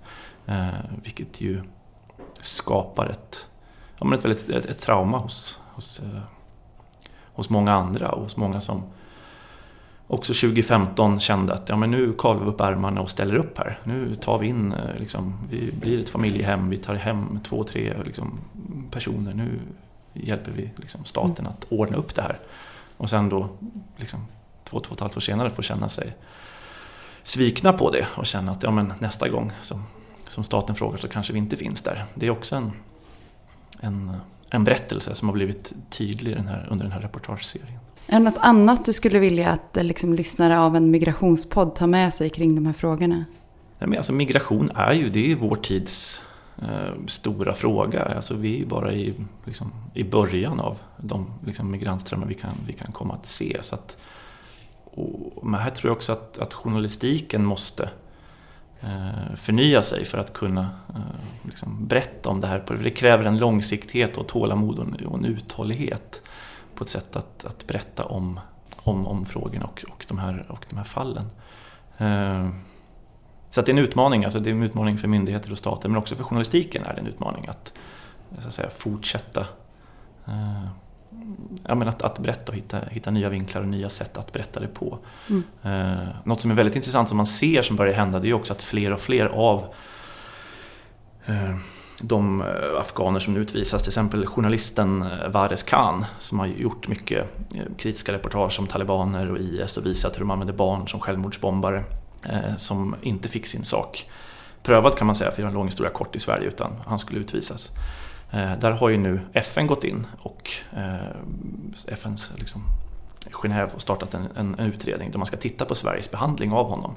Eh, 0.47 0.69
vilket 1.03 1.41
ju 1.41 1.63
skapar 2.41 3.07
ett, 3.07 3.47
ja, 3.99 4.07
men 4.07 4.19
ett, 4.19 4.25
väldigt, 4.25 4.51
ett, 4.51 4.67
ett 4.67 4.79
trauma 4.79 5.19
hos, 5.19 5.61
hos, 5.75 6.01
eh, 6.01 6.21
hos 7.35 7.51
många 7.51 7.73
andra 7.73 8.09
och 8.09 8.23
hos 8.23 8.37
många 8.37 8.61
som 8.61 8.83
också 10.11 10.35
2015 10.35 11.21
kände 11.21 11.55
att 11.55 11.69
ja, 11.69 11.77
men 11.77 11.91
nu 11.91 12.13
kavlar 12.19 12.45
vi 12.45 12.51
upp 12.51 12.61
ärmarna 12.61 13.01
och 13.01 13.11
ställer 13.11 13.35
upp 13.35 13.59
här. 13.59 13.79
Nu 13.85 14.15
tar 14.15 14.39
vi 14.39 14.47
in, 14.47 14.73
eh, 14.73 14.99
liksom, 14.99 15.39
vi 15.51 15.73
blir 15.73 16.01
ett 16.01 16.09
familjehem, 16.09 16.71
vi 16.71 16.77
tar 16.77 16.95
hem 16.95 17.41
två, 17.45 17.65
tre 17.65 17.95
liksom, 18.05 18.39
personer. 18.91 19.35
Nu 19.35 19.61
hjälper 20.13 20.53
vi 20.53 20.71
liksom, 20.77 21.05
staten 21.05 21.47
att 21.47 21.67
ordna 21.69 21.97
upp 21.97 22.15
det 22.15 22.23
här. 22.23 22.39
Och 22.97 23.11
sen 23.11 23.29
då, 23.29 23.49
liksom, 23.97 24.27
två, 24.65 24.81
två 24.81 24.91
och 24.91 24.97
ett 24.97 25.01
halvt 25.01 25.17
år 25.17 25.21
senare, 25.21 25.51
får 25.51 25.63
känna 25.63 25.89
sig 25.89 26.17
svikna 27.23 27.73
på 27.73 27.91
det 27.91 28.07
och 28.17 28.27
känna 28.27 28.53
att 28.53 28.63
ja, 28.63 28.71
men 28.71 28.93
nästa 28.99 29.29
gång 29.29 29.53
som, 29.63 29.83
som 30.29 30.45
staten 30.45 30.75
frågar 30.75 30.99
så 30.99 31.09
kanske 31.09 31.33
vi 31.33 31.39
inte 31.39 31.57
finns 31.57 31.83
där. 31.83 32.05
Det 32.15 32.27
är 32.27 32.31
också 32.31 32.57
en, 32.57 32.73
en, 33.81 34.17
en 34.51 34.65
berättelse 34.65 35.15
som 35.15 35.29
har 35.29 35.35
blivit 35.35 35.73
tydlig 35.91 36.37
den 36.37 36.49
här, 36.49 36.67
under 36.71 36.85
den 36.85 36.93
här 36.93 37.01
reportageserien. 37.01 37.80
Är 38.13 38.19
det 38.19 38.25
något 38.25 38.39
annat 38.41 38.85
du 38.85 38.93
skulle 38.93 39.19
vilja 39.19 39.51
att 39.51 39.77
eh, 39.77 39.85
liksom, 39.85 40.15
lyssnare 40.15 40.59
av 40.59 40.77
en 40.77 40.91
migrationspodd 40.91 41.75
tar 41.75 41.87
med 41.87 42.15
sig 42.15 42.31
kring 42.31 42.55
de 42.55 42.67
här 42.67 42.73
frågorna? 42.73 43.25
men 43.79 43.97
alltså, 43.97 44.13
migration 44.13 44.71
är 44.75 44.93
ju, 44.93 45.11
det 45.11 45.33
är 45.33 45.35
vår 45.35 45.57
tids 45.57 46.23
eh, 46.63 47.07
stora 47.07 47.55
fråga. 47.55 48.03
Alltså, 48.03 48.35
vi 48.35 48.55
är 48.55 48.59
ju 48.59 48.67
bara 48.67 48.93
i, 48.93 49.15
liksom, 49.45 49.73
i 49.95 50.05
början 50.05 50.61
av 50.61 50.79
de 50.97 51.27
liksom, 51.47 51.71
migrantströmmar 51.71 52.27
vi 52.27 52.35
kan, 52.35 52.51
vi 52.67 52.73
kan 52.73 52.93
komma 52.93 53.15
att 53.15 53.27
se. 53.27 53.57
Så 53.61 53.75
att, 53.75 53.97
och, 54.85 55.47
men 55.47 55.61
här 55.61 55.71
tror 55.71 55.91
jag 55.91 55.97
också 55.97 56.13
att, 56.13 56.39
att 56.39 56.55
journalistiken 56.55 57.45
måste 57.45 57.91
eh, 58.81 59.37
förnya 59.37 59.83
sig 59.83 60.05
för 60.05 60.19
att 60.19 60.33
kunna 60.33 60.71
eh, 60.89 61.01
liksom, 61.43 61.87
berätta 61.87 62.29
om 62.29 62.41
det 62.41 62.47
här. 62.47 62.65
Det 62.83 62.91
kräver 62.91 63.25
en 63.25 63.39
långsiktighet 63.39 64.17
och 64.17 64.29
tålamod 64.29 64.79
och 65.07 65.19
en 65.19 65.25
uthållighet 65.25 66.23
på 66.81 66.85
ett 66.85 66.91
sätt 66.91 67.17
att, 67.17 67.45
att 67.45 67.67
berätta 67.67 68.05
om, 68.05 68.41
om, 68.77 69.07
om 69.07 69.27
frågorna 69.27 69.65
och, 69.65 69.85
och, 69.89 70.05
de 70.09 70.19
här, 70.19 70.47
och 70.49 70.67
de 70.71 70.77
här 70.77 70.85
fallen. 70.85 71.25
Eh, 71.99 72.49
så 73.51 73.63
det 73.63 73.69
är 73.69 73.73
en 73.73 73.79
utmaning, 73.79 74.25
alltså 74.25 74.41
det 74.41 74.51
är 74.51 74.55
en 74.55 74.63
utmaning 74.63 74.99
för 74.99 75.09
myndigheter 75.09 75.53
och 75.53 75.59
stater 75.59 75.89
men 75.89 75.99
också 75.99 76.15
för 76.15 76.25
journalistiken 76.25 76.85
är 76.85 76.95
det 76.95 77.01
en 77.01 77.07
utmaning 77.07 77.47
att, 77.49 77.73
så 78.39 78.49
att 78.49 78.55
säga, 78.55 78.71
fortsätta 78.71 79.41
eh, 80.27 80.67
ja, 81.67 81.75
men 81.75 81.89
att, 81.89 82.03
att 82.03 82.19
berätta 82.19 82.53
och 82.53 82.59
hitta, 82.59 82.81
hitta 82.81 83.11
nya 83.11 83.29
vinklar 83.29 83.63
och 83.63 83.69
nya 83.69 83.89
sätt 83.89 84.17
att 84.17 84.33
berätta 84.33 84.61
det 84.61 84.69
på. 84.69 84.99
Mm. 85.29 85.43
Eh, 85.63 86.09
något 86.25 86.41
som 86.41 86.51
är 86.51 86.55
väldigt 86.55 86.77
intressant 86.77 87.09
som 87.09 87.17
man 87.17 87.27
ser 87.27 87.63
som 87.63 87.77
börjar 87.77 87.95
hända 87.95 88.19
det 88.19 88.29
är 88.29 88.35
också 88.35 88.53
att 88.53 88.63
fler 88.63 88.93
och 88.93 89.01
fler 89.01 89.27
av 89.27 89.75
eh, 91.27 91.57
de 92.01 92.41
eh, 92.41 92.81
afghaner 92.81 93.21
som 93.21 93.37
utvisas, 93.37 93.83
till 93.83 93.89
exempel 93.89 94.27
journalisten 94.27 95.03
eh, 95.03 95.29
Vares 95.29 95.63
Khan 95.63 96.05
som 96.19 96.39
har 96.39 96.47
gjort 96.47 96.89
mycket 96.89 97.27
eh, 97.55 97.63
kritiska 97.79 98.13
reportage 98.13 98.61
om 98.61 98.67
talibaner 98.67 99.31
och 99.31 99.39
IS 99.39 99.77
och 99.77 99.87
visat 99.87 100.15
hur 100.15 100.21
de 100.21 100.31
använder 100.31 100.55
barn 100.55 100.89
som 100.89 101.01
självmordsbombare. 101.01 101.85
som 102.57 102.97
inte 103.03 103.29
fick 103.29 103.47
sin 103.47 103.65
sak 103.65 104.11
prövad 104.63 104.97
kan 104.97 105.07
man 105.07 105.15
säga, 105.15 105.31
för 105.31 105.43
det 105.43 105.47
är 105.47 105.49
en 105.49 105.55
lång 105.55 105.67
historia 105.67 105.93
kort 105.93 106.17
i 106.17 106.19
Sverige, 106.19 106.49
utan 106.49 106.73
han 106.87 106.99
skulle 106.99 107.21
utvisas. 107.21 107.71
Där 108.31 108.71
har 108.71 108.89
ju 108.89 108.97
nu 108.97 109.21
FN 109.33 109.67
gått 109.67 109.85
in 109.85 110.07
och 110.19 110.51
FNs 111.89 112.33
liksom, 112.37 112.63
Genève 113.31 113.75
och 113.75 113.83
startat 113.83 114.15
en, 114.15 114.29
en, 114.37 114.55
en, 114.59 114.67
utredning 114.67 115.11
där 115.11 115.19
man 115.19 115.27
ska 115.27 115.37
titta 115.37 115.65
på 115.65 115.75
Sveriges 115.75 116.11
behandling 116.11 116.53
av 116.53 116.67
honom. 116.67 116.95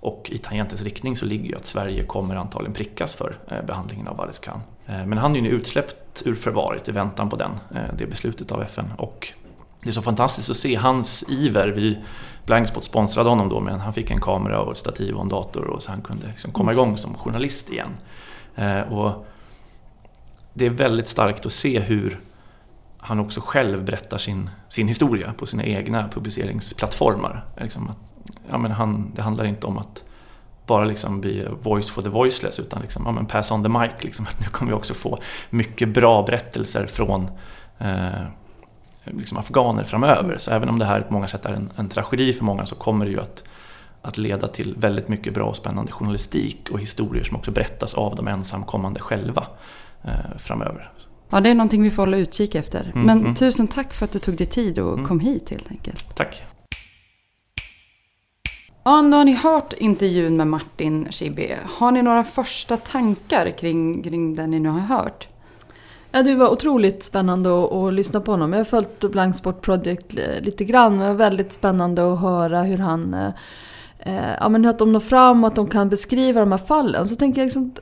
Och 0.00 0.30
i 0.32 0.38
tangentens 0.38 0.82
riktning 0.82 1.16
så 1.16 1.26
ligger 1.26 1.48
ju 1.50 1.56
att 1.56 1.66
Sverige 1.66 2.02
kommer 2.02 2.36
antagligen 2.36 2.74
prickas 2.74 3.14
för 3.14 3.38
eh, 3.50 3.62
behandlingen 3.66 4.08
av 4.08 4.20
Aris 4.20 4.38
Khan. 4.38 4.60
Eh, 4.86 5.06
men 5.06 5.18
han 5.18 5.32
är 5.32 5.36
ju 5.36 5.42
nu 5.42 5.48
utsläppt 5.48 6.22
ur 6.24 6.34
förvaret 6.34 6.88
i 6.88 6.92
väntan 6.92 7.28
på 7.28 7.36
den, 7.36 7.50
eh, 7.74 7.94
det 7.98 8.06
beslutet 8.06 8.52
av 8.52 8.62
FN. 8.62 8.92
Och 8.98 9.32
det 9.82 9.88
är 9.88 9.92
så 9.92 10.02
fantastiskt 10.02 10.50
att 10.50 10.56
se 10.56 10.74
hans 10.74 11.24
iver. 11.28 11.68
Vi 11.68 11.98
Blankspot 12.46 12.84
sponsrade 12.84 13.28
honom 13.28 13.48
då 13.48 13.60
men 13.60 13.80
han 13.80 13.92
fick 13.92 14.10
en 14.10 14.20
kamera 14.20 14.60
och 14.60 14.72
ett 14.72 14.78
stativ 14.78 15.14
och 15.14 15.22
en 15.22 15.28
dator 15.28 15.64
och 15.64 15.82
så 15.82 15.90
han 15.90 16.02
kunde 16.02 16.26
liksom 16.26 16.50
komma 16.50 16.72
igång 16.72 16.96
som 16.96 17.14
journalist 17.14 17.72
igen. 17.72 17.96
Och 18.90 19.26
det 20.54 20.66
är 20.66 20.70
väldigt 20.70 21.08
starkt 21.08 21.46
att 21.46 21.52
se 21.52 21.80
hur 21.80 22.20
han 22.98 23.20
också 23.20 23.40
själv 23.40 23.84
berättar 23.84 24.18
sin, 24.18 24.50
sin 24.68 24.88
historia 24.88 25.32
på 25.38 25.46
sina 25.46 25.64
egna 25.64 26.08
publiceringsplattformar. 26.08 27.44
Liksom 27.60 27.88
att, 27.88 27.96
ja, 28.50 28.58
men 28.58 28.70
han, 28.70 29.12
det 29.14 29.22
handlar 29.22 29.44
inte 29.44 29.66
om 29.66 29.78
att 29.78 30.04
bara 30.66 30.84
liksom 30.84 31.20
bli 31.20 31.48
voice 31.62 31.90
for 31.90 32.02
the 32.02 32.08
voiceless 32.08 32.60
utan 32.60 32.82
liksom, 32.82 33.02
ja, 33.06 33.12
men 33.12 33.26
pass 33.26 33.50
on 33.50 33.62
the 33.62 33.68
mic. 33.68 33.90
Liksom, 34.00 34.26
att 34.28 34.40
nu 34.44 34.46
kommer 34.46 34.72
vi 34.72 34.78
också 34.78 34.94
få 34.94 35.18
mycket 35.50 35.88
bra 35.88 36.22
berättelser 36.22 36.86
från 36.86 37.30
eh, 37.78 38.10
liksom 39.04 39.38
afghaner 39.38 39.84
framöver. 39.84 40.38
Så 40.38 40.50
även 40.50 40.68
om 40.68 40.78
det 40.78 40.84
här 40.84 41.00
på 41.00 41.12
många 41.12 41.28
sätt 41.28 41.44
är 41.44 41.52
en, 41.52 41.70
en 41.76 41.88
tragedi 41.88 42.32
för 42.32 42.44
många 42.44 42.66
så 42.66 42.74
kommer 42.74 43.04
det 43.04 43.10
ju 43.10 43.20
att, 43.20 43.44
att 44.02 44.18
leda 44.18 44.48
till 44.48 44.74
väldigt 44.78 45.08
mycket 45.08 45.34
bra 45.34 45.46
och 45.46 45.56
spännande 45.56 45.92
journalistik 45.92 46.68
och 46.70 46.80
historier 46.80 47.24
som 47.24 47.36
också 47.36 47.50
berättas 47.50 47.94
av 47.94 48.16
de 48.16 48.28
ensamkommande 48.28 49.00
själva 49.00 49.46
eh, 50.04 50.38
framöver. 50.38 50.92
Ja, 51.30 51.40
det 51.40 51.50
är 51.50 51.54
någonting 51.54 51.82
vi 51.82 51.90
får 51.90 52.02
hålla 52.02 52.16
utkik 52.16 52.54
efter. 52.54 52.80
Mm, 52.94 53.06
Men 53.06 53.20
mm. 53.20 53.34
tusen 53.34 53.68
tack 53.68 53.92
för 53.92 54.04
att 54.04 54.12
du 54.12 54.18
tog 54.18 54.36
dig 54.36 54.46
tid 54.46 54.78
och 54.78 54.92
mm. 54.92 55.04
kom 55.04 55.20
hit 55.20 55.50
helt 55.50 55.70
enkelt. 55.70 56.16
Tack. 56.16 56.42
Ja, 58.86 59.02
nu 59.02 59.16
har 59.16 59.24
ni 59.24 59.32
hört 59.32 59.72
intervjun 59.72 60.36
med 60.36 60.46
Martin 60.46 61.12
Schibbye. 61.12 61.58
Har 61.78 61.90
ni 61.90 62.02
några 62.02 62.24
första 62.24 62.76
tankar 62.76 63.50
kring, 63.50 64.02
kring 64.02 64.34
det 64.34 64.46
ni 64.46 64.60
nu 64.60 64.68
har 64.68 64.80
hört? 64.80 65.28
Ja, 66.12 66.22
det 66.22 66.34
var 66.34 66.48
otroligt 66.48 67.04
spännande 67.04 67.64
att, 67.64 67.72
att 67.72 67.94
lyssna 67.94 68.20
på 68.20 68.30
honom. 68.30 68.52
Jag 68.52 68.60
har 68.60 68.64
följt 68.64 69.00
Blank 69.00 69.36
Sport 69.36 69.62
Project 69.62 70.18
eh, 70.18 70.40
lite 70.40 70.64
grann. 70.64 70.98
Det 70.98 71.06
var 71.06 71.14
väldigt 71.14 71.52
spännande 71.52 72.12
att 72.12 72.20
höra 72.20 72.62
hur 72.62 72.78
han 72.78 73.14
eh, 73.14 73.30
eh, 73.98 74.34
ja, 74.40 74.48
men 74.48 74.64
att 74.64 74.78
de 74.78 74.92
når 74.92 75.00
fram 75.00 75.44
och 75.44 75.48
att 75.48 75.56
de 75.56 75.66
kan 75.66 75.88
beskriva 75.88 76.40
de 76.40 76.52
här 76.52 76.58
fallen. 76.58 77.06
Så 77.06 77.16
tänker 77.16 77.40
jag 77.40 77.46
liksom, 77.46 77.74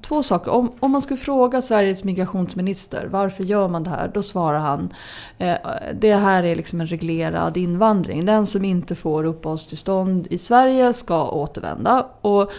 två 0.00 0.22
saker. 0.22 0.50
Om, 0.50 0.72
om 0.80 0.90
man 0.90 1.02
skulle 1.02 1.20
fråga 1.20 1.62
Sveriges 1.62 2.04
migrationsminister 2.04 3.08
varför 3.10 3.44
gör 3.44 3.68
man 3.68 3.82
det 3.82 3.90
här? 3.90 4.10
Då 4.14 4.22
svarar 4.22 4.58
han 4.58 4.92
eh, 5.38 5.56
det 6.00 6.14
här 6.14 6.42
är 6.42 6.54
liksom 6.54 6.80
en 6.80 6.86
reglerad 6.86 7.56
invandring. 7.56 8.24
Den 8.24 8.46
som 8.46 8.64
inte 8.64 8.94
får 8.94 9.24
uppehållstillstånd 9.24 10.26
i 10.30 10.38
Sverige 10.38 10.92
ska 10.92 11.28
återvända. 11.28 12.06
Och 12.20 12.52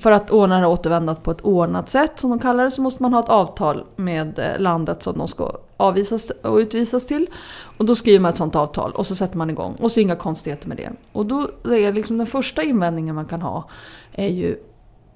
för 0.00 0.10
att 0.10 0.30
ordna 0.30 0.60
det 0.60 0.66
återvändat 0.66 1.22
på 1.22 1.30
ett 1.30 1.40
ordnat 1.40 1.90
sätt 1.90 2.18
som 2.18 2.30
de 2.30 2.38
kallar 2.38 2.64
det 2.64 2.70
så 2.70 2.82
måste 2.82 3.02
man 3.02 3.12
ha 3.12 3.20
ett 3.20 3.28
avtal 3.28 3.84
med 3.96 4.38
eh, 4.38 4.58
landet 4.58 5.02
som 5.02 5.18
de 5.18 5.28
ska 5.28 5.52
avvisas 5.76 6.30
och 6.30 6.56
utvisas 6.56 7.06
till. 7.06 7.26
Och 7.78 7.84
då 7.84 7.94
skriver 7.94 8.18
man 8.18 8.28
ett 8.28 8.36
sånt 8.36 8.56
avtal 8.56 8.92
och 8.92 9.06
så 9.06 9.14
sätter 9.14 9.36
man 9.36 9.50
igång. 9.50 9.76
Och 9.80 9.92
så 9.92 10.00
inga 10.00 10.16
konstigheter 10.16 10.68
med 10.68 10.76
det. 10.76 10.90
Och 11.12 11.26
då 11.26 11.48
är 11.64 11.92
liksom 11.92 12.18
den 12.18 12.26
första 12.26 12.62
invändningen 12.62 13.14
man 13.14 13.26
kan 13.26 13.42
ha 13.42 13.68
är 14.12 14.28
ju 14.28 14.56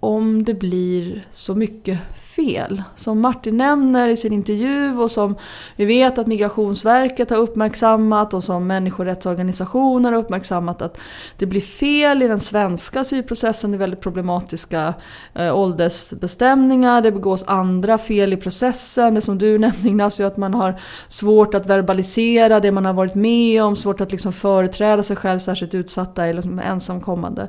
om 0.06 0.44
det 0.44 0.54
blir 0.54 1.26
så 1.32 1.54
mycket 1.54 1.98
fel. 2.36 2.82
Som 2.94 3.20
Martin 3.20 3.56
nämner 3.56 4.08
i 4.08 4.16
sin 4.16 4.32
intervju 4.32 4.98
och 4.98 5.10
som 5.10 5.34
vi 5.76 5.84
vet 5.84 6.18
att 6.18 6.26
Migrationsverket 6.26 7.30
har 7.30 7.36
uppmärksammat 7.36 8.34
och 8.34 8.44
som 8.44 8.66
människorättsorganisationer 8.66 10.12
har 10.12 10.18
uppmärksammat 10.18 10.82
att 10.82 10.98
det 11.38 11.46
blir 11.46 11.60
fel 11.60 12.22
i 12.22 12.28
den 12.28 12.40
svenska 12.40 13.00
asylprocessen. 13.00 13.70
Det 13.70 13.76
är 13.76 13.78
väldigt 13.78 14.00
problematiska 14.00 14.94
eh, 15.34 15.56
åldersbestämningar. 15.56 17.00
Det 17.02 17.12
begås 17.12 17.44
andra 17.46 17.98
fel 17.98 18.32
i 18.32 18.36
processen. 18.36 19.14
Det 19.14 19.20
som 19.20 19.38
du 19.38 19.58
nämnde 19.58 19.88
Ignacio, 19.88 20.26
att 20.26 20.36
man 20.36 20.54
har 20.54 20.80
svårt 21.08 21.54
att 21.54 21.66
verbalisera 21.66 22.60
det 22.60 22.72
man 22.72 22.84
har 22.84 22.92
varit 22.92 23.14
med 23.14 23.62
om. 23.62 23.76
Svårt 23.76 24.00
att 24.00 24.12
liksom 24.12 24.32
företräda 24.32 25.02
sig 25.02 25.16
själv, 25.16 25.38
särskilt 25.38 25.74
utsatta 25.74 26.24
eller 26.24 26.42
liksom 26.42 26.58
ensamkommande. 26.58 27.48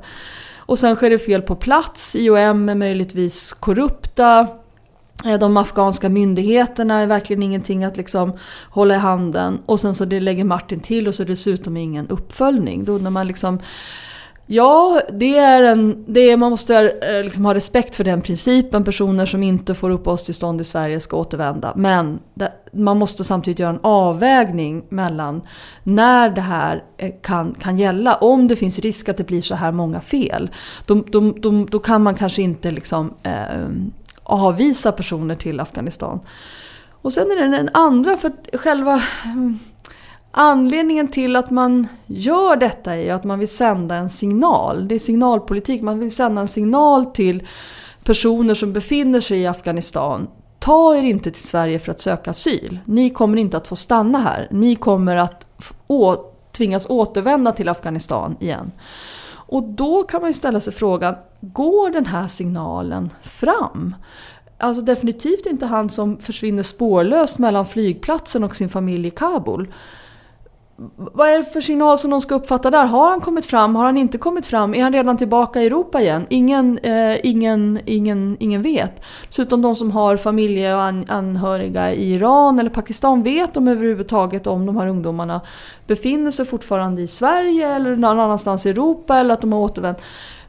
Och 0.68 0.80
sen 0.80 0.96
sker 0.96 1.10
det 1.10 1.20
fel 1.20 1.42
på 1.42 1.56
plats. 1.56 2.16
IOM 2.16 2.70
är 2.70 2.76
möjligtvis 2.76 3.54
korrupta. 3.54 4.48
Eh, 5.26 5.40
de 5.40 5.58
afghanska 5.58 6.10
myndigheterna 6.10 7.00
är 7.00 7.08
verkligen 7.08 7.44
ingenting 7.44 7.84
att 7.84 7.98
liksom 7.98 8.34
hålla 8.70 8.96
i 8.96 8.98
handen. 8.98 9.60
Och 9.66 9.80
sen 9.80 9.96
så 9.96 10.06
det 10.06 10.20
lägger 10.20 10.44
Martin 10.44 10.80
till 10.80 11.08
och 11.08 11.16
så 11.16 11.24
dessutom 11.24 11.78
ingen 11.78 12.08
uppföljning. 12.08 12.86
Då 12.86 12.98
när 12.98 13.10
man 13.10 13.28
liksom 13.28 13.60
Ja, 14.50 15.02
det 15.14 15.38
är 15.38 15.64
en, 15.64 16.06
det 16.08 16.32
är, 16.32 16.38
man 16.38 16.50
måste 16.50 16.76
eh, 16.90 17.24
liksom 17.24 17.46
ha 17.46 17.54
respekt 17.54 17.96
för 17.96 18.04
den 18.04 18.22
principen. 18.22 18.84
Personer 18.84 19.26
som 19.26 19.44
inte 19.44 19.76
får 19.76 19.90
uppehållstillstånd 19.90 20.62
i 20.62 20.64
Sverige 20.64 21.00
ska 21.00 21.18
återvända. 21.18 21.74
Men 21.76 22.20
det, 22.34 22.52
man 22.78 22.98
måste 22.98 23.24
samtidigt 23.24 23.60
göra 23.60 23.70
en 23.70 23.80
avvägning 23.84 24.84
mellan 24.90 25.42
när 25.84 26.30
det 26.30 26.42
här 26.42 26.84
eh, 26.98 27.14
kan, 27.22 27.54
kan 27.54 27.78
gälla. 27.78 28.16
Om 28.16 28.48
det 28.48 28.56
finns 28.56 28.80
risk 28.80 29.10
att 29.10 29.18
det 29.18 29.24
blir 29.24 29.42
så 29.42 29.56
här 29.56 29.72
många 29.72 30.02
fel. 30.02 30.50
Då, 30.86 31.04
då, 31.08 31.32
då, 31.32 31.66
då 31.66 31.80
kan 31.80 32.04
man 32.04 32.16
kanske 32.16 32.42
inte 32.42 32.72
liksom, 32.72 33.14
eh, 33.24 33.68
avvisa 34.24 34.92
personer 34.92 35.36
till 35.36 35.60
Afghanistan. 35.60 36.20
Och 37.02 37.14
sen 37.14 37.32
är 37.32 37.36
det 37.36 37.58
den 37.58 37.70
andra, 37.74 38.18
för 38.18 38.58
själva 38.58 39.02
mm, 39.26 39.60
Anledningen 40.40 41.08
till 41.08 41.36
att 41.36 41.52
man 41.52 41.88
gör 42.06 42.56
detta 42.56 42.96
är 42.96 43.14
att 43.14 43.24
man 43.24 43.40
vill 43.40 43.48
sända 43.48 43.96
en 43.96 44.10
signal. 44.10 44.88
Det 44.88 44.96
är 44.96 45.00
signalpolitik. 45.00 45.82
Man 45.82 46.00
vill 46.00 46.12
sända 46.12 46.42
en 46.42 46.48
signal 46.48 47.06
till 47.06 47.48
personer 48.04 48.54
som 48.54 48.74
befinner 48.74 49.20
sig 49.20 49.40
i 49.40 49.48
Afghanistan. 49.48 50.28
Ta 50.60 50.96
er 50.96 51.04
inte 51.04 51.32
till 51.32 51.44
Sverige 51.44 51.80
för 51.80 51.92
att 51.92 52.00
söka 52.00 52.32
asyl. 52.32 52.80
Ni 52.86 53.10
kommer 53.10 53.38
inte 53.38 53.58
att 53.58 53.68
få 53.68 53.76
stanna 53.76 54.20
här. 54.20 54.48
Ni 54.52 54.76
kommer 54.76 55.16
att 55.16 55.46
å 55.88 56.16
tvingas 56.52 56.90
återvända 56.90 57.52
till 57.52 57.70
Afghanistan 57.70 58.36
igen. 58.40 58.72
Och 59.30 59.64
då 59.64 60.04
kan 60.04 60.22
man 60.22 60.30
ju 60.30 60.34
ställa 60.34 60.60
sig 60.60 60.74
frågan, 60.74 61.16
går 61.42 61.90
den 61.90 62.06
här 62.06 62.28
signalen 62.28 63.10
fram? 63.24 63.96
Alltså 64.58 64.82
definitivt 64.82 65.46
inte 65.46 65.66
han 65.66 65.90
som 65.90 66.18
försvinner 66.20 66.64
spårlöst 66.64 67.38
mellan 67.38 67.66
flygplatsen 67.66 68.44
och 68.44 68.56
sin 68.56 68.70
familj 68.70 69.08
i 69.08 69.12
Kabul 69.12 69.74
vad 70.98 71.30
är 71.30 71.38
det 71.38 71.44
för 71.44 71.62
signal 71.62 71.98
som 71.98 72.12
de 72.12 72.22
ska 72.22 72.36
uppfatta 72.36 72.72
där? 72.72 72.86
Har 72.86 73.10
han 73.10 73.22
kommit 73.22 73.46
fram? 73.46 73.76
Har 73.76 73.86
han 73.86 73.98
inte 73.98 74.18
kommit 74.18 74.48
fram? 74.48 74.74
Är 74.74 74.84
han 74.84 74.94
redan 74.94 75.18
tillbaka 75.18 75.62
i 75.62 75.66
Europa 75.66 76.02
igen? 76.02 76.26
Ingen, 76.30 76.78
eh, 76.78 77.26
ingen, 77.26 77.80
ingen, 77.86 78.38
ingen 78.40 78.62
vet. 78.62 79.02
Dessutom 79.28 79.62
de 79.62 79.76
som 79.76 79.92
har 79.92 80.18
familje 80.18 80.76
och 80.76 80.82
an, 80.82 81.06
anhöriga 81.08 81.94
i 81.94 82.14
Iran 82.14 82.60
eller 82.60 82.70
Pakistan, 82.70 83.24
vet 83.24 83.54
de 83.54 83.68
överhuvudtaget 83.68 84.48
om 84.48 84.66
de 84.66 84.78
här 84.78 84.88
ungdomarna 84.88 85.42
befinner 85.88 86.32
sig 86.32 86.46
fortfarande 86.46 87.02
i 87.02 87.08
Sverige 87.08 87.76
eller 87.76 87.96
någon 87.96 88.20
annanstans 88.20 88.66
i 88.66 88.70
Europa 88.70 89.18
eller 89.18 89.34
att 89.34 89.42
de 89.42 89.54
har 89.54 89.60
återvänt? 89.60 89.98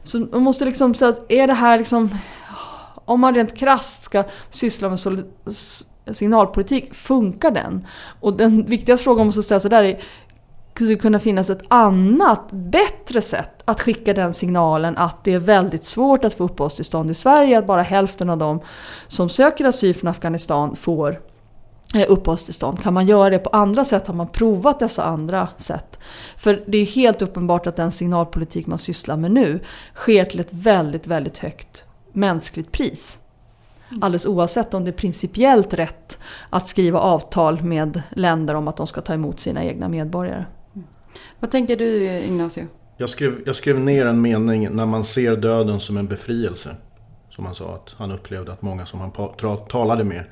Så 0.03 0.19
man 0.19 0.41
måste 0.41 0.65
liksom 0.65 0.93
säga, 0.93 1.13
är 1.29 1.47
det 1.47 1.53
här 1.53 1.77
liksom... 1.77 2.09
Om 3.05 3.19
man 3.19 3.35
rent 3.35 3.57
krasst 3.57 4.03
ska 4.03 4.23
syssla 4.49 4.89
med 4.89 4.99
signalpolitik, 6.15 6.93
funkar 6.93 7.51
den? 7.51 7.87
Och 8.19 8.33
den 8.33 8.65
viktigaste 8.65 9.03
frågan 9.03 9.17
man 9.17 9.27
måste 9.27 9.43
ställa 9.43 9.59
sig 9.59 9.69
där 9.69 9.83
är 9.83 9.99
skulle 10.79 10.93
det 10.93 10.99
kunna 10.99 11.19
finnas 11.19 11.49
ett 11.49 11.61
annat, 11.67 12.51
bättre 12.51 13.21
sätt 13.21 13.61
att 13.65 13.81
skicka 13.81 14.13
den 14.13 14.33
signalen 14.33 14.97
att 14.97 15.23
det 15.23 15.33
är 15.33 15.39
väldigt 15.39 15.83
svårt 15.83 16.25
att 16.25 16.33
få 16.33 16.43
uppehållstillstånd 16.43 17.11
i 17.11 17.13
Sverige, 17.13 17.59
att 17.59 17.67
bara 17.67 17.81
hälften 17.81 18.29
av 18.29 18.37
dem 18.37 18.59
som 19.07 19.29
söker 19.29 19.65
asyl 19.65 19.95
från 19.95 20.09
Afghanistan 20.09 20.75
får 20.75 21.21
eh, 21.95 22.05
uppehållstillstånd. 22.07 22.83
Kan 22.83 22.93
man 22.93 23.07
göra 23.07 23.29
det 23.29 23.39
på 23.39 23.49
andra 23.49 23.85
sätt? 23.85 24.07
Har 24.07 24.13
man 24.13 24.27
provat 24.27 24.79
dessa 24.79 25.03
andra 25.03 25.47
sätt? 25.57 25.99
För 26.37 26.63
det 26.67 26.77
är 26.77 26.85
helt 26.85 27.21
uppenbart 27.21 27.67
att 27.67 27.75
den 27.75 27.91
signalpolitik 27.91 28.67
man 28.67 28.77
sysslar 28.77 29.17
med 29.17 29.31
nu 29.31 29.59
sker 29.95 30.25
till 30.25 30.39
ett 30.39 30.53
väldigt, 30.53 31.07
väldigt 31.07 31.37
högt 31.37 31.83
mänskligt 32.13 32.71
pris. 32.71 33.19
Alldeles 33.91 34.25
oavsett 34.25 34.73
om 34.73 34.83
det 34.83 34.89
är 34.89 34.93
principiellt 34.93 35.73
rätt 35.73 36.17
att 36.49 36.67
skriva 36.67 36.99
avtal 36.99 37.63
med 37.63 38.01
länder 38.09 38.55
om 38.55 38.67
att 38.67 38.77
de 38.77 38.87
ska 38.87 39.01
ta 39.01 39.13
emot 39.13 39.39
sina 39.39 39.63
egna 39.63 39.89
medborgare. 39.89 40.45
Vad 41.39 41.51
tänker 41.51 41.77
du 41.77 42.03
Ignacio? 42.09 42.67
Jag 42.97 43.09
skrev, 43.09 43.41
jag 43.45 43.55
skrev 43.55 43.79
ner 43.79 44.05
en 44.05 44.21
mening 44.21 44.69
när 44.71 44.85
man 44.85 45.03
ser 45.03 45.35
döden 45.35 45.79
som 45.79 45.97
en 45.97 46.07
befrielse. 46.07 46.75
Som 47.29 47.45
han 47.45 47.55
sa 47.55 47.75
att 47.75 47.93
han 47.97 48.11
upplevde 48.11 48.51
att 48.51 48.61
många 48.61 48.85
som 48.85 48.99
han 48.99 49.11
talade 49.69 50.03
med 50.03 50.23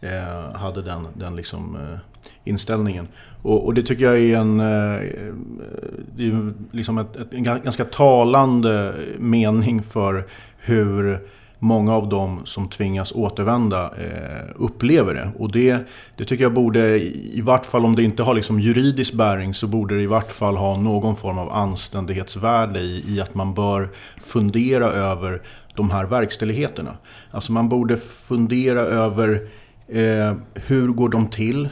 eh, 0.00 0.54
hade 0.54 0.82
den, 0.82 1.06
den 1.14 1.36
liksom, 1.36 1.76
eh, 1.76 1.98
inställningen. 2.44 3.08
Och, 3.42 3.64
och, 3.64 3.74
det 3.74 3.82
tycker 3.82 4.04
jag 4.04 4.18
är 4.18 4.38
en... 4.38 4.60
Eh, 4.60 5.00
det 6.16 6.26
är 6.26 6.52
liksom 6.72 6.98
ett, 6.98 7.16
ett, 7.16 7.34
en 7.34 7.44
ganska 7.44 7.84
talande 7.84 8.94
mening 9.18 9.82
för 9.82 10.24
hur 10.58 11.28
många 11.64 11.94
av 11.94 12.08
dem 12.08 12.40
som 12.44 12.68
tvingas 12.68 13.12
återvända 13.12 13.84
eh, 13.84 14.50
upplever 14.56 15.14
det. 15.14 15.32
Och 15.38 15.52
det, 15.52 15.78
det 16.16 16.24
tycker 16.24 16.44
jag 16.44 16.54
borde, 16.54 16.98
i 16.98 17.40
vart 17.40 17.66
fall 17.66 17.84
om 17.84 17.96
det 17.96 18.02
inte 18.02 18.22
har 18.22 18.34
liksom 18.34 18.60
juridisk 18.60 19.14
bäring, 19.14 19.54
så 19.54 19.66
borde 19.66 19.96
det 19.96 20.02
i 20.02 20.06
vart 20.06 20.32
fall 20.32 20.56
ha 20.56 20.76
någon 20.76 21.16
form 21.16 21.38
av 21.38 21.52
anständighetsvärde 21.52 22.80
i, 22.80 23.04
i 23.08 23.20
att 23.20 23.34
man 23.34 23.54
bör 23.54 23.88
fundera 24.16 24.86
över 24.86 25.42
de 25.74 25.90
här 25.90 26.04
verkställigheterna. 26.04 26.96
Alltså 27.30 27.52
man 27.52 27.68
borde 27.68 27.96
fundera 27.96 28.80
över 28.80 29.48
eh, 29.88 30.34
hur 30.54 30.88
går 30.88 31.08
de 31.08 31.26
till? 31.26 31.68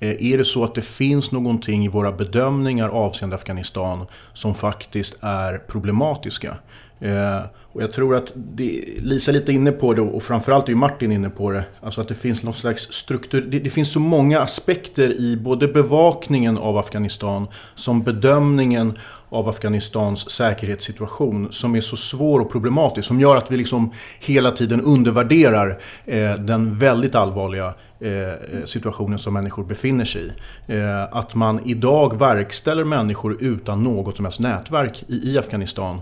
Eh, 0.00 0.32
är 0.32 0.38
det 0.38 0.44
så 0.44 0.64
att 0.64 0.74
det 0.74 0.82
finns 0.82 1.32
någonting 1.32 1.84
i 1.84 1.88
våra 1.88 2.12
bedömningar 2.12 2.88
avseende 2.88 3.36
Afghanistan 3.36 4.06
som 4.32 4.54
faktiskt 4.54 5.18
är 5.20 5.58
problematiska? 5.58 6.56
Eh, 7.00 7.40
och 7.72 7.82
jag 7.82 7.92
tror 7.92 8.16
att 8.16 8.32
det, 8.34 8.84
Lisa 8.98 9.30
är 9.30 9.32
lite 9.32 9.52
inne 9.52 9.72
på 9.72 9.94
det 9.94 10.02
och 10.02 10.22
framförallt 10.22 10.68
är 10.68 10.74
Martin 10.74 11.12
inne 11.12 11.30
på 11.30 11.50
det. 11.50 11.64
Alltså 11.80 12.00
att 12.00 12.08
det 12.08 12.14
finns 12.14 12.42
någon 12.42 12.54
slags 12.54 12.92
struktur. 12.92 13.46
Det, 13.50 13.58
det, 13.58 13.70
finns 13.70 13.92
så 13.92 14.00
många 14.00 14.40
aspekter 14.40 15.12
i 15.20 15.36
både 15.36 15.68
bevakningen 15.68 16.58
av 16.58 16.78
Afghanistan 16.78 17.46
som 17.74 18.02
bedömningen 18.02 18.98
av 19.28 19.48
Afghanistans 19.48 20.30
säkerhetssituation 20.30 21.48
som 21.52 21.74
är 21.74 21.80
så 21.80 21.96
svår 21.96 22.40
och 22.40 22.52
problematisk. 22.52 23.08
Som 23.08 23.20
gör 23.20 23.36
att 23.36 23.50
vi 23.50 23.56
liksom 23.56 23.92
hela 24.20 24.50
tiden 24.50 24.80
undervärderar 24.80 25.78
eh, 26.06 26.34
den 26.34 26.78
väldigt 26.78 27.14
allvarliga 27.14 27.74
Eh, 28.02 28.12
eh, 28.12 28.64
situationen 28.64 29.18
som 29.18 29.34
människor 29.34 29.64
befinner 29.64 30.04
sig 30.04 30.22
i. 30.22 30.30
Eh, 30.74 31.02
att 31.02 31.34
man 31.34 31.60
idag 31.64 32.18
verkställer 32.18 32.84
människor 32.84 33.36
utan 33.40 33.84
något 33.84 34.16
som 34.16 34.24
helst 34.24 34.40
nätverk 34.40 35.04
i, 35.08 35.38
Afghanistan 35.38 36.00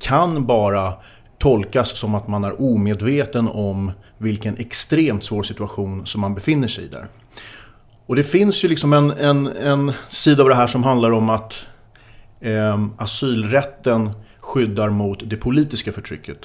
kan 0.00 0.46
bara 0.46 0.92
tolkas 1.38 1.98
som 1.98 2.14
att 2.14 2.28
man 2.28 2.44
är 2.44 2.62
omedveten 2.62 3.48
om 3.48 3.92
vilken 4.18 4.56
extremt 4.56 5.24
svår 5.24 5.42
situation 5.42 6.06
som 6.06 6.20
man 6.20 6.34
befinner 6.34 6.68
sig 6.68 6.84
i 6.84 6.88
där. 6.88 7.06
Och 8.06 8.16
det 8.16 8.24
finns 8.24 8.64
ju 8.64 8.68
liksom 8.68 8.92
en, 8.92 9.10
en, 9.10 9.46
en 9.46 9.92
sida 10.08 10.42
av 10.42 10.48
det 10.48 10.54
här 10.54 10.66
som 10.66 10.84
handlar 10.84 11.10
om 11.10 11.30
att 11.30 11.66
eh, 12.40 12.86
asylrätten 12.98 14.10
skyddar 14.38 14.90
mot 14.90 15.30
det 15.30 15.36
politiska 15.36 15.92
förtrycket 15.92 16.38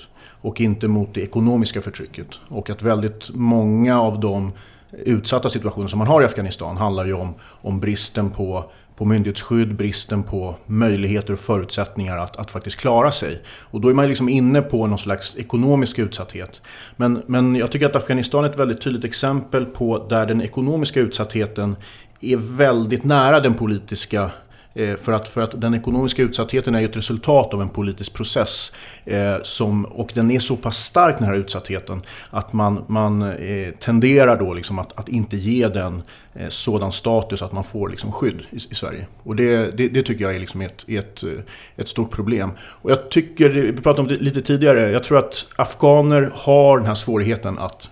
och 0.46 0.62
inte 0.62 0.88
mot 0.88 1.14
det 1.14 1.22
ekonomiska 1.22 1.82
förtrycket. 1.82 2.28
Och 2.48 2.70
att 2.70 2.82
väldigt 2.82 3.30
många 3.34 4.02
av 4.02 4.20
de 4.20 4.52
utsatta 4.92 5.50
situationer 5.50 5.88
som 5.88 6.00
man 6.00 6.08
har 6.08 6.22
i 6.22 6.26
Afghanistan 6.26 6.78
handlar 6.78 7.06
ju 7.06 7.14
om, 7.14 7.34
om 7.44 7.80
bristen 7.80 8.30
på, 8.30 8.72
på 8.96 9.06
myndighetsskydd, 9.06 9.76
bristen 9.76 10.24
på 10.24 10.56
möjligheter 10.66 11.34
och 11.34 11.40
förutsättningar 11.40 12.18
att, 12.18 12.38
att 12.38 12.52
faktiskt 12.52 12.76
klara 12.76 13.12
sig. 13.12 13.42
Och 13.48 13.82
då 13.82 13.90
är 13.90 13.94
man 13.94 14.08
liksom 14.08 14.30
inne 14.30 14.62
på 14.62 14.88
någon 14.88 15.00
slags 15.00 15.38
ekonomisk 15.38 16.00
utsatthet. 16.00 16.62
Men, 16.96 17.24
men 17.28 17.56
jag 17.56 17.72
tycker 17.72 17.86
att 17.86 17.96
Afghanistan 17.96 18.46
är 18.46 18.50
ett 18.50 18.60
väldigt 18.60 18.82
tydligt 18.82 19.06
exempel 19.06 19.66
på 19.66 20.08
där 20.10 20.26
den 20.26 20.42
ekonomiska 20.42 21.00
utsattheten 21.00 21.76
är 22.22 22.38
väldigt 22.38 23.04
nära 23.04 23.40
den 23.40 23.54
politiska 23.54 24.32
Eh, 24.78 24.96
för 24.96 25.12
att, 25.12 25.28
för 25.28 25.42
att 25.42 25.62
den 25.62 25.74
ekonomiska 25.74 26.22
utsattheten 26.22 26.76
är 26.76 26.80
ju 26.80 26.86
ett 26.86 26.98
resultat 26.98 27.54
av 27.54 27.62
en 27.62 27.70
politisk 27.70 28.14
process. 28.14 28.72
Eh, 29.06 29.36
som, 29.44 29.86
och 29.86 30.12
den 30.14 30.32
är 30.32 30.40
så 30.40 30.56
pass 30.56 30.78
stark 30.78 31.18
den 31.18 31.28
här 31.28 31.36
utsattheten 31.36 32.02
att 32.30 32.54
man, 32.54 32.84
man 32.88 33.22
eh, 33.22 33.74
tenderar 33.80 34.40
då 34.40 34.54
liksom 34.54 34.80
att, 34.80 35.00
att 35.00 35.10
inte 35.10 35.38
ge 35.38 35.68
den 35.68 36.02
eh, 36.34 36.48
sådan 36.50 36.92
status 36.92 37.42
att 37.42 37.52
man 37.52 37.64
får 37.64 37.90
liksom 37.90 38.12
skydd 38.12 38.42
i, 38.52 38.56
i 38.56 38.76
Sverige. 38.76 39.08
Och 39.24 39.36
det, 39.36 39.78
det, 39.78 39.88
det, 39.88 40.04
tycker 40.04 40.24
jag 40.24 40.36
är 40.36 40.40
liksom 40.40 40.62
ett, 40.62 40.86
ett, 40.88 41.24
eh, 41.24 41.30
ett 41.76 41.88
stort 41.88 42.12
problem. 42.12 42.52
Och 42.60 42.92
jag 42.92 43.10
tycker, 43.10 43.50
vi 43.50 43.74
pratade 43.74 44.02
om 44.02 44.08
det 44.08 44.24
lite 44.24 44.42
tidigare, 44.42 44.92
jag 44.92 45.04
tror 45.04 45.18
att 45.18 45.48
afghaner 45.56 46.32
har 46.36 46.78
den 46.78 46.88
här 46.88 46.96
svårigheten 46.96 47.60
att 47.60 47.90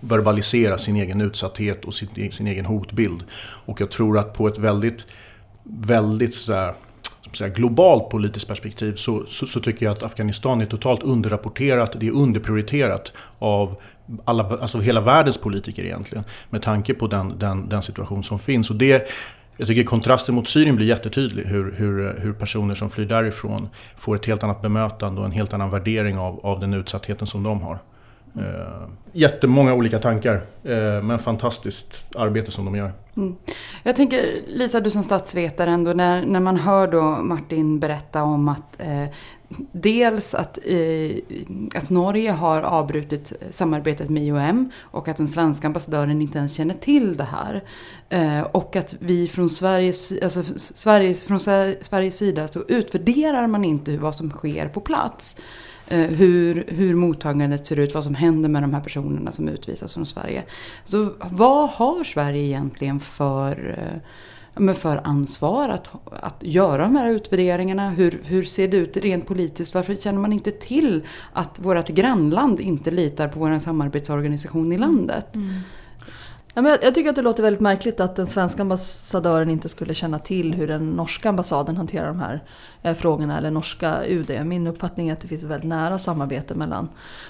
verbalisera 0.00 0.78
sin 0.78 0.96
egen 0.96 1.20
utsatthet 1.20 1.84
och 1.84 1.94
sin, 1.94 2.32
sin 2.32 2.46
egen 2.46 2.64
hotbild. 2.64 3.24
Och 3.66 3.80
jag 3.80 3.90
tror 3.90 4.18
att 4.18 4.34
på 4.34 4.48
ett 4.48 4.58
väldigt 4.58 5.06
väldigt 5.64 6.34
sådär, 6.34 6.74
säga, 7.32 7.50
globalt 7.50 8.08
politiskt 8.08 8.48
perspektiv 8.48 8.94
så, 8.94 9.24
så, 9.26 9.46
så, 9.46 9.60
tycker 9.60 9.86
jag 9.86 9.92
att 9.92 10.02
Afghanistan 10.02 10.60
är 10.60 10.66
totalt 10.66 11.02
underrapporterat, 11.02 11.96
det 12.00 12.06
är 12.06 12.12
underprioriterat 12.12 13.12
av 13.38 13.76
alla, 14.24 14.58
alltså 14.58 14.80
hela 14.80 15.00
världens 15.00 15.38
politiker 15.38 15.84
egentligen. 15.84 16.24
Med 16.50 16.62
tanke 16.62 16.94
på 16.94 17.06
den, 17.06 17.38
den, 17.38 17.68
den 17.68 17.82
situation 17.82 18.22
som 18.22 18.38
finns. 18.38 18.70
Och 18.70 18.76
det, 18.76 19.08
jag 19.56 19.68
tycker 19.68 19.84
kontrasten 19.84 20.34
mot 20.34 20.48
Syrien 20.48 20.76
blir 20.76 20.86
jättetydlig. 20.86 21.44
Hur, 21.44 21.72
hur, 21.72 22.18
hur 22.20 22.32
personer 22.32 22.74
som 22.74 22.90
flyr 22.90 23.06
därifrån 23.06 23.68
får 23.96 24.16
ett 24.16 24.26
helt 24.26 24.42
annat 24.42 24.62
bemötande 24.62 25.20
och 25.20 25.26
en 25.26 25.32
helt 25.32 25.52
annan 25.52 25.70
värdering 25.70 26.18
av, 26.18 26.46
av 26.46 26.60
den 26.60 26.74
utsattheten 26.74 27.26
som 27.26 27.42
de 27.42 27.62
har. 27.62 27.78
Eh, 28.38 28.88
jättemånga 29.12 29.74
olika 29.74 29.98
tankar, 29.98 30.34
eh, 30.64 31.02
men 31.02 31.18
fantastiskt 31.18 32.16
arbete 32.16 32.50
som 32.50 32.64
de 32.64 32.76
gör. 32.76 32.92
Mm. 33.16 33.36
Jag 33.82 33.96
tänker, 33.96 34.22
Lisa, 34.46 34.80
du 34.80 34.90
som 34.90 35.02
statsvetare 35.02 35.70
ändå, 35.70 35.92
när, 35.92 36.26
när 36.26 36.40
man 36.40 36.56
hör 36.56 36.86
då 36.86 37.02
Martin 37.02 37.80
berätta 37.80 38.22
om 38.22 38.48
att 38.48 38.80
eh, 38.80 39.04
dels 39.72 40.34
att, 40.34 40.58
eh, 40.64 41.16
att 41.74 41.90
Norge 41.90 42.30
har 42.30 42.62
avbrutit 42.62 43.32
samarbetet 43.50 44.10
med 44.10 44.22
IOM 44.22 44.70
och 44.78 45.08
att 45.08 45.16
den 45.16 45.28
svenska 45.28 45.66
ambassadören 45.66 46.22
inte 46.22 46.38
ens 46.38 46.54
känner 46.54 46.74
till 46.74 47.16
det 47.16 47.28
här. 47.32 47.64
Eh, 48.08 48.40
och 48.40 48.76
att 48.76 48.94
vi 48.98 49.28
från 49.28 49.50
Sveriges, 49.50 50.12
alltså 50.22 50.42
Sveriges, 50.56 51.22
från 51.22 51.40
Sveriges 51.40 52.16
sida 52.16 52.48
så 52.48 52.62
utvärderar 52.68 53.46
man 53.46 53.64
inte 53.64 53.96
vad 53.96 54.14
som 54.14 54.30
sker 54.30 54.68
på 54.68 54.80
plats. 54.80 55.36
Eh, 55.88 55.98
hur, 55.98 56.64
hur 56.68 56.94
mottagandet 56.94 57.66
ser 57.66 57.78
ut, 57.78 57.94
vad 57.94 58.04
som 58.04 58.14
händer 58.14 58.48
med 58.48 58.62
de 58.62 58.74
här 58.74 58.80
personerna 58.80 59.32
som 59.32 59.48
utvisas 59.48 59.94
från 59.94 60.06
Sverige. 60.06 60.44
Så 60.84 61.10
vad 61.18 61.70
har 61.70 62.04
Sverige 62.04 62.42
egentligen 62.42 63.00
för, 63.00 63.78
eh, 64.58 64.74
för 64.74 65.00
ansvar 65.04 65.68
att, 65.68 65.88
att 66.04 66.36
göra 66.40 66.82
de 66.82 66.96
här 66.96 67.10
utvärderingarna? 67.10 67.90
Hur, 67.90 68.20
hur 68.24 68.44
ser 68.44 68.68
det 68.68 68.76
ut 68.76 68.96
rent 68.96 69.26
politiskt? 69.26 69.74
Varför 69.74 69.96
känner 69.96 70.20
man 70.20 70.32
inte 70.32 70.50
till 70.50 71.06
att 71.32 71.58
vårt 71.58 71.88
grannland 71.88 72.60
inte 72.60 72.90
litar 72.90 73.28
på 73.28 73.38
vår 73.38 73.58
samarbetsorganisation 73.58 74.72
i 74.72 74.78
landet? 74.78 75.36
Mm. 75.36 75.54
Ja, 76.56 76.62
men 76.62 76.78
jag, 76.82 76.94
tycker 76.94 77.10
att 77.10 77.16
det 77.16 77.22
låter 77.22 77.42
väldigt 77.42 77.60
märkligt 77.60 78.00
att 78.00 78.16
den 78.16 78.26
svenska 78.26 78.62
ambassadören 78.62 79.50
inte 79.50 79.68
skulle 79.68 79.94
känna 79.94 80.18
till 80.18 80.54
hur 80.54 80.68
den 80.68 80.90
norska 80.90 81.28
ambassaden 81.28 81.76
hanterar 81.76 82.06
de 82.06 82.20
här 82.20 82.44
eh, 82.82 82.94
frågorna, 82.94 83.38
eller 83.38 83.50
norska 83.50 84.06
UD. 84.06 84.46
Min 84.46 84.66
uppfattning 84.66 85.08
är 85.08 85.12
att 85.12 85.20
det 85.20 85.28
finns 85.28 85.44
ett 85.44 85.50
väldigt 85.50 85.68
nära 85.68 85.98
samarbete 85.98 86.54
mellan 86.54 86.88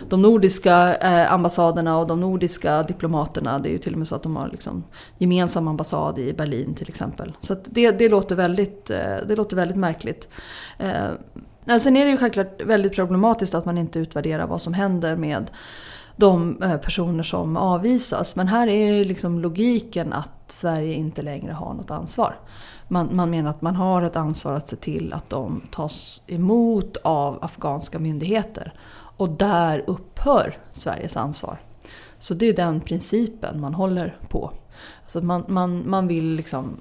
de 0.08 0.22
nordiska 0.22 0.96
eh, 0.96 1.32
ambassaderna 1.32 1.98
och 1.98 2.06
de 2.06 2.20
nordiska 2.20 2.82
diplomaterna. 2.82 3.58
Det 3.58 3.68
är 3.68 3.72
ju 3.72 3.78
till 3.78 3.92
och 3.92 3.98
med 3.98 4.08
så 4.08 4.14
att 4.14 4.22
de 4.22 4.36
har 4.36 4.48
liksom 4.48 4.84
gemensam 5.18 5.68
ambassad 5.68 6.18
i 6.18 6.32
Berlin 6.32 6.74
till 6.74 6.88
exempel. 6.88 7.32
Så 7.40 7.56
det, 7.64 7.90
det, 7.90 8.08
låter 8.08 8.36
väldigt, 8.36 8.90
eh, 8.90 9.16
det 9.28 9.36
låter 9.36 9.56
väldigt 9.56 9.76
märkligt. 9.76 10.28
Eh, 10.78 11.78
sen 11.80 11.96
är 11.96 12.04
det 12.04 12.10
ju 12.10 12.16
självklart 12.16 12.62
väldigt 12.62 12.94
problematiskt 12.94 13.54
att 13.54 13.64
man 13.64 13.78
inte 13.78 13.98
utvärderar 13.98 14.46
vad 14.46 14.62
som 14.62 14.74
händer 14.74 15.16
med 15.16 15.50
de 16.16 16.62
eh, 16.62 16.76
personer 16.76 17.22
som 17.22 17.56
avvisas. 17.56 18.36
Men 18.36 18.48
här 18.48 18.66
är 18.66 19.04
liksom 19.04 19.38
logiken 19.38 20.12
att 20.12 20.30
Sverige 20.48 20.94
inte 20.94 21.22
längre 21.22 21.52
har 21.52 21.74
något 21.74 21.90
ansvar. 21.90 22.38
Man, 22.88 23.16
man 23.16 23.30
menar 23.30 23.50
att 23.50 23.62
man 23.62 23.76
har 23.76 24.02
ett 24.02 24.16
ansvar 24.16 24.54
att 24.54 24.68
se 24.68 24.76
till 24.76 25.12
att 25.12 25.30
de 25.30 25.62
tas 25.70 26.22
emot 26.26 26.96
av 26.96 27.38
afghanska 27.44 27.98
myndigheter. 27.98 28.74
Och 29.16 29.28
där 29.28 29.84
upphör 29.86 30.58
Sveriges 30.70 31.16
ansvar. 31.16 31.58
Så 32.18 32.34
det 32.34 32.46
är 32.46 32.56
den 32.56 32.80
principen 32.80 33.60
man 33.60 33.74
håller 33.74 34.16
på. 34.28 34.52
Alltså 35.02 35.20
man, 35.20 35.44
man, 35.48 35.90
man 35.90 36.06
vill 36.06 36.24
liksom 36.24 36.80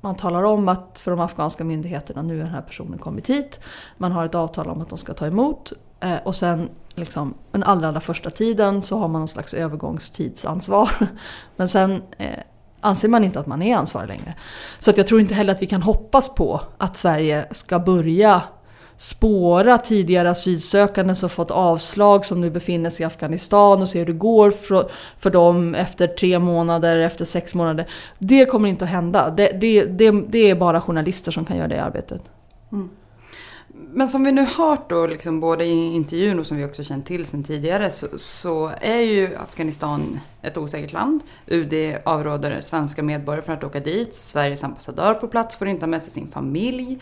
man 0.00 0.14
talar 0.14 0.42
om 0.42 0.68
att 0.68 0.98
för 0.98 1.10
de 1.10 1.20
afghanska 1.20 1.64
myndigheterna 1.64 2.22
nu 2.22 2.36
har 2.36 2.44
den 2.44 2.54
här 2.54 2.62
personen 2.62 2.98
kommit 2.98 3.30
hit. 3.30 3.60
Man 3.96 4.12
har 4.12 4.24
ett 4.24 4.34
avtal 4.34 4.68
om 4.68 4.80
att 4.80 4.88
de 4.88 4.98
ska 4.98 5.14
ta 5.14 5.26
emot. 5.26 5.72
Eh, 6.00 6.16
och 6.24 6.34
sen 6.34 6.68
liksom, 6.98 7.34
den 7.52 7.62
allra, 7.62 7.88
allra 7.88 8.00
första 8.00 8.30
tiden 8.30 8.82
så 8.82 8.98
har 8.98 9.08
man 9.08 9.20
någon 9.20 9.28
slags 9.28 9.54
övergångstidsansvar. 9.54 10.90
Men 11.56 11.68
sen 11.68 12.02
eh, 12.18 12.38
anser 12.80 13.08
man 13.08 13.24
inte 13.24 13.40
att 13.40 13.46
man 13.46 13.62
är 13.62 13.76
ansvarig 13.76 14.08
längre. 14.08 14.34
Så 14.78 14.90
att 14.90 14.96
jag 14.96 15.06
tror 15.06 15.20
inte 15.20 15.34
heller 15.34 15.52
att 15.52 15.62
vi 15.62 15.66
kan 15.66 15.82
hoppas 15.82 16.34
på 16.34 16.60
att 16.78 16.96
Sverige 16.96 17.46
ska 17.50 17.78
börja 17.78 18.42
spåra 18.96 19.78
tidigare 19.78 20.30
asylsökande 20.30 21.14
som 21.14 21.28
fått 21.28 21.50
avslag 21.50 22.24
som 22.24 22.40
nu 22.40 22.50
befinner 22.50 22.90
sig 22.90 23.04
i 23.04 23.06
Afghanistan 23.06 23.82
och 23.82 23.88
se 23.88 23.98
hur 23.98 24.06
det 24.06 24.12
går 24.12 24.50
för, 24.50 24.90
för 25.16 25.30
dem 25.30 25.74
efter 25.74 26.06
tre 26.06 26.38
månader, 26.38 26.98
efter 26.98 27.24
sex 27.24 27.54
månader. 27.54 27.88
Det 28.18 28.44
kommer 28.44 28.68
inte 28.68 28.84
att 28.84 28.90
hända. 28.90 29.30
Det, 29.30 29.52
det, 29.60 29.84
det, 29.84 30.10
det 30.10 30.50
är 30.50 30.54
bara 30.54 30.80
journalister 30.80 31.32
som 31.32 31.44
kan 31.44 31.56
göra 31.56 31.68
det 31.68 31.82
arbetet. 31.82 32.22
Mm. 32.72 32.90
Men 33.98 34.08
som 34.08 34.24
vi 34.24 34.32
nu 34.32 34.44
hört 34.44 34.90
då, 34.90 35.06
liksom 35.06 35.40
både 35.40 35.64
i 35.64 35.94
intervjun 35.94 36.38
och 36.38 36.46
som 36.46 36.56
vi 36.56 36.64
också 36.64 36.82
känt 36.82 37.06
till 37.06 37.26
sedan 37.26 37.42
tidigare, 37.42 37.90
så, 37.90 38.06
så, 38.18 38.72
är 38.80 39.00
ju 39.00 39.36
Afghanistan 39.36 40.20
ett 40.42 40.56
osäkert 40.56 40.92
land. 40.92 41.22
UD 41.46 41.74
avråder 42.04 42.60
svenska 42.60 43.02
medborgare 43.02 43.42
från 43.42 43.56
att 43.56 43.64
åka 43.64 43.80
dit. 43.80 44.14
Sveriges 44.14 44.64
ambassadör 44.64 45.14
på 45.14 45.28
plats 45.28 45.56
får 45.56 45.68
inte 45.68 45.82
ha 45.82 45.90
med 45.90 46.02
sig 46.02 46.12
sin 46.12 46.28
familj. 46.30 46.98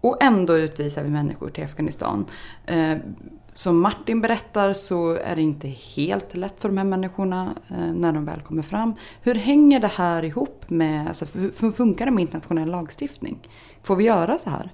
Och 0.00 0.22
ändå 0.22 0.56
utvisar 0.56 1.02
vi 1.02 1.10
människor 1.10 1.48
till 1.48 1.64
Afghanistan. 1.64 2.24
Eh, 2.66 2.96
som 3.52 3.80
Martin 3.80 4.20
berättar 4.20 4.72
så 4.72 5.12
är 5.12 5.36
det 5.36 5.42
inte 5.42 5.68
helt 5.68 6.36
lätt 6.36 6.54
för 6.58 6.68
de 6.68 6.78
här 6.78 6.84
människorna 6.84 7.54
eh, 7.68 7.92
när 7.94 8.12
de 8.12 8.24
väl 8.24 8.40
kommer 8.40 8.62
fram. 8.62 8.94
Hur 9.22 9.34
hänger 9.34 9.80
det 9.80 9.92
här 9.94 10.24
ihop 10.24 10.64
med, 10.70 11.08
alltså, 11.08 11.26
hur 11.32 11.72
funkar 11.72 12.04
det 12.04 12.12
med 12.12 12.22
internationell 12.22 12.70
lagstiftning? 12.70 13.48
Får 13.82 13.96
vi 13.96 14.04
göra 14.04 14.38
så 14.38 14.50
här? 14.50 14.70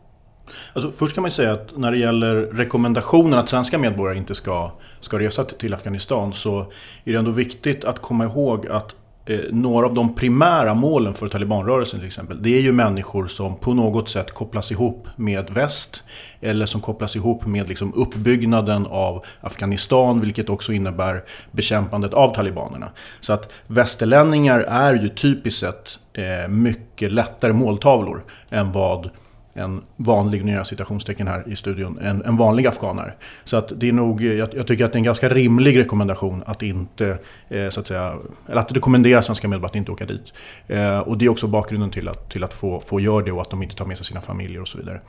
Alltså, 0.72 0.90
först 0.90 1.14
kan 1.14 1.22
man 1.22 1.30
säga 1.30 1.52
att 1.52 1.76
när 1.76 1.90
det 1.90 1.98
gäller 1.98 2.34
rekommendationen 2.36 3.38
att 3.38 3.48
svenska 3.48 3.78
medborgare 3.78 4.18
inte 4.18 4.34
ska, 4.34 4.70
ska 5.00 5.18
resa 5.18 5.44
till 5.44 5.74
Afghanistan 5.74 6.32
så 6.32 6.60
är 7.04 7.12
det 7.12 7.18
ändå 7.18 7.30
viktigt 7.30 7.84
att 7.84 8.02
komma 8.02 8.24
ihåg 8.24 8.66
att 8.66 8.96
eh, 9.26 9.40
några 9.50 9.86
av 9.86 9.94
de 9.94 10.14
primära 10.14 10.74
målen 10.74 11.14
för 11.14 11.28
talibanrörelsen 11.28 12.00
till 12.00 12.06
exempel, 12.06 12.42
det 12.42 12.50
är 12.50 12.60
ju 12.60 12.72
människor 12.72 13.26
som 13.26 13.56
på 13.56 13.74
något 13.74 14.08
sätt 14.08 14.30
kopplas 14.34 14.70
ihop 14.72 15.08
med 15.16 15.50
väst 15.50 16.02
eller 16.40 16.66
som 16.66 16.80
kopplas 16.80 17.16
ihop 17.16 17.46
med 17.46 17.68
liksom 17.68 17.94
uppbyggnaden 17.94 18.86
av 18.86 19.24
Afghanistan, 19.40 20.20
vilket 20.20 20.48
också 20.48 20.72
innebär 20.72 21.24
bekämpandet 21.50 22.14
av 22.14 22.34
talibanerna. 22.34 22.90
Så 23.20 23.32
att 23.32 23.52
västerlänningar 23.66 24.60
är 24.60 24.94
ju 24.94 25.08
typiskt 25.08 25.60
sett 25.60 25.98
eh, 26.12 26.48
mycket 26.48 27.12
lättare 27.12 27.52
måltavlor 27.52 28.24
än 28.50 28.72
vad 28.72 29.10
en 29.54 29.82
vanlig, 29.96 30.44
nya 30.44 30.64
citationstecken 30.64 31.28
här 31.28 31.44
i 31.46 31.56
studion, 31.56 31.98
en, 31.98 32.22
en 32.24 32.36
vanlig 32.36 32.66
afghaner. 32.66 33.14
Så 33.44 33.56
att 33.56 33.72
det 33.76 33.88
är 33.88 33.92
nog, 33.92 34.22
jag, 34.22 34.54
jag, 34.54 34.66
tycker 34.66 34.84
att 34.84 34.92
det 34.92 34.96
är 34.96 34.98
en 34.98 35.04
ganska 35.04 35.28
rimlig 35.28 35.78
rekommendation 35.78 36.42
att 36.46 36.62
inte, 36.62 37.18
eh, 37.48 37.68
så 37.68 37.80
att 37.80 37.86
säga, 37.86 38.14
eller 38.48 38.60
att 38.60 38.72
rekommendera 38.72 39.22
svenska 39.22 39.48
medborgare 39.48 39.70
att 39.70 39.76
inte 39.76 39.92
åka 39.92 40.06
dit. 40.06 40.32
Eh, 40.66 40.98
och 40.98 41.18
det 41.18 41.24
är 41.24 41.28
också 41.28 41.46
bakgrunden 41.46 41.90
till 41.90 42.08
att, 42.08 42.30
till 42.30 42.44
att 42.44 42.54
få, 42.54 42.80
få 42.80 43.00
göra 43.00 43.24
det 43.24 43.32
och 43.32 43.40
att 43.40 43.50
de 43.50 43.62
inte 43.62 43.76
tar 43.76 43.84
med 43.84 43.96
sig 43.96 44.06
sina 44.06 44.20
familjer 44.20 44.60
och 44.60 44.68
så 44.68 44.78
vidare. 44.78 45.00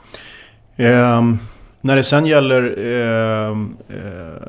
Eh, 0.75 1.21
när 1.81 1.95
det 1.95 2.03
sen 2.03 2.25
gäller 2.25 2.77
ehm, 2.77 3.77
eh, 3.89 4.47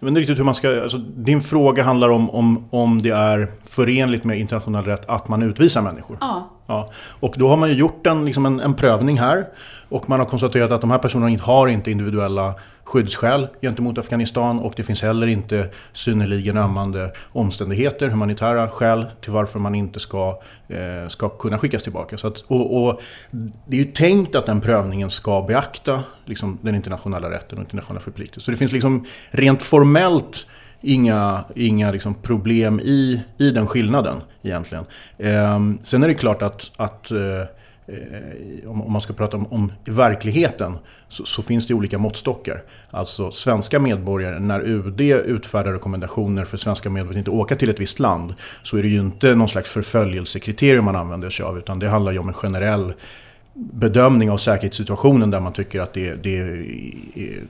jag 0.00 0.06
vet 0.06 0.08
inte 0.10 0.20
riktigt 0.20 0.38
hur 0.38 0.44
man 0.44 0.54
ska... 0.54 0.82
Alltså, 0.82 0.98
din 0.98 1.40
fråga 1.40 1.82
handlar 1.82 2.08
om, 2.08 2.30
om, 2.30 2.68
om 2.70 2.98
det 2.98 3.10
är 3.10 3.48
förenligt 3.62 4.24
med 4.24 4.38
internationell 4.38 4.84
rätt 4.84 5.08
att 5.08 5.28
man 5.28 5.42
utvisar 5.42 5.82
människor. 5.82 6.18
Ja. 6.20 6.50
ja. 6.66 6.90
Och 7.20 7.34
då 7.36 7.48
har 7.48 7.56
man 7.56 7.68
ju 7.68 7.74
gjort 7.74 8.06
en, 8.06 8.24
liksom 8.24 8.46
en, 8.46 8.60
en 8.60 8.74
prövning 8.74 9.18
här. 9.18 9.46
Och 9.88 10.08
man 10.08 10.18
har 10.18 10.26
konstaterat 10.26 10.72
att 10.72 10.80
de 10.80 10.90
här 10.90 10.98
personerna 10.98 11.42
har 11.42 11.68
inte 11.68 11.90
individuella 11.90 12.54
skyddsskäl 12.84 13.48
gentemot 13.60 13.98
Afghanistan 13.98 14.58
och 14.58 14.72
det 14.76 14.82
finns 14.82 15.02
heller 15.02 15.26
inte 15.26 15.68
synnerligen 15.92 16.56
ömmande 16.56 17.12
omständigheter, 17.32 18.08
humanitära 18.08 18.68
skäl 18.68 19.06
till 19.20 19.32
varför 19.32 19.58
man 19.58 19.74
inte 19.74 20.00
ska, 20.00 20.40
eh, 20.68 21.08
ska 21.08 21.28
kunna 21.28 21.58
skickas 21.58 21.82
tillbaka. 21.82 22.18
Så 22.18 22.28
att, 22.28 22.38
och, 22.46 22.84
och, 22.84 23.00
det 23.66 23.76
är 23.76 23.80
ju 23.80 23.92
tänkt 23.92 24.34
att 24.34 24.46
den 24.46 24.60
prövningen 24.60 25.10
ska 25.10 25.42
beakta 25.42 26.04
liksom, 26.24 26.58
den 26.62 26.74
internationella 26.74 27.30
rätten 27.30 27.58
och 27.58 27.64
internationella 27.64 28.00
förpliktelser. 28.00 28.44
Så 28.44 28.50
det 28.50 28.56
finns 28.56 28.72
liksom 28.72 29.06
rent 29.30 29.62
formellt 29.62 30.46
inga, 30.80 31.44
inga 31.54 31.92
liksom 31.92 32.14
problem 32.14 32.80
i, 32.80 33.22
i 33.38 33.50
den 33.50 33.66
skillnaden 33.66 34.22
egentligen. 34.42 34.84
Eh, 35.18 35.60
sen 35.82 36.02
är 36.02 36.08
det 36.08 36.14
klart 36.14 36.42
att, 36.42 36.70
att 36.76 37.10
eh, 37.10 37.18
Eh, 37.88 38.70
om, 38.70 38.92
man 38.92 39.00
ska 39.00 39.12
prata 39.12 39.36
om, 39.36 39.46
om 39.46 39.72
verkligheten 39.84 40.78
så, 41.08 41.24
så, 41.24 41.42
finns 41.42 41.66
det 41.66 41.74
olika 41.74 41.98
måttstockar. 41.98 42.62
Alltså 42.90 43.30
svenska 43.30 43.78
medborgare, 43.78 44.38
när 44.38 44.60
UD 44.60 45.00
utfärdar 45.00 45.72
rekommendationer 45.72 46.44
för 46.44 46.56
svenska 46.56 46.90
medborgare 46.90 47.18
att 47.18 47.18
inte 47.18 47.30
åka 47.30 47.56
till 47.56 47.70
ett 47.70 47.80
visst 47.80 47.98
land 47.98 48.34
så 48.62 48.76
är 48.76 48.82
det 48.82 48.88
ju 48.88 48.98
inte 48.98 49.34
någon 49.34 49.48
slags 49.48 49.70
förföljelsekriterium 49.70 50.84
man 50.84 50.96
använder 50.96 51.30
sig 51.30 51.44
av 51.46 51.58
utan 51.58 51.78
det 51.78 51.88
handlar 51.88 52.12
ju 52.12 52.18
om 52.18 52.28
en 52.28 52.34
generell 52.34 52.92
bedömning 53.54 54.30
av 54.30 54.36
säkerhetssituationen 54.36 55.30
där 55.30 55.40
man 55.40 55.52
tycker 55.52 55.80
att 55.80 55.94
det, 55.94 56.14
det, 56.14 56.64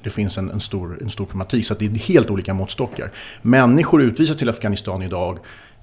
det 0.03 0.11
finns 0.11 0.39
en, 0.39 0.51
en, 0.51 0.61
stor, 0.61 0.99
en 1.03 1.11
stor 1.11 1.25
problematik. 1.25 1.67
Så 1.67 1.75
det 1.75 1.85
är 1.85 1.91
helt 1.91 2.31
olika 2.31 2.55
måttstockar. 2.55 3.11
Människor 3.43 4.03
utvisas 4.03 4.37
till 4.37 4.49
Afghanistan 4.49 5.03
idag 5.03 5.39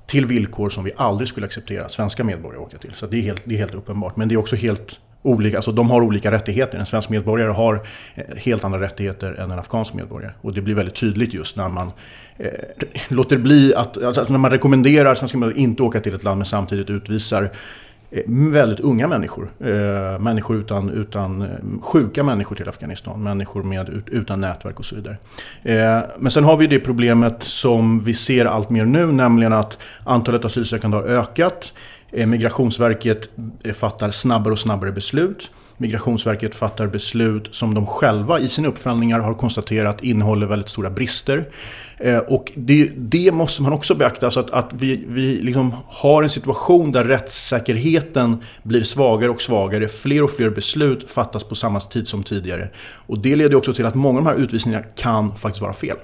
till 0.07 0.25
villkor 0.25 0.69
som 0.69 0.83
vi 0.83 0.91
aldrig 0.95 1.27
skulle 1.27 1.45
acceptera 1.45 1.89
svenska 1.89 2.23
medborgare 2.23 2.61
åka 2.61 2.77
till. 2.77 2.93
Så 2.93 3.05
det 3.05 3.17
är 3.17 3.21
helt, 3.21 3.41
det 3.45 3.55
är 3.55 3.59
helt 3.59 3.75
uppenbart. 3.75 4.15
Men 4.15 4.27
det 4.27 4.35
är 4.35 4.37
också 4.37 4.55
helt 4.55 4.99
olika, 5.25 5.57
alltså 5.57 5.71
de 5.71 5.89
har 5.89 6.01
olika 6.01 6.31
rättigheter. 6.31 6.77
En 6.77 6.85
svensk 6.85 7.09
medborgare 7.09 7.51
har 7.51 7.87
eh, 8.15 8.23
helt 8.37 8.63
andra 8.63 8.81
rättigheter 8.81 9.33
än 9.33 9.51
en 9.51 9.59
afghansk 9.59 9.93
medborgare. 9.93 10.33
Och 10.41 10.53
det 10.53 10.61
blir 10.61 10.75
väldigt 10.75 10.95
tydligt 10.95 11.33
just 11.33 11.57
när 11.57 11.69
man 11.69 11.91
eh, 12.37 12.49
låter 13.07 13.37
bli 13.37 13.75
att, 13.75 14.03
alltså 14.03 14.25
när 14.29 14.37
man 14.37 14.51
rekommenderar 14.51 15.15
svenska 15.15 15.37
medborgare 15.37 15.59
att 15.59 15.63
inte 15.63 15.83
åka 15.83 15.99
till 15.99 16.15
ett 16.15 16.23
land 16.23 16.37
men 16.37 16.45
samtidigt 16.45 16.89
utvisar 16.89 17.51
Eh, 18.11 18.21
väldigt 18.27 18.79
unga 18.79 19.07
människor. 19.07 19.49
Eh, 19.59 20.19
människor 20.19 20.57
utan, 20.57 20.89
utan 20.89 21.41
eh, 21.41 21.47
sjuka 21.81 22.23
människor 22.23 22.55
till 22.55 22.69
Afghanistan. 22.69 23.23
Människor 23.23 23.63
med, 23.63 24.03
utan 24.11 24.41
nätverk 24.41 24.79
och 24.79 24.85
så 24.85 24.95
vidare. 24.95 25.17
Eh, 25.63 26.03
men 26.17 26.31
sen 26.31 26.43
har 26.43 26.57
vi 26.57 26.67
det 26.67 26.79
problemet 26.79 27.43
som 27.43 27.99
vi 27.99 28.13
ser 28.13 28.45
allt 28.45 28.69
mer 28.69 28.85
nu, 28.85 29.05
nämligen 29.05 29.53
att 29.53 29.77
antalet 30.03 30.45
asylsökande 30.45 30.97
har 30.97 31.03
ökat. 31.03 31.73
Migrationsverket 32.11 33.29
fattar 33.73 34.11
snabbare 34.11 34.51
och 34.51 34.59
snabbare 34.59 34.91
beslut. 34.91 35.51
Migrationsverket 35.77 36.55
fattar 36.55 36.87
beslut 36.87 37.55
som 37.55 37.73
de 37.73 37.85
själva 37.85 38.39
i 38.39 38.49
sina 38.49 38.67
uppföljningar 38.67 39.19
har 39.19 39.33
konstaterat 39.33 40.03
innehåller 40.03 40.47
väldigt 40.47 40.69
stora 40.69 40.89
brister. 40.89 41.45
Eh, 41.97 42.17
och 42.17 42.51
det, 42.55 42.91
det, 42.97 43.31
måste 43.31 43.61
man 43.61 43.73
också 43.73 43.95
beakta, 43.95 44.31
så 44.31 44.39
att, 44.39 44.51
att 44.51 44.73
vi, 44.73 45.05
vi 45.07 45.41
liksom 45.41 45.73
har 45.87 46.23
en 46.23 46.29
situation 46.29 46.91
där 46.91 47.03
rättssäkerheten 47.03 48.37
blir 48.63 48.83
svagare 48.83 49.31
och 49.31 49.41
svagare. 49.41 49.87
Fler 49.87 50.23
och 50.23 50.31
fler 50.31 50.49
beslut 50.49 51.09
fattas 51.09 51.43
på 51.43 51.55
samma 51.55 51.79
tid 51.79 52.07
som 52.07 52.23
tidigare. 52.23 52.69
Och 53.07 53.19
det 53.19 53.35
leder 53.35 53.55
också 53.55 53.73
till 53.73 53.85
att 53.85 53.95
många 53.95 54.19
av 54.19 54.25
de 54.25 54.29
här 54.29 54.37
utvisningarna 54.37 54.85
kan 54.95 55.35
faktiskt 55.35 55.61
vara 55.61 55.73
fel. 55.73 55.97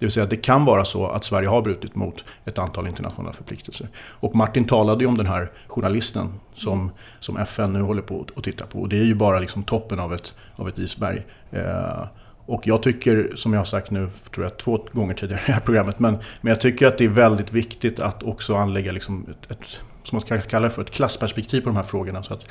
Det 0.00 0.06
vill 0.06 0.12
säga 0.12 0.24
att 0.24 0.30
det 0.30 0.36
kan 0.36 0.64
vara 0.64 0.84
så 0.84 1.06
att 1.06 1.24
Sverige 1.24 1.48
har 1.48 1.62
brutit 1.62 1.94
mot 1.94 2.24
ett 2.44 2.58
antal 2.58 2.86
internationella 2.86 3.32
förpliktelser. 3.32 3.88
Och 3.96 4.36
Martin 4.36 4.64
talade 4.64 5.04
ju 5.04 5.08
om 5.08 5.16
den 5.16 5.26
här 5.26 5.50
journalisten 5.66 6.28
som, 6.54 6.90
som 7.18 7.36
FN 7.36 7.72
nu 7.72 7.82
håller 7.82 8.02
på 8.02 8.26
att 8.36 8.44
titta 8.44 8.66
på. 8.66 8.80
Och 8.80 8.88
det 8.88 8.98
är 8.98 9.04
ju 9.04 9.14
bara 9.14 9.38
liksom 9.38 9.62
toppen 9.62 10.00
av 10.00 10.14
ett, 10.14 10.34
av 10.56 10.68
ett 10.68 10.78
isberg. 10.78 11.26
Eh, 11.50 12.04
och 12.46 12.66
jag 12.66 12.82
tycker, 12.82 13.32
som 13.34 13.52
jag 13.52 13.60
har 13.60 13.64
sagt 13.64 13.90
nu 13.90 14.10
tror 14.34 14.46
jag 14.46 14.56
två 14.56 14.86
gånger 14.92 15.14
tidigare 15.14 15.40
i 15.42 15.46
det 15.46 15.52
här 15.52 15.60
programmet, 15.60 15.98
men, 15.98 16.18
men 16.40 16.50
jag 16.50 16.60
tycker 16.60 16.86
att 16.86 16.98
det 16.98 17.04
är 17.04 17.08
väldigt 17.08 17.52
viktigt 17.52 18.00
att 18.00 18.22
också 18.22 18.54
anlägga 18.54 18.92
liksom 18.92 19.26
ett, 19.30 19.50
ett 19.50 19.80
som 20.02 20.16
man 20.16 20.20
ska 20.20 20.40
kalla 20.40 20.68
det 20.68 20.74
för, 20.74 20.82
ett 20.82 20.90
klassperspektiv 20.90 21.60
på 21.60 21.68
de 21.68 21.76
här 21.76 21.82
frågorna. 21.82 22.22
Så 22.22 22.34
att, 22.34 22.44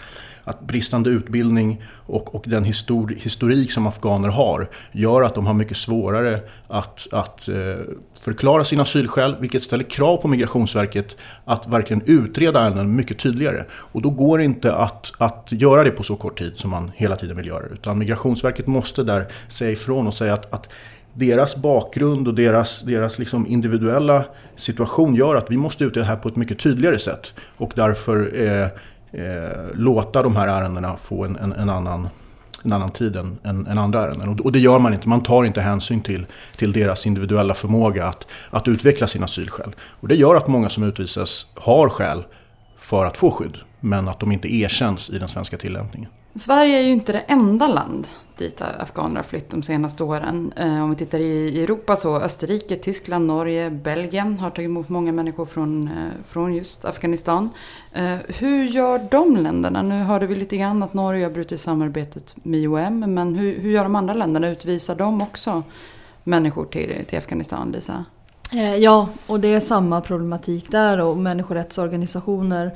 att 0.44 0.62
bristande 0.62 1.10
utbildning 1.10 1.82
och, 2.06 2.36
och 2.36 2.44
den 2.48 2.64
histor, 2.64 3.16
historik 3.20 3.72
som 3.72 3.88
afghaner 3.88 4.30
har 4.30 4.70
gör 4.92 5.22
att 5.22 5.36
de 5.36 5.48
har 5.48 5.54
mycket 5.54 5.78
svårare 5.78 6.42
att, 6.68 7.08
att 7.12 7.48
eh, 7.48 7.56
förklara 8.20 8.64
sina 8.64 8.82
asylskäl, 8.82 9.36
vilket 9.40 9.64
ställer 9.64 9.84
krav 9.84 10.18
på 10.18 10.28
Migrationsverket 10.28 11.18
att 11.46 11.68
verkligen 11.68 12.02
utreda 12.06 12.62
ärenden 12.62 12.96
mycket 12.96 13.20
tydligare. 13.20 13.66
Och 13.72 14.02
då 14.02 14.10
går 14.10 14.38
det 14.38 14.44
inte 14.44 14.74
att, 14.74 15.14
att 15.18 15.48
göra 15.52 15.84
det 15.84 15.92
på 15.92 16.04
så 16.04 16.16
kort 16.16 16.38
tid 16.38 16.58
som 16.58 16.70
man 16.70 16.92
hela 16.96 17.16
tiden 17.16 17.38
vill 17.38 17.48
göra. 17.48 17.66
Utan 17.66 17.98
Migrationsverket 17.98 18.68
måste 18.68 19.04
där 19.04 19.28
säga 19.48 19.72
ifrån 19.72 20.08
och 20.08 20.14
säga 20.14 20.34
att, 20.34 20.54
att 20.54 20.70
deras 21.14 21.56
bakgrund 21.56 22.28
och 22.28 22.34
deras, 22.34 22.82
deras 22.82 23.20
liksom 23.20 23.48
individuella 23.48 24.26
situation 24.56 25.16
gör 25.16 25.36
att 25.36 25.52
vi 25.52 25.58
måste 25.58 25.84
utreda 25.84 26.06
det 26.06 26.10
här 26.10 26.22
på 26.22 26.30
ett 26.30 26.36
mycket 26.36 26.60
tydligare 26.60 27.00
sätt. 27.00 27.34
Och 27.58 27.72
därför 27.76 28.32
eh, 28.36 28.68
eh, 29.24 29.58
låta 29.74 30.24
de 30.24 30.36
här 30.36 30.48
ärendena 30.48 30.98
få 30.98 31.26
en, 31.26 31.36
en, 31.36 31.52
en 31.52 31.70
annan 31.70 32.10
en 32.64 32.74
annan 32.74 32.90
tid 32.90 33.16
än, 33.16 33.38
än, 33.44 33.68
än 33.68 33.78
andra 33.78 34.02
ärenden. 34.02 34.30
Och, 34.30 34.40
och, 34.40 34.52
det 34.52 34.60
gör 34.60 34.80
man 34.80 34.94
inte. 34.94 35.10
Man 35.10 35.24
tar 35.24 35.44
inte 35.44 35.62
hänsyn 35.62 36.02
till, 36.02 36.26
till 36.56 36.72
deras 36.72 37.08
individuella 37.08 37.54
förmåga 37.54 38.06
att, 38.06 38.28
att 38.50 38.68
utveckla 38.68 39.08
sina 39.08 39.26
asylskäl. 39.26 39.76
Och 39.90 40.08
det 40.08 40.16
gör 40.16 40.36
att 40.36 40.48
många 40.48 40.70
som 40.70 40.84
utvisas 40.84 41.46
har 41.56 41.90
skäl 41.90 42.24
för 42.78 43.06
att 43.06 43.18
få 43.18 43.32
skydd. 43.32 43.58
Men 43.80 44.10
att 44.10 44.20
de 44.20 44.32
inte 44.32 44.56
erkänns 44.56 45.10
i 45.10 45.20
den 45.20 45.28
svenska 45.28 45.58
tillämpningen. 45.58 46.10
Sverige 46.36 46.78
är 46.78 46.82
ju 46.82 46.92
inte 46.92 47.12
det 47.12 47.20
enda 47.20 47.68
land 47.68 48.08
dit 48.40 48.62
afghaner 48.62 49.16
har 49.16 49.24
flytt 49.24 49.50
de 49.50 49.64
senaste 49.64 50.04
åren. 50.04 50.54
Eh, 50.56 50.84
om 50.84 50.90
vi 50.90 50.96
tittar 50.96 51.20
i 51.20 51.64
Europa 51.64 51.96
så 51.96 52.18
Österrike, 52.18 52.76
Tyskland, 52.76 53.28
Norge, 53.28 53.70
Belgien 53.70 54.40
har 54.40 54.50
tagit 54.50 54.70
emot 54.70 54.90
många 54.90 55.12
människor 55.12 55.46
från, 55.46 55.84
eh, 55.84 56.26
från 56.28 56.54
just 56.54 56.86
Afghanistan. 56.86 57.50
Eh, 57.94 58.16
hur 58.28 58.64
gör 58.64 59.00
de 59.12 59.38
länderna? 59.38 59.82
Nu 59.82 59.96
hörde 59.96 60.28
vi 60.28 60.36
lite 60.36 60.58
grann 60.58 60.84
att 60.84 60.94
Norge 60.94 61.26
har 61.26 61.32
brutit 61.32 61.60
samarbetet 61.60 62.36
med 62.44 62.60
IOM, 62.60 63.00
men 63.00 63.36
hur, 63.36 63.60
hur 63.60 63.72
gör 63.72 63.84
de 63.84 63.96
andra 63.96 64.14
länderna? 64.14 64.50
Utvisar 64.50 64.96
de 64.96 65.22
också 65.22 65.64
människor 66.24 66.66
till, 66.66 67.06
till 67.08 67.18
Afghanistan, 67.18 67.72
Lisa? 67.72 68.06
Ja, 68.80 69.10
och 69.28 69.40
det 69.40 69.48
är 69.48 69.60
samma 69.60 70.02
problematik 70.02 70.72
där 70.72 71.00
och 71.00 71.18
människorättsorganisationer 71.18 72.72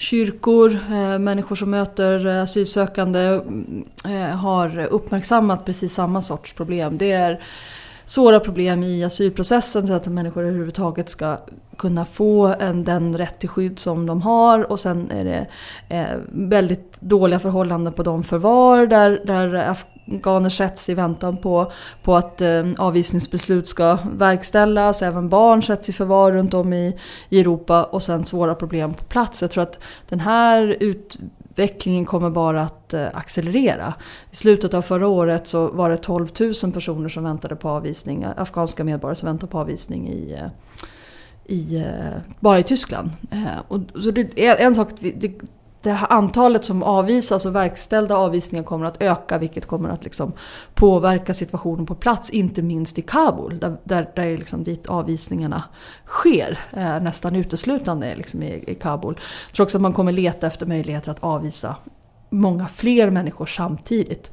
kyrkor, 0.00 0.78
eh, 0.90 1.18
människor 1.18 1.56
som 1.56 1.70
möter 1.70 2.26
eh, 2.26 2.42
asylsökande 2.42 3.20
mm, 3.20 3.84
eh, 4.04 4.36
har 4.36 4.84
uppmärksammat 4.84 5.64
precis 5.64 5.94
samma 5.94 6.22
sorts 6.22 6.52
problem. 6.52 6.98
Det 6.98 7.12
är 7.12 7.40
svåra 8.04 8.40
problem 8.40 8.82
i 8.82 9.04
asylprocessen 9.04 9.86
så 9.86 9.92
att 9.92 10.06
människor 10.06 10.42
överhuvudtaget 10.42 11.10
ska 11.10 11.36
kunna 11.76 12.04
få 12.04 12.46
en, 12.60 12.84
den 12.84 13.18
rätt 13.18 13.38
till 13.38 13.48
skydd 13.48 13.78
som 13.78 14.06
de 14.06 14.22
har 14.22 14.70
och 14.70 14.80
sen 14.80 15.10
är 15.10 15.24
det 15.24 15.46
eh, 15.96 16.18
väldigt 16.28 17.00
dåliga 17.00 17.38
förhållanden 17.38 17.92
på 17.92 18.02
de 18.02 18.24
förvar 18.24 18.86
där, 18.86 19.22
där 19.24 19.74
afghaner 20.16 20.48
sätts 20.48 20.88
i 20.88 20.94
väntan 20.94 21.36
på, 21.36 21.72
på 22.02 22.16
att 22.16 22.40
eh, 22.40 22.64
avvisningsbeslut 22.78 23.68
ska 23.68 23.98
verkställas. 24.12 25.02
Även 25.02 25.28
barn 25.28 25.62
sätts 25.62 25.88
i 25.88 25.92
förvar 25.92 26.32
runt 26.32 26.54
om 26.54 26.72
i, 26.72 26.98
i 27.28 27.40
Europa 27.40 27.84
och 27.84 28.02
sen 28.02 28.24
svåra 28.24 28.54
problem 28.54 28.94
på 28.94 29.04
plats. 29.04 29.42
Jag 29.42 29.50
tror 29.50 29.62
att 29.62 29.78
den 30.08 30.20
här 30.20 30.76
ut, 30.80 31.18
utvecklingen 31.60 32.04
kommer 32.04 32.30
bara 32.30 32.62
att 32.62 32.94
eh, 32.94 33.06
accelerera. 33.12 33.94
I 34.30 34.36
slutet 34.36 34.74
av 34.74 34.82
förra 34.82 35.08
året 35.08 35.48
så 35.48 35.68
var 35.68 35.90
det 35.90 35.96
12 35.96 36.26
000 36.40 36.72
personer 36.72 37.08
som 37.08 37.24
väntade 37.24 37.56
på 37.56 37.68
avvisning, 37.68 38.22
eh, 38.22 38.30
afghanska 38.36 38.84
medborgare 38.84 39.16
som 39.16 39.26
väntade 39.26 39.52
på 39.52 39.58
avvisning 39.58 40.08
i, 40.08 40.32
eh, 40.32 40.48
i, 41.56 41.84
bara 42.40 42.58
i 42.58 42.62
Tyskland. 42.62 43.10
Och, 43.68 43.80
så 44.02 44.10
det 44.10 44.48
är 44.48 44.56
en 44.56 44.74
sak, 44.74 44.88
det, 45.00 45.32
det 45.82 45.92
här 45.92 46.12
antalet 46.12 46.64
som 46.64 46.82
avvisas 46.82 47.46
och 47.46 47.54
verkställda 47.54 48.16
avvisningar 48.16 48.64
kommer 48.64 48.86
att 48.86 49.02
öka 49.02 49.38
vilket 49.38 49.66
kommer 49.66 49.88
att 49.88 50.04
liksom 50.04 50.32
påverka 50.74 51.34
situationen 51.34 51.86
på 51.86 51.94
plats, 51.94 52.30
inte 52.30 52.62
minst 52.62 52.98
i 52.98 53.02
Kabul 53.02 53.58
där, 53.58 53.76
där, 53.84 54.10
där 54.16 54.22
är 54.22 54.38
liksom 54.38 54.64
dit 54.64 54.86
avvisningarna 54.86 55.64
sker 56.06 56.58
eh, 56.72 57.00
nästan 57.00 57.36
uteslutande 57.36 58.16
liksom 58.16 58.42
i, 58.42 58.64
i 58.66 58.74
Kabul. 58.74 59.20
Jag 59.46 59.54
tror 59.54 59.64
också 59.64 59.78
att 59.78 59.82
man 59.82 59.92
kommer 59.92 60.12
leta 60.12 60.46
efter 60.46 60.66
möjligheter 60.66 61.10
att 61.10 61.24
avvisa 61.24 61.76
många 62.30 62.68
fler 62.68 63.10
människor 63.10 63.46
samtidigt. 63.46 64.30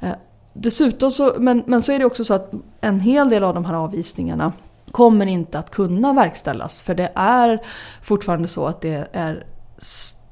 Eh, 0.00 0.12
dessutom 0.52 1.10
så, 1.10 1.34
men, 1.38 1.62
men 1.66 1.82
så 1.82 1.92
är 1.92 1.98
det 1.98 2.04
också 2.04 2.24
så 2.24 2.34
att 2.34 2.52
en 2.80 3.00
hel 3.00 3.30
del 3.30 3.44
av 3.44 3.54
de 3.54 3.64
här 3.64 3.74
avvisningarna 3.74 4.52
kommer 4.90 5.26
inte 5.26 5.58
att 5.58 5.70
kunna 5.70 6.12
verkställas 6.12 6.82
för 6.82 6.94
det 6.94 7.12
är 7.14 7.62
fortfarande 8.02 8.48
så 8.48 8.66
att 8.66 8.80
det 8.80 9.08
är 9.12 9.46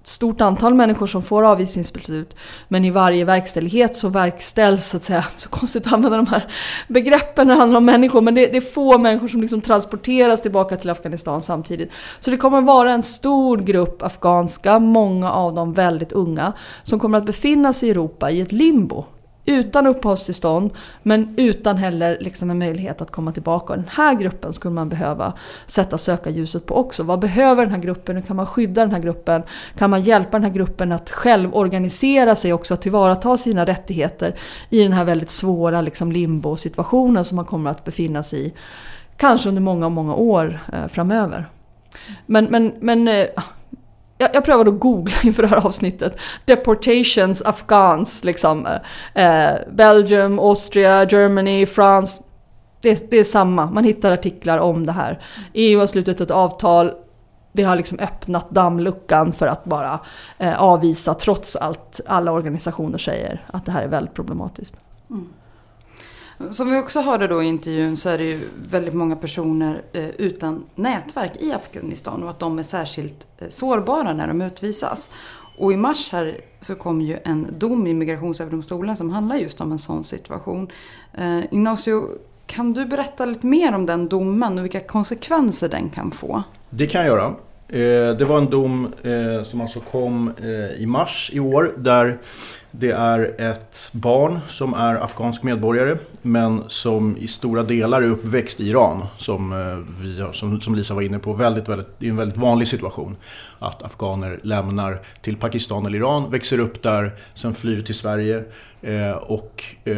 stort 0.09 0.41
antal 0.41 0.75
människor 0.75 1.07
som 1.07 1.23
får 1.23 1.43
avvisningsbeslut. 1.43 2.37
Men 2.69 2.85
i 2.85 2.91
varje 2.91 3.25
verkställighet 3.25 3.97
så 3.97 4.09
verkställs, 4.09 4.87
så 4.87 4.97
att 4.97 5.03
säga, 5.03 5.25
så 5.37 5.49
konstigt 5.49 5.87
att 5.87 5.93
använda 5.93 6.17
de 6.17 6.27
här 6.27 6.53
begreppen 6.89 7.47
när 7.47 7.55
det 7.55 7.61
handlar 7.61 7.79
om 7.79 7.85
människor, 7.85 8.21
men 8.21 8.35
det, 8.35 8.47
det 8.47 8.57
är 8.57 8.61
få 8.61 8.99
människor 8.99 9.29
som 9.29 9.41
liksom 9.41 9.61
transporteras 9.61 10.43
tillbaka 10.43 10.77
till 10.77 10.91
Afghanistan 10.91 11.43
samtidigt. 11.43 11.93
Så 12.19 12.31
det 12.31 12.37
kommer 12.37 12.61
vara 12.61 12.93
en 12.93 13.03
stor 13.03 13.59
grupp 13.59 14.03
afghanska, 14.03 14.79
många 14.79 15.33
av 15.33 15.55
dem 15.55 15.73
väldigt 15.73 16.13
unga, 16.13 16.53
som 16.83 16.99
kommer 16.99 17.19
att 17.19 17.27
befinna 17.27 17.73
sig 17.73 17.89
i 17.89 17.91
Europa 17.91 18.31
i 18.31 18.41
ett 18.41 18.53
limbo 18.53 19.05
utan 19.49 19.87
uppehållstillstånd 19.87 20.71
men 21.03 21.35
utan 21.37 21.77
heller 21.77 22.19
liksom 22.21 22.51
en 22.51 22.59
möjlighet 22.59 23.01
att 23.01 23.11
komma 23.11 23.33
tillbaka. 23.33 23.73
Och 23.73 23.79
den 23.79 23.89
här 23.91 24.15
gruppen 24.15 24.53
skulle 24.53 24.75
man 24.75 24.89
behöva 24.89 25.33
sätta 25.67 25.99
sökarljuset 25.99 26.67
på 26.67 26.75
också. 26.75 27.03
Vad 27.03 27.19
behöver 27.19 27.63
den 27.63 27.75
här 27.75 27.81
gruppen? 27.81 28.17
Hur 28.17 28.23
kan 28.23 28.37
man 28.37 28.47
skydda 28.47 28.81
den 28.81 28.91
här 28.91 29.01
gruppen? 29.01 29.43
Kan 29.79 29.91
man 29.91 30.03
hjälpa 30.03 30.31
den 30.31 30.45
här 30.45 30.51
gruppen 30.51 30.93
att 30.93 31.11
själv 31.11 31.55
organisera 31.55 32.35
sig 32.35 32.53
också, 32.53 32.75
att 32.75 32.83
tillvarata 32.83 33.37
sina 33.37 33.67
rättigheter 33.67 34.35
i 34.71 34.83
den 34.83 34.93
här 34.93 35.05
väldigt 35.05 35.31
svåra 35.31 35.81
liksom 35.81 36.13
limbo-situationen 36.13 37.25
som 37.25 37.37
man 37.37 37.45
kommer 37.45 37.71
att 37.71 37.85
befinna 37.85 38.23
sig 38.23 38.47
i. 38.47 38.55
Kanske 39.17 39.49
under 39.49 39.63
många, 39.63 39.89
många 39.89 40.15
år 40.15 40.61
eh, 40.73 40.87
framöver. 40.89 41.49
Men, 42.27 42.45
men, 42.45 42.73
men 42.81 43.09
eh, 43.09 43.27
jag, 44.19 44.31
jag 44.35 44.45
prövade 44.45 44.71
att 44.71 44.81
googla 44.81 45.17
inför 45.23 45.43
det 45.43 45.49
här 45.49 45.67
avsnittet. 45.67 46.21
Deportations 46.45 47.43
afghans, 47.43 48.25
liksom. 48.25 48.67
Eh, 49.15 49.25
eh, 49.25 49.59
Belgium, 49.73 50.39
Austria, 50.39 51.05
Germany, 51.05 51.67
France. 51.67 52.23
Det, 52.81 53.11
det, 53.11 53.17
är 53.17 53.25
samma, 53.25 53.67
man 53.67 53.85
hittar 53.85 54.13
artiklar 54.13 54.59
om 54.59 54.87
det 54.87 54.93
här. 54.93 55.23
EU 55.53 55.79
har 55.79 55.87
slutit 55.87 56.21
ett 56.21 56.31
avtal, 56.31 56.93
det 57.53 57.63
har 57.63 57.77
liksom 57.77 57.99
öppnat 57.99 58.51
dammluckan 58.51 59.33
för 59.33 59.47
att 59.47 59.65
bara 59.65 60.01
eh, 60.39 60.63
avvisa 60.63 61.15
trots 61.15 61.57
allt 61.57 62.01
alla 62.07 62.33
organisationer 62.33 62.99
säger 62.99 63.45
att 63.47 63.67
det 63.67 63.73
här 63.73 63.83
är 63.83 63.89
väldigt 63.89 64.15
problematiskt. 64.15 64.77
Mm. 65.11 65.29
Som 66.51 66.71
vi 66.71 66.79
också 66.79 67.01
hörde 67.01 67.27
då 67.27 67.43
i 67.43 67.47
intervjun 67.47 67.97
så 67.97 68.09
är 68.09 68.19
det 68.19 68.25
ju 68.25 68.41
väldigt 68.71 68.95
många 68.95 69.17
personer 69.17 69.83
eh, 69.93 70.09
utan 70.09 70.65
nätverk 70.75 71.33
i 71.41 71.53
Afghanistan 71.53 72.23
och 72.23 72.31
att 72.31 72.39
de 72.39 72.59
är 72.59 72.63
särskilt 72.63 73.27
eh, 73.39 73.49
sårbara 73.49 74.13
när 74.13 74.29
de 74.29 74.43
utvisas. 74.43 75.11
Och 75.59 75.73
i 75.73 75.77
mars 75.77 76.09
här 76.13 76.37
så 76.61 76.75
kom 76.75 77.01
ju 77.01 77.19
en 77.25 77.47
dom 77.59 77.87
i 77.87 77.95
Migrationsöverdomstolen 77.95 78.97
som 78.97 79.11
handlar 79.11 79.37
just 79.37 79.61
om 79.61 79.73
en 79.73 79.79
sån 79.79 80.05
situation. 80.05 80.69
Eh, 81.15 81.45
Ignacio, 81.45 82.09
kan 82.47 82.73
du 82.73 82.87
berätta 82.87 83.25
lite 83.25 83.47
mer 83.47 83.75
om 83.75 83.87
den 83.87 84.09
domen 84.09 84.59
och 84.59 84.65
vilka 84.65 84.81
konsekvenser 84.81 85.69
den 85.69 85.91
kan 85.91 86.11
få? 86.11 86.43
Det 86.71 86.87
kan 86.87 87.01
jag 87.01 87.09
göra. 87.09 87.35
Det 88.15 88.25
var 88.25 88.39
en 88.39 88.51
dom 88.51 88.93
som 89.45 89.61
alltså 89.61 89.81
kom 89.81 90.33
i 90.79 90.87
mars 90.87 91.31
i 91.35 91.41
år 91.41 91.75
där 91.77 92.19
det 92.71 92.91
är 92.91 93.41
ett 93.41 93.91
barn 93.93 94.39
som 94.49 94.75
är 94.75 94.95
afghansk 94.95 95.43
medborgare 95.43 95.97
men 96.29 96.63
som 96.69 97.17
i 97.17 97.29
stora 97.29 97.63
delar 97.63 98.03
är 98.03 98.07
uppväxt 98.07 98.61
i 98.61 98.69
Iran. 98.69 99.03
Som, 99.17 99.53
eh, 99.53 100.03
vi 100.03 100.21
har, 100.21 100.33
som, 100.33 100.61
som 100.61 100.75
Lisa 100.75 100.95
var 100.95 101.03
inne 101.03 101.19
på, 101.19 101.33
väldigt, 101.33 101.69
väldigt, 101.69 101.89
det 101.99 102.07
är 102.07 102.11
en 102.11 102.17
väldigt 102.17 102.39
vanlig 102.39 102.69
situation. 102.69 103.17
Att 103.59 103.83
afghaner 103.83 104.41
lämnar 104.43 105.01
till 105.23 105.37
Pakistan 105.37 105.87
eller 105.87 105.99
Iran, 105.99 106.31
växer 106.31 106.61
upp 106.61 106.83
där, 106.83 107.13
sen 107.35 107.55
flyr 107.55 107.83
till 107.83 107.95
Sverige 107.95 108.45
Eh, 108.81 109.11
och 109.11 109.65
eh, 109.85 109.95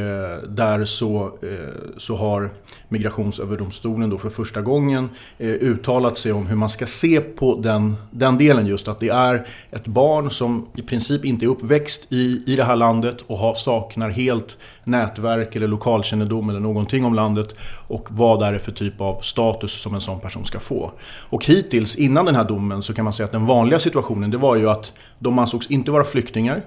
där 0.49 0.85
så, 0.85 1.25
eh, 1.43 1.97
så 1.97 2.17
har 2.17 2.51
Migrationsöverdomstolen 2.89 4.11
då 4.11 4.19
för 4.19 4.31
första 4.31 4.61
gången 4.61 5.09
eh, 5.39 5.49
uttalat 5.49 6.19
sig 6.19 6.33
om 6.33 6.47
hur 6.47 6.57
man 6.57 6.71
ska 6.71 6.87
se 6.87 7.21
på 7.21 7.61
den, 7.63 7.97
den 8.11 8.39
delen 8.39 8.67
just 8.67 8.89
att 8.89 9.01
det 9.01 9.09
är 9.09 9.47
ett 9.71 9.87
barn 9.87 10.31
som 10.31 10.67
i 10.77 10.83
princip 10.83 11.25
inte 11.25 11.45
är 11.45 11.49
uppväxt 11.49 12.07
i, 12.13 12.43
i 12.47 12.57
det 12.57 12.65
här 12.65 12.77
landet 12.77 13.25
och 13.27 13.39
har, 13.39 13.55
saknar 13.55 14.11
helt 14.11 14.59
nätverk 14.85 15.57
eller 15.57 15.69
lokalkännedom 15.69 16.51
eller 16.51 16.61
någonting 16.61 17.05
om 17.05 17.15
landet 17.15 17.55
och 17.89 18.09
vad 18.11 18.43
är 18.43 18.53
det 18.53 18.59
för 18.59 18.73
typ 18.73 19.01
av 19.01 19.21
status 19.21 19.83
som 19.83 19.95
en 19.95 20.01
sån 20.01 20.21
person 20.21 20.45
ska 20.45 20.61
få. 20.61 20.93
Och 21.31 21.45
hittills 21.45 21.97
innan 21.97 22.25
den 22.25 22.35
här 22.35 22.45
domen 22.45 22.83
så 22.83 22.95
kan 22.95 23.05
man 23.05 23.13
säga 23.13 23.25
att 23.25 23.33
den 23.33 23.47
vanliga 23.47 23.79
situationen 23.79 24.31
det 24.31 24.39
var 24.39 24.57
ju 24.57 24.71
att 24.71 24.93
de 25.19 25.39
ansågs 25.39 25.71
inte 25.71 25.91
vara 25.91 26.05
flyktingar 26.05 26.63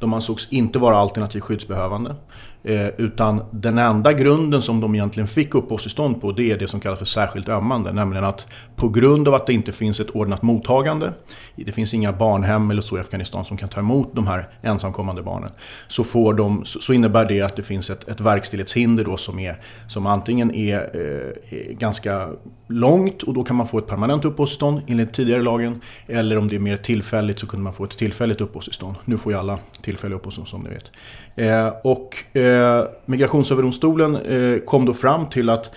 de 0.00 0.14
ansågs 0.14 0.48
inte 0.50 0.78
vara 0.78 0.96
alternativt 0.96 1.42
skyddsbehövande. 1.42 2.16
Eh, 2.64 2.86
utan 2.86 3.42
den 3.50 3.78
enda 3.78 4.12
grunden 4.12 4.62
som 4.62 4.80
de 4.80 4.94
egentligen 4.94 5.26
fick 5.26 5.54
uppehållstillstånd 5.54 6.20
på 6.20 6.32
det 6.32 6.50
är 6.50 6.58
det 6.58 6.66
som 6.66 6.80
kallas 6.80 6.98
för 6.98 7.06
särskilt 7.06 7.48
ömmande. 7.48 7.92
Nämligen 7.92 8.24
att 8.24 8.46
på 8.76 8.88
grund 8.88 9.28
av 9.28 9.34
att 9.34 9.46
det 9.46 9.52
inte 9.52 9.72
finns 9.72 10.00
ett 10.00 10.10
ordnat 10.10 10.42
mottagande, 10.42 11.12
det 11.56 11.72
finns 11.72 11.94
inga 11.94 12.12
barnhem 12.12 12.70
eller 12.70 12.82
så 12.82 12.96
i 12.96 13.00
Afghanistan 13.00 13.44
som 13.44 13.56
kan 13.56 13.68
ta 13.68 13.80
emot 13.80 14.10
de 14.12 14.26
här 14.26 14.48
ensamkommande 14.62 15.22
barnen. 15.22 15.50
Så, 15.86 16.04
får 16.04 16.34
de, 16.34 16.62
så 16.64 16.92
innebär 16.92 17.24
det 17.24 17.42
att 17.42 17.56
det 17.56 17.62
finns 17.62 17.90
ett, 17.90 18.08
ett 18.08 18.20
verkställighetshinder 18.20 19.04
då 19.04 19.16
som, 19.16 19.38
är, 19.38 19.60
som 19.88 20.06
antingen 20.06 20.54
är, 20.54 20.78
eh, 20.78 21.58
är 21.58 21.72
ganska 21.72 22.28
långt 22.66 23.22
och 23.22 23.34
då 23.34 23.42
kan 23.42 23.56
man 23.56 23.66
få 23.66 23.78
ett 23.78 23.86
permanent 23.86 24.24
uppehållstillstånd 24.24 24.82
enligt 24.86 25.12
tidigare 25.12 25.42
lagen. 25.42 25.80
Eller 26.06 26.38
om 26.38 26.48
det 26.48 26.56
är 26.56 26.60
mer 26.60 26.76
tillfälligt 26.76 27.38
så 27.38 27.46
kunde 27.46 27.64
man 27.64 27.72
få 27.72 27.84
ett 27.84 27.98
tillfälligt 27.98 28.40
uppehållstillstånd. 28.40 28.96
Nu 29.04 29.18
får 29.18 29.32
ju 29.32 29.38
alla 29.38 29.58
tillfälliga 29.82 30.16
uppehållstillstånd 30.16 30.48
som 30.48 30.62
ni 30.62 30.70
vet. 30.70 30.90
Eh, 31.36 31.68
och 31.84 32.36
eh, 32.36 32.49
eh, 32.50 32.84
Migrationsöverdomstolen 33.06 34.16
eh, 34.16 34.58
kom 34.58 34.86
då 34.86 34.94
fram 34.94 35.26
till 35.26 35.50
att 35.50 35.70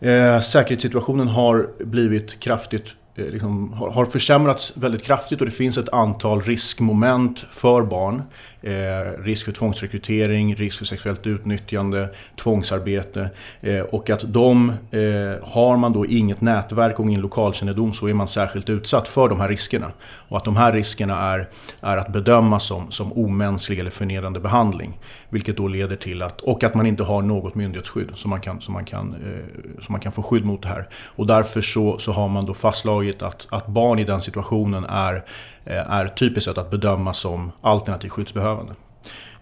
eh, 0.00 0.40
säkerhetssituationen 0.40 1.28
har 1.28 1.68
blivit 1.84 2.40
kraftigt 2.40 2.96
eh, 3.14 3.26
liksom, 3.26 3.72
har 3.72 4.04
försämrats 4.04 4.76
väldigt 4.76 5.02
kraftigt 5.02 5.40
och 5.40 5.46
det 5.46 5.52
finns 5.52 5.78
ett 5.78 5.88
antal 5.88 6.40
riskmoment 6.40 7.38
för 7.38 7.82
barn. 7.82 8.22
Eh, 8.62 9.22
risk 9.22 9.44
för 9.44 9.52
tvångsrekrytering, 9.52 10.54
risk 10.54 10.78
för 10.78 10.84
sexuellt 10.84 11.26
utnyttjande, 11.26 12.08
tvångsarbete. 12.36 13.30
Eh, 13.60 13.80
och 13.80 14.10
att 14.10 14.32
de, 14.32 14.68
eh, 14.90 15.48
har 15.48 15.76
man 15.76 15.92
då 15.92 16.06
inget 16.06 16.40
nätverk 16.40 17.00
och 17.00 17.06
ingen 17.06 17.20
lokalkännedom 17.20 17.92
så 17.92 18.08
är 18.08 18.14
man 18.14 18.28
särskilt 18.28 18.70
utsatt 18.70 19.08
för 19.08 19.28
de 19.28 19.40
här 19.40 19.48
riskerna. 19.48 19.92
Och 20.02 20.36
att 20.36 20.44
de 20.44 20.56
här 20.56 20.72
riskerna 20.72 21.20
är, 21.20 21.48
är 21.80 21.96
att 21.96 22.12
bedöma 22.12 22.58
som, 22.58 22.90
som 22.90 23.12
omänsklig 23.12 23.78
eller 23.78 23.90
förnedrande 23.90 24.40
behandling. 24.40 24.98
Vilket 25.28 25.56
då 25.56 25.68
leder 25.68 25.96
till 25.96 26.22
att, 26.22 26.40
och 26.40 26.64
att 26.64 26.74
man 26.74 26.86
inte 26.86 27.02
har 27.02 27.22
något 27.22 27.54
myndighetsskydd 27.54 28.10
så 28.14 28.28
man 28.28 28.40
kan, 28.40 28.60
som 28.60 28.74
man 28.74 28.84
kan, 28.84 29.14
eh, 29.14 29.88
man 29.88 30.00
kan 30.00 30.12
få 30.12 30.22
skydd 30.22 30.44
mot 30.44 30.62
det 30.62 30.68
här. 30.68 30.88
Och 31.16 31.26
därför 31.26 31.60
så, 31.60 31.98
så 31.98 32.12
har 32.12 32.28
man 32.28 32.44
då 32.44 32.54
fastslagit 32.54 33.22
att, 33.22 33.46
att 33.50 33.66
barn 33.66 33.98
i 33.98 34.04
den 34.04 34.20
situationen 34.20 34.84
är, 34.84 35.24
Eh, 35.64 35.92
är 35.92 36.06
typiskt 36.06 36.44
sett 36.48 36.58
att 36.58 36.70
bedöma 36.70 37.12
som 37.12 37.52
alternativt 37.60 38.12
skyddsbehövande. 38.12 38.72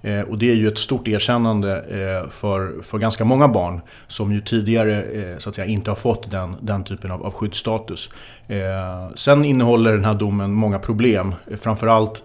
Eh, 0.03 0.21
och 0.21 0.39
det 0.39 0.51
är 0.51 0.55
ju 0.55 0.69
ett 0.69 0.79
stort 0.79 1.09
erkännande 1.09 1.77
eh, 1.77 2.31
för, 2.31 2.83
för 2.83 2.99
ganska 2.99 3.25
många 3.25 3.49
barn 3.49 3.81
som 4.07 4.33
ju 4.33 4.41
tidigare 4.41 5.05
så 5.39 5.49
att 5.49 5.55
säga, 5.55 5.67
inte 5.67 5.91
har 5.91 5.97
fått 5.97 6.31
den, 6.31 6.57
den 6.61 6.85
typen 6.85 7.11
av, 7.11 7.27
av 7.27 7.33
skyddsstatus. 7.33 8.11
Sen 9.15 9.45
innehåller 9.45 9.93
den 9.93 10.05
här 10.05 10.15
domen 10.15 10.53
många 10.53 10.79
problem. 10.79 11.35
Framförallt 11.61 12.23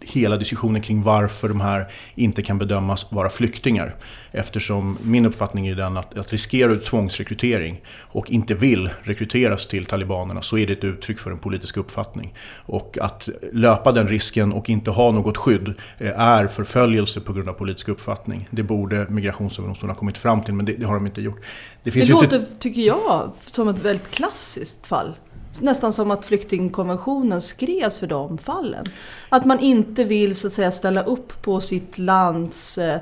hela 0.00 0.36
diskussionen 0.36 0.82
kring 0.82 1.02
varför 1.02 1.48
de 1.48 1.60
här 1.60 1.88
inte 2.14 2.42
kan 2.42 2.58
bedömas 2.58 3.12
vara 3.12 3.28
flyktingar. 3.28 3.96
Eftersom 4.32 4.98
min 5.02 5.26
uppfattning 5.26 5.66
är 5.66 5.74
den 5.74 5.96
att, 5.96 6.18
att 6.18 6.32
riskerar 6.32 6.68
du 6.68 6.76
tvångsrekrytering 6.76 7.80
och 8.00 8.30
inte 8.30 8.54
vill 8.54 8.90
rekryteras 9.02 9.66
till 9.66 9.86
talibanerna 9.86 10.42
så 10.42 10.58
är 10.58 10.66
det 10.66 10.72
ett 10.72 10.84
uttryck 10.84 11.18
för 11.18 11.30
en 11.30 11.38
politisk 11.38 11.76
uppfattning. 11.76 12.34
Och 12.66 12.98
att 13.00 13.28
löpa 13.52 13.92
den 13.92 14.08
risken 14.08 14.52
och 14.52 14.70
inte 14.70 14.90
ha 14.90 15.10
något 15.12 15.36
skydd 15.36 15.74
eh, 15.98 16.20
är 16.20 16.46
förföljelse 16.46 17.20
på 17.20 17.32
grund 17.32 17.48
av 17.48 17.52
politisk 17.52 17.88
uppfattning. 17.88 18.48
Det 18.50 18.62
borde 18.62 19.06
Migrationsöverdomstolen 19.08 19.94
ha 19.94 19.98
kommit 19.98 20.18
fram 20.18 20.42
till 20.42 20.54
men 20.54 20.66
det, 20.66 20.72
det 20.72 20.84
har 20.84 20.94
de 20.94 21.06
inte 21.06 21.20
gjort. 21.20 21.40
Det, 21.82 21.90
det 21.90 22.08
låter, 22.08 22.36
inte... 22.36 22.54
tycker 22.58 22.82
jag, 22.82 23.32
som 23.36 23.68
ett 23.68 23.78
väldigt 23.78 24.10
klassiskt 24.10 24.86
fall. 24.86 25.14
Nästan 25.60 25.92
som 25.92 26.10
att 26.10 26.24
flyktingkonventionen 26.24 27.40
skrevs 27.40 27.98
för 27.98 28.06
de 28.06 28.38
fallen. 28.38 28.84
Att 29.28 29.44
man 29.44 29.60
inte 29.60 30.04
vill 30.04 30.36
så 30.36 30.46
att 30.46 30.52
säga 30.52 30.72
ställa 30.72 31.02
upp 31.02 31.42
på 31.42 31.60
sitt 31.60 31.98
lands, 31.98 32.78
eh, 32.78 33.00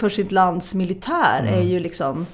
för 0.00 0.08
sitt 0.08 0.32
lands 0.32 0.74
militär 0.74 1.40
mm. 1.40 1.54
är 1.54 1.62
ju 1.62 1.80
liksom 1.80 2.26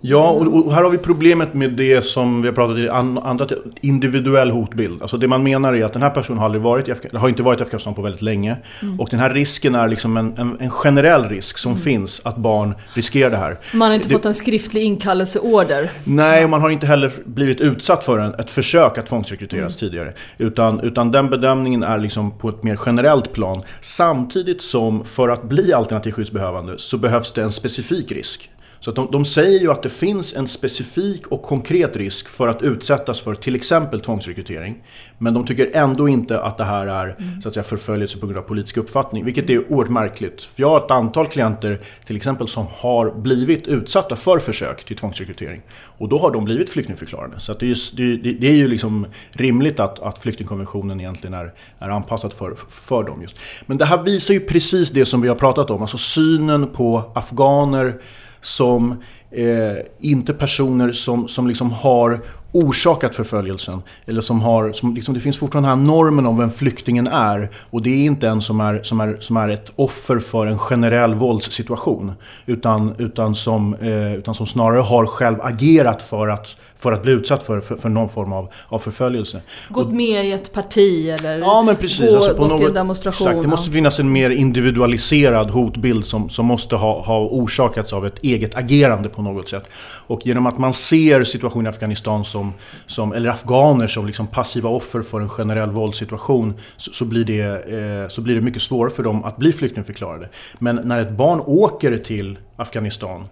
Ja, 0.00 0.30
och, 0.30 0.72
här 0.72 0.82
har 0.82 0.90
vi 0.90 0.98
problemet 0.98 1.54
med 1.54 1.72
det 1.72 2.00
som 2.00 2.42
vi 2.42 2.48
har 2.48 2.54
pratat 2.54 3.00
om, 3.00 3.18
andra 3.18 3.46
individuell 3.80 4.50
hotbild. 4.50 5.02
Alltså 5.02 5.16
det 5.16 5.28
man 5.28 5.42
menar 5.42 5.74
är 5.74 5.84
att 5.84 5.92
den 5.92 6.02
här 6.02 6.10
personen 6.10 6.38
har, 6.38 6.44
aldrig 6.44 6.62
varit 6.62 6.88
i 6.88 6.92
Afghanistan, 6.92 7.20
har 7.20 7.28
inte 7.28 7.42
varit 7.42 7.60
i 7.60 7.62
Afghanistan 7.62 7.94
på 7.94 8.02
väldigt 8.02 8.22
länge. 8.22 8.56
Mm. 8.82 9.00
Och 9.00 9.08
den 9.10 9.20
här 9.20 9.30
risken 9.30 9.74
är 9.74 9.88
liksom 9.88 10.16
en, 10.16 10.38
en, 10.38 10.56
en 10.60 10.70
generell 10.70 11.28
risk 11.28 11.58
som 11.58 11.72
mm. 11.72 11.82
finns 11.82 12.20
att 12.24 12.36
barn 12.36 12.74
riskerar 12.94 13.30
det 13.30 13.36
här. 13.36 13.58
Man 13.72 13.88
har 13.88 13.94
inte 13.94 14.08
det, 14.08 14.14
fått 14.14 14.24
en 14.24 14.34
skriftlig 14.34 14.82
inkallelseorder. 14.82 15.90
Nej, 16.04 16.44
och 16.44 16.50
man 16.50 16.60
har 16.60 16.70
inte 16.70 16.86
heller 16.86 17.12
blivit 17.24 17.60
utsatt 17.60 18.04
för 18.04 18.18
en, 18.18 18.34
ett 18.34 18.50
försök 18.50 18.98
att 18.98 19.06
tvångsrekryteras 19.06 19.82
mm. 19.82 19.90
tidigare. 19.90 20.12
Utan, 20.38 20.80
utan 20.80 21.12
den 21.12 21.30
bedömningen 21.30 21.82
är 21.82 21.98
liksom 21.98 22.38
på 22.38 22.48
ett 22.48 22.62
mer 22.62 22.78
generellt 22.86 23.32
plan. 23.32 23.62
Samtidigt 23.80 24.62
som 24.62 25.04
för 25.04 25.28
att 25.28 25.42
bli 25.42 25.72
alternativ 25.72 26.12
skyddsbehövande 26.12 26.74
så 26.78 26.98
behövs 26.98 27.32
det 27.32 27.42
en 27.42 27.52
specifik 27.52 28.12
risk. 28.12 28.50
Så 28.80 28.90
de, 28.90 29.08
de 29.12 29.24
säger 29.24 29.60
ju 29.60 29.72
att 29.72 29.82
det 29.82 29.88
finns 29.88 30.36
en 30.36 30.48
specifik 30.48 31.26
och 31.26 31.42
konkret 31.42 31.96
risk 31.96 32.28
för 32.28 32.48
att 32.48 32.62
utsättas 32.62 33.20
för 33.20 33.34
till 33.34 33.54
exempel 33.54 34.00
tvångsrekrytering. 34.00 34.82
Men 35.18 35.34
de 35.34 35.46
tycker 35.46 35.70
ändå 35.74 36.08
inte 36.08 36.42
att 36.42 36.58
det 36.58 36.64
här 36.64 36.86
är 36.86 37.16
mm. 37.18 37.40
så 37.42 37.48
att 37.48 37.54
säga, 37.54 37.64
förföljelse 37.64 38.18
på 38.18 38.26
grund 38.26 38.38
av 38.38 38.42
politisk 38.42 38.76
uppfattning. 38.76 39.24
Vilket 39.24 39.50
är 39.50 39.72
oerhört 39.72 39.90
märkligt. 39.90 40.42
För 40.42 40.62
jag 40.62 40.68
har 40.68 40.78
ett 40.78 40.90
antal 40.90 41.26
klienter 41.26 41.80
till 42.04 42.16
exempel 42.16 42.48
som 42.48 42.66
har 42.70 43.10
blivit 43.10 43.66
utsatta 43.66 44.16
för 44.16 44.38
försök 44.38 44.84
till 44.84 44.96
tvångsrekrytering. 44.96 45.62
Och 45.98 46.08
då 46.08 46.18
har 46.18 46.30
de 46.30 46.44
blivit 46.44 46.70
flyktingförklarade. 46.70 47.40
Så 47.40 47.52
det, 47.52 47.70
är, 47.70 47.96
det, 47.96 48.32
det, 48.32 48.46
är 48.46 48.54
ju 48.54 48.68
liksom 48.68 49.06
rimligt 49.30 49.80
att, 49.80 49.98
att 49.98 50.18
flyktingkonventionen 50.18 51.00
egentligen 51.00 51.34
är, 51.34 51.52
är 51.78 51.88
anpassad 51.88 52.32
för, 52.32 52.54
för 52.68 53.04
dem. 53.04 53.22
Just. 53.22 53.38
Men 53.66 53.78
det 53.78 53.84
här 53.84 54.02
visar 54.02 54.34
ju 54.34 54.40
precis 54.40 54.90
det 54.90 55.04
som 55.04 55.20
vi 55.20 55.28
har 55.28 55.36
pratat 55.36 55.70
om. 55.70 55.82
Alltså 55.82 55.98
synen 55.98 56.66
på 56.66 57.12
afghaner 57.14 58.00
som 58.40 59.02
eh, 59.30 59.76
inte 60.00 60.32
personer 60.34 60.92
som, 60.92 61.28
som 61.28 61.46
liksom 61.46 61.72
har 61.72 62.20
orsakat 62.52 63.14
förföljelsen. 63.14 63.82
Eller 64.06 64.20
som 64.20 64.40
har, 64.40 64.72
som 64.72 64.94
liksom, 64.94 65.14
det 65.14 65.20
finns 65.20 65.38
fortfarande 65.38 65.68
den 65.68 65.78
här 65.78 65.86
normen 65.86 66.26
om 66.26 66.38
vem 66.38 66.50
flyktingen 66.50 67.06
är. 67.06 67.50
Och 67.70 67.82
det 67.82 67.90
är 67.90 68.04
inte 68.04 68.28
en 68.28 68.40
som 68.40 68.60
är, 68.60 68.82
som 68.82 69.00
är, 69.00 69.16
som 69.20 69.36
är 69.36 69.48
ett 69.48 69.70
offer 69.76 70.18
för 70.18 70.46
en 70.46 70.58
generell 70.58 71.14
våldssituation. 71.14 72.12
Utan, 72.46 72.94
utan, 72.98 73.34
som, 73.34 73.74
eh, 73.74 74.14
utan 74.14 74.34
som 74.34 74.46
snarare 74.46 74.80
har 74.80 75.06
själv 75.06 75.36
agerat 75.42 76.02
för 76.02 76.28
att 76.28 76.56
för 76.78 76.92
att 76.92 77.02
bli 77.02 77.12
utsatt 77.12 77.42
för, 77.42 77.60
för, 77.60 77.76
för 77.76 77.88
någon 77.88 78.08
form 78.08 78.32
av, 78.32 78.52
av 78.68 78.78
förföljelse. 78.78 79.40
Gått 79.68 79.92
med 79.92 80.26
i 80.26 80.32
ett 80.32 80.52
parti 80.52 81.08
eller 81.08 81.38
ja, 81.38 81.62
men 81.62 81.76
precis. 81.76 82.10
Gå, 82.10 82.16
alltså 82.16 82.34
på 82.34 82.42
gått 82.42 82.48
något, 82.48 82.58
till 82.58 82.68
en 82.68 82.74
demonstration. 82.74 83.28
Exakt, 83.28 83.42
det 83.42 83.48
måste 83.48 83.70
finnas 83.70 84.00
en 84.00 84.12
mer 84.12 84.30
individualiserad 84.30 85.50
hotbild 85.50 86.06
som, 86.06 86.28
som 86.28 86.46
måste 86.46 86.76
ha, 86.76 87.02
ha 87.02 87.20
orsakats 87.20 87.92
av 87.92 88.06
ett 88.06 88.18
eget 88.22 88.54
agerande 88.54 89.08
på 89.08 89.22
något 89.22 89.48
sätt. 89.48 89.68
Och 90.08 90.20
genom 90.24 90.46
att 90.46 90.58
man 90.58 90.72
ser 90.72 91.24
situationen 91.24 91.66
i 91.66 91.68
Afghanistan 91.68 92.24
som, 92.24 92.54
som 92.86 93.12
eller 93.12 93.30
afghaner 93.30 93.86
som 93.86 94.06
liksom 94.06 94.26
passiva 94.26 94.68
offer 94.68 95.02
för 95.02 95.20
en 95.20 95.28
generell 95.28 95.70
våldssituation 95.70 96.54
så, 96.76 96.92
så, 96.92 97.04
blir 97.04 97.24
det, 97.24 97.42
eh, 97.42 98.08
så 98.08 98.20
blir 98.20 98.34
det 98.34 98.40
mycket 98.40 98.62
svårare 98.62 98.90
för 98.90 99.02
dem 99.02 99.24
att 99.24 99.36
bli 99.36 99.52
flyktingförklarade. 99.52 100.28
Men 100.58 100.80
när 100.84 100.98
ett 100.98 101.10
barn 101.10 101.40
åker 101.46 101.98
till 101.98 102.38
Afghanistan 102.56 103.28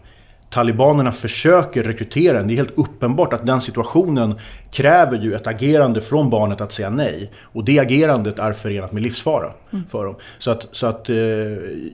talibanerna 0.55 1.13
försöker 1.13 1.83
rekrytera 1.83 2.41
en. 2.41 2.49
Det 2.49 2.55
är 2.55 2.57
helt 2.57 2.79
uppenbart 2.79 3.33
att 3.33 3.47
den 3.47 3.61
situationen 3.61 4.35
kräver 4.71 5.19
ju 5.19 5.35
ett 5.35 5.47
agerande 5.47 6.01
från 6.01 6.31
barnet 6.31 6.61
att 6.61 6.73
säga 6.73 6.91
nej. 6.91 7.31
Och 7.43 7.65
det 7.65 7.79
agerandet 7.79 8.39
är 8.39 8.53
förenat 8.53 8.93
med 8.93 9.03
livsfara 9.03 9.51
mm. 9.73 9.85
för 9.91 10.05
dem. 10.05 10.15
Så 10.39 10.51
att, 10.51 10.69
så 10.71 10.87
att, 10.87 11.09
eh, 11.11 11.17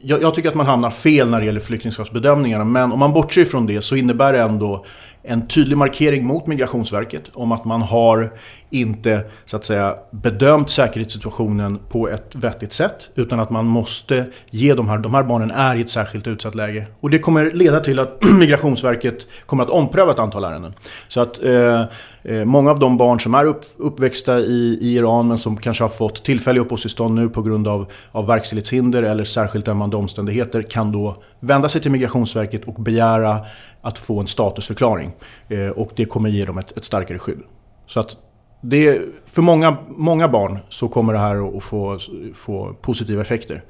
jag, 0.03 0.23
jag, 0.23 0.35
tycker 0.35 0.49
att 0.49 0.55
man 0.55 0.67
hamnar 0.67 0.91
fel 0.91 1.31
när 1.31 1.41
det 1.41 1.47
gäller 1.47 1.61
flyktingskapsbedömningarna. 1.61 2.65
Men 2.65 2.93
om 2.93 2.99
man 2.99 3.13
bortser 3.13 3.45
från 3.45 3.67
det 3.67 3.83
så 3.83 3.97
innebär 3.97 4.33
det 4.33 4.41
ändå 4.41 4.85
en 5.23 5.47
tydlig 5.47 5.77
markering 5.77 6.27
mot 6.27 6.47
Migrationsverket 6.47 7.31
om 7.35 7.53
att 7.53 7.65
man 7.65 7.83
har 7.83 8.33
inte 8.71 9.25
så 9.45 9.57
att 9.57 9.65
säga 9.65 9.97
bedömt 10.11 10.71
säkerhetssituationen 10.71 11.79
på 11.89 12.09
ett 12.09 12.35
vettigt 12.35 12.73
sätt 12.73 13.11
utan 13.15 13.41
att 13.41 13.51
man 13.51 13.67
måste 13.67 14.27
ge 14.51 14.75
de 14.75 14.89
här, 14.89 14.99
de 14.99 15.15
här 15.15 15.23
barnen 15.23 15.51
är 15.51 15.77
i 15.77 15.81
ett 15.81 15.91
särskilt 15.91 16.27
utsatt 16.27 16.55
läge. 16.55 16.87
Och 17.01 17.11
det 17.11 17.19
kommer 17.19 17.51
leda 17.51 17.81
till 17.81 17.99
att 17.99 18.23
Migrationsverket 18.39 19.27
kommer 19.47 19.65
att 19.65 19.71
ompröva 19.71 20.13
ett 20.13 20.19
antal 20.19 20.45
ärenden. 20.45 20.73
Så 21.09 21.21
att 21.21 21.43
eh, 21.43 21.83
eh, 22.23 22.45
många 22.45 22.71
av 22.71 22.79
de 22.79 22.97
barn 22.97 23.21
som 23.21 23.35
är 23.35 23.45
upp, 23.45 23.65
uppväxta 23.77 24.39
i, 24.39 24.79
i, 24.81 24.97
Iran 24.97 25.29
men 25.29 25.39
som 25.39 25.57
kanske 25.57 25.85
har 25.85 25.89
fått 25.89 26.25
tillfälliga 26.25 26.63
uppehållstillstånd 26.63 27.15
nu 27.15 27.29
på 27.29 27.43
grund 27.43 27.69
av, 27.69 27.87
av 28.13 28.27
verkställighetshinder 28.27 29.03
eller 29.03 29.25
särskilt 29.25 29.69
ömmande 29.69 29.97
omständigheter 29.97 30.63
kan 30.63 30.93
då 30.93 31.17
vända 31.41 31.69
sig 31.69 31.81
till 31.81 31.91
Migrationsverket 31.91 32.65
och 32.65 32.75
begära 32.75 33.39
att 33.83 33.99
få 33.99 34.21
en 34.21 34.27
statusförklaring. 34.27 35.13
Eh, 35.49 35.69
och 35.69 35.93
det 35.97 36.05
kommer 36.05 36.29
ge 36.29 36.45
dem 36.45 36.59
ett, 36.59 36.77
ett 36.77 36.85
starkare 36.85 37.19
skydd. 37.19 37.43
Så 37.87 38.01
att 38.01 38.17
det, 38.63 39.03
för 39.27 39.43
många, 39.43 39.77
många 39.89 40.29
barn 40.29 40.59
så 40.69 40.89
kommer 40.89 41.13
det 41.13 41.19
här 41.19 41.57
att 41.57 41.63
få, 41.63 41.99
få 42.35 42.75
positiva 42.81 43.23
effekter. 43.23 43.65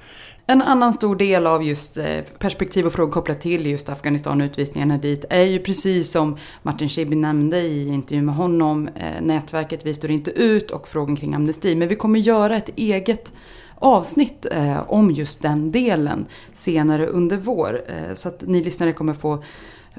En 0.47 0.63
annan 0.63 0.93
stor 0.93 1.17
del 1.17 1.47
av 1.47 1.63
just 1.63 1.97
eh, 1.97 2.21
perspektiv 2.39 2.87
och 2.87 2.93
frågor 2.93 3.13
kopplat 3.13 3.41
till 3.41 3.67
just 3.67 3.89
Afghanistan 3.89 4.41
och 4.41 4.45
utvisningarna 4.45 4.99
dit 4.99 5.25
är 5.31 5.45
ju 5.45 5.59
precis 5.59 6.11
som 6.11 6.37
Martin 6.63 6.89
Schibbye 6.89 7.17
nämnde 7.17 7.61
i 7.61 7.89
intervjun 7.89 8.25
med 8.25 8.35
honom, 8.35 8.89
eh, 8.89 9.23
nätverket 9.23 9.87
Vi 9.87 9.95
står 9.95 10.11
inte 10.11 10.31
ut 10.31 10.71
och 10.71 10.89
frågan 10.89 11.17
kring 11.17 11.35
amnesti. 11.35 11.75
Men 11.75 11.89
vi 11.89 11.97
kommer 11.97 12.19
göra 12.19 12.57
ett 12.57 12.71
eget 12.77 13.33
avsnitt 13.75 14.47
eh, 14.53 14.91
om 14.91 15.11
just 15.11 15.43
den 15.43 15.73
delen 15.73 16.27
senare 16.53 17.07
under 17.07 17.37
vår. 17.37 17.81
Så 18.15 18.29
att 18.29 18.43
ni 18.47 18.65
lyssnare 18.65 18.93
kommer 18.93 19.15
få 19.15 19.43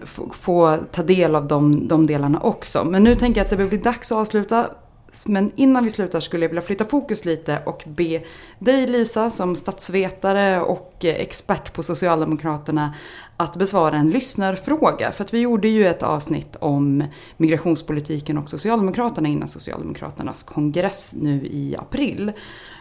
få, 0.05 0.29
få 0.33 0.77
ta 0.91 1.03
del 1.03 1.35
av 1.35 1.47
de, 1.47 1.87
de 1.87 2.07
delarna 2.07 2.39
också. 2.39 2.83
Men 2.83 3.03
nu 3.03 3.15
tänker 3.15 3.39
jag 3.39 3.45
att 3.45 3.49
det 3.49 3.55
börjar 3.55 3.69
bli 3.69 3.77
dags 3.77 4.11
att 4.11 4.17
avsluta. 4.17 4.69
Men 5.25 5.51
innan 5.55 5.83
vi 5.83 5.89
slutar 5.89 6.19
skulle 6.19 6.45
jag 6.45 6.49
vilja 6.49 6.61
flytta 6.61 6.85
fokus 6.85 7.25
lite 7.25 7.61
och 7.65 7.83
be 7.87 8.23
dig 8.59 8.87
Lisa 8.87 9.29
som 9.29 9.55
statsvetare 9.55 10.61
och 10.61 11.05
expert 11.05 11.73
på 11.73 11.83
Socialdemokraterna 11.83 12.93
att 13.37 13.55
besvara 13.55 13.95
en 13.95 14.09
lyssnarfråga. 14.09 15.11
För 15.11 15.23
att 15.23 15.33
vi 15.33 15.39
gjorde 15.39 15.67
ju 15.67 15.87
ett 15.87 16.03
avsnitt 16.03 16.55
om 16.59 17.03
migrationspolitiken 17.37 18.37
och 18.37 18.49
Socialdemokraterna 18.49 19.29
innan 19.29 19.47
Socialdemokraternas 19.47 20.43
kongress 20.43 21.13
nu 21.17 21.45
i 21.45 21.75
april. 21.77 22.31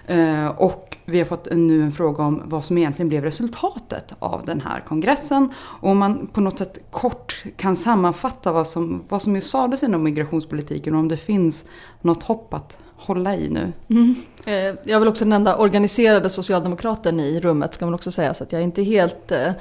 Eh, 0.07 0.47
och 0.47 0.97
vi 1.11 1.19
har 1.19 1.25
fått 1.25 1.49
nu 1.51 1.83
en 1.83 1.93
fråga 1.93 2.25
om 2.25 2.43
vad 2.45 2.65
som 2.65 2.79
egentligen 2.79 3.09
blev 3.09 3.25
resultatet 3.25 4.15
av 4.19 4.45
den 4.45 4.61
här 4.61 4.81
kongressen. 4.81 5.53
Och 5.57 5.91
om 5.91 5.99
man 5.99 6.27
på 6.27 6.41
något 6.41 6.59
sätt 6.59 6.79
kort 6.91 7.45
kan 7.57 7.77
sammanfatta 7.77 8.53
vad 8.53 8.69
som, 8.69 9.03
vad 9.09 9.23
som 9.23 9.35
ju 9.35 9.41
sades 9.41 9.83
inom 9.83 10.03
migrationspolitiken 10.03 10.95
och 10.95 11.01
om 11.01 11.09
det 11.09 11.17
finns 11.17 11.65
något 12.01 12.23
hopp 12.23 12.55
att 12.55 12.79
hålla 13.01 13.37
i 13.37 13.49
nu. 13.49 13.73
Mm. 13.91 14.15
Eh, 14.45 14.75
jag 14.85 15.01
vill 15.01 15.09
också 15.09 15.25
nämna 15.25 15.57
organiserade 15.57 16.31
socialdemokraten 16.31 17.21
i 17.21 17.41
rummet 17.41 17.75
ska 17.75 17.85
man 17.85 17.95
också 17.95 18.11
säga 18.11 18.35
så 18.35 18.45
att 18.45 18.53
jag 18.53 18.61
är 18.61 18.65
inte 18.65 18.83
helt 18.83 19.33
eh, 19.33 19.53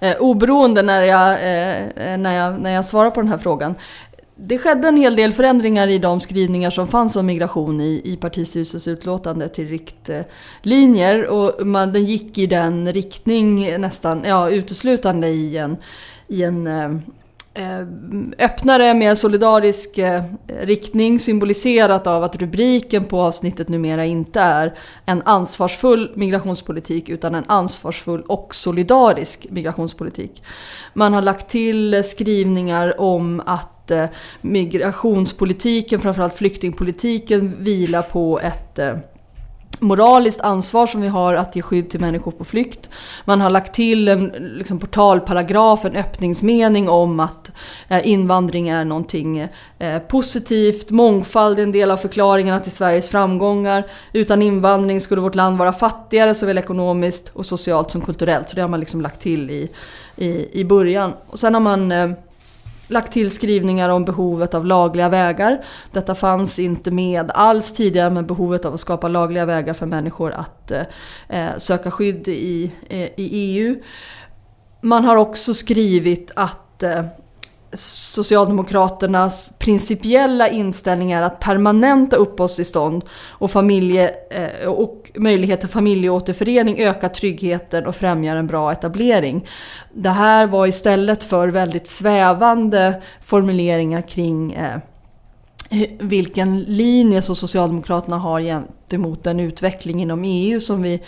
eh 0.00 0.16
oberoende 0.18 0.82
när 0.82 1.02
jag, 1.02 1.32
eh, 1.32 2.12
eh, 2.12 2.18
när, 2.18 2.34
jag, 2.34 2.60
när 2.60 2.70
jag 2.70 2.84
svarar 2.84 3.10
på 3.10 3.20
den 3.20 3.30
här 3.30 3.38
frågan. 3.38 3.74
Det 4.40 4.58
skedde 4.58 4.88
en 4.88 4.96
hel 4.96 5.16
del 5.16 5.32
förändringar 5.32 5.88
i 5.88 5.98
de 5.98 6.20
skrivningar 6.20 6.70
som 6.70 6.86
fanns 6.86 7.16
om 7.16 7.26
migration 7.26 7.80
i, 7.80 8.00
i 8.04 8.16
partistyrelsens 8.16 8.88
utlåtande 8.88 9.48
till 9.48 9.68
riktlinjer. 9.68 11.26
Och 11.26 11.66
man, 11.66 11.92
den 11.92 12.04
gick 12.04 12.38
i 12.38 12.46
den 12.46 12.92
riktning 12.92 13.80
nästan, 13.80 14.24
ja 14.24 14.50
uteslutande 14.50 15.28
i 15.28 15.56
en, 15.56 15.76
i 16.28 16.42
en 16.42 16.66
eh, 16.66 16.90
eh 17.54 17.86
öppnare, 18.38 18.94
mer 18.94 19.14
solidarisk 19.14 19.98
eh, 19.98 20.22
riktning 20.46 21.20
symboliserat 21.20 22.06
av 22.06 22.24
att 22.24 22.36
rubriken 22.36 23.04
på 23.04 23.20
avsnittet 23.20 23.68
numera 23.68 24.04
inte 24.04 24.40
är 24.40 24.78
en 25.06 25.22
ansvarsfull 25.22 26.12
migrationspolitik 26.14 27.08
utan 27.08 27.34
en 27.34 27.44
ansvarsfull 27.46 28.22
och 28.22 28.54
solidarisk 28.54 29.46
migrationspolitik. 29.50 30.42
Man 30.94 31.14
har 31.14 31.22
lagt 31.22 31.48
till 31.48 32.04
skrivningar 32.04 33.00
om 33.00 33.42
att 33.46 33.77
att 33.90 34.10
eh, 34.10 34.16
migrationspolitiken, 34.40 36.00
framförallt 36.00 36.34
flyktingpolitiken, 36.34 37.56
vilar 37.58 38.02
på 38.02 38.40
ett 38.40 38.78
eh, 38.78 38.96
moraliskt 39.80 40.40
ansvar 40.40 40.86
som 40.86 41.00
vi 41.00 41.08
har 41.08 41.34
att 41.34 41.56
ge 41.56 41.62
skydd 41.62 41.90
till 41.90 42.00
människor 42.00 42.30
på 42.30 42.44
flykt. 42.44 42.90
Man 43.24 43.40
har 43.40 43.50
lagt 43.50 43.74
till 43.74 44.08
en 44.08 44.24
liksom, 44.58 44.78
portalparagraf, 44.78 45.84
en 45.84 45.96
öppningsmening 45.96 46.88
om 46.88 47.20
att 47.20 47.52
eh, 47.88 48.08
invandring 48.08 48.68
är 48.68 48.84
någonting 48.84 49.48
eh, 49.78 49.98
positivt. 49.98 50.90
Mångfald 50.90 51.58
är 51.58 51.62
en 51.62 51.72
del 51.72 51.90
av 51.90 51.96
förklaringarna 51.96 52.60
till 52.60 52.72
Sveriges 52.72 53.08
framgångar. 53.08 53.84
Utan 54.12 54.42
invandring 54.42 55.00
skulle 55.00 55.20
vårt 55.20 55.34
land 55.34 55.58
vara 55.58 55.72
fattigare 55.72 56.34
såväl 56.34 56.58
ekonomiskt 56.58 57.28
och 57.28 57.46
socialt 57.46 57.90
som 57.90 58.00
kulturellt. 58.00 58.48
Så 58.48 58.56
det 58.56 58.62
har 58.62 58.68
man 58.68 58.80
liksom 58.80 59.00
lagt 59.00 59.20
till 59.20 59.50
i, 59.50 59.70
i, 60.16 60.60
i 60.60 60.64
början. 60.64 61.12
Och 61.26 61.38
sen 61.38 61.54
har 61.54 61.60
man 61.60 61.92
eh, 61.92 62.10
lagt 62.88 63.12
till 63.12 63.30
skrivningar 63.30 63.88
om 63.88 64.04
behovet 64.04 64.54
av 64.54 64.66
lagliga 64.66 65.08
vägar. 65.08 65.64
Detta 65.92 66.14
fanns 66.14 66.58
inte 66.58 66.90
med 66.90 67.30
alls 67.34 67.72
tidigare 67.72 68.10
med 68.10 68.26
behovet 68.26 68.64
av 68.64 68.74
att 68.74 68.80
skapa 68.80 69.08
lagliga 69.08 69.44
vägar 69.44 69.74
för 69.74 69.86
människor 69.86 70.32
att 70.32 70.70
eh, 70.70 70.82
eh 71.28 71.56
söka 71.58 71.90
skydd 71.90 72.28
i, 72.28 72.72
eh, 72.88 73.02
i 73.02 73.12
EU. 73.16 73.76
Man 74.80 75.04
har 75.04 75.16
också 75.16 75.54
skrivit 75.54 76.30
att 76.36 76.82
eh, 76.82 77.04
Socialdemokraternas 77.72 79.52
principiella 79.58 80.48
inställning 80.48 81.12
är 81.12 81.22
att 81.22 81.40
permanenta 81.40 82.16
uppehållstillstånd 82.16 83.04
och, 83.30 83.50
familje, 83.50 84.14
eh, 84.30 84.68
och 84.68 85.10
möjlighet 85.14 85.60
till 85.60 85.68
familjeåterförening 85.68 86.78
ökar 86.78 87.08
tryggheten 87.08 87.86
och 87.86 87.96
främjar 87.96 88.36
en 88.36 88.46
bra 88.46 88.72
etablering. 88.72 89.48
Det 89.92 90.10
här 90.10 90.46
var 90.46 90.66
istället 90.66 91.24
för 91.24 91.48
väldigt 91.48 91.86
svävande 91.86 93.02
formuleringar 93.22 94.08
kring 94.08 94.52
eh, 94.52 94.78
vilken 96.00 96.60
linje 96.60 97.22
som 97.22 97.36
Socialdemokraterna 97.36 98.18
har 98.18 98.40
gentemot 98.40 99.24
den 99.24 99.40
utveckling 99.40 100.02
inom 100.02 100.24
EU 100.24 100.60
som 100.60 100.82
vi 100.82 101.02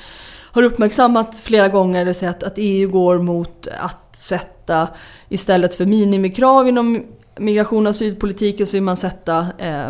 har 0.52 0.62
uppmärksammat 0.62 1.38
flera 1.38 1.68
gånger, 1.68 1.98
det 1.98 2.04
vill 2.04 2.14
säga 2.14 2.30
att, 2.30 2.42
att 2.42 2.54
EU 2.56 2.90
går 2.90 3.18
mot 3.18 3.68
att 3.80 4.16
sätta, 4.16 4.59
istället 5.28 5.74
för 5.74 5.86
minimikrav 5.86 6.68
inom 6.68 7.02
migration 7.38 7.86
och 7.86 7.90
asylpolitiken 7.90 8.66
så 8.66 8.76
vill 8.76 8.82
man 8.82 8.96
sätta 8.96 9.46
eh, 9.58 9.88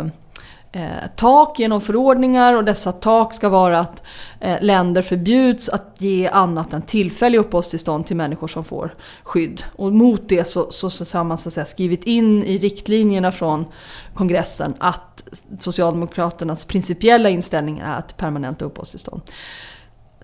eh, 0.71 1.07
tak 1.15 1.59
genom 1.59 1.81
förordningar 1.81 2.53
och 2.57 2.63
dessa 2.63 2.91
tak 2.91 3.33
ska 3.33 3.49
vara 3.49 3.79
att 3.79 4.03
eh, 4.39 4.61
länder 4.61 5.01
förbjuds 5.01 5.69
att 5.69 5.95
ge 5.97 6.27
annat 6.27 6.73
än 6.73 6.81
tillfällig 6.81 7.37
uppehållstillstånd 7.39 8.05
till 8.05 8.15
människor 8.15 8.47
som 8.47 8.63
får 8.63 8.95
skydd. 9.23 9.63
Och 9.75 9.93
mot 9.93 10.29
det 10.29 10.47
så, 10.47 10.71
så, 10.71 10.89
så 10.89 11.17
har 11.17 11.23
man 11.23 11.37
så 11.37 11.49
att 11.49 11.53
säga, 11.53 11.65
skrivit 11.65 12.03
in 12.03 12.43
i 12.43 12.57
riktlinjerna 12.57 13.31
från 13.31 13.65
kongressen 14.13 14.73
att 14.79 15.23
Socialdemokraternas 15.59 16.65
principiella 16.65 17.29
inställning 17.29 17.79
är 17.79 17.95
att 17.95 18.17
permanenta 18.17 18.65
uppehållstillstånd 18.65 19.21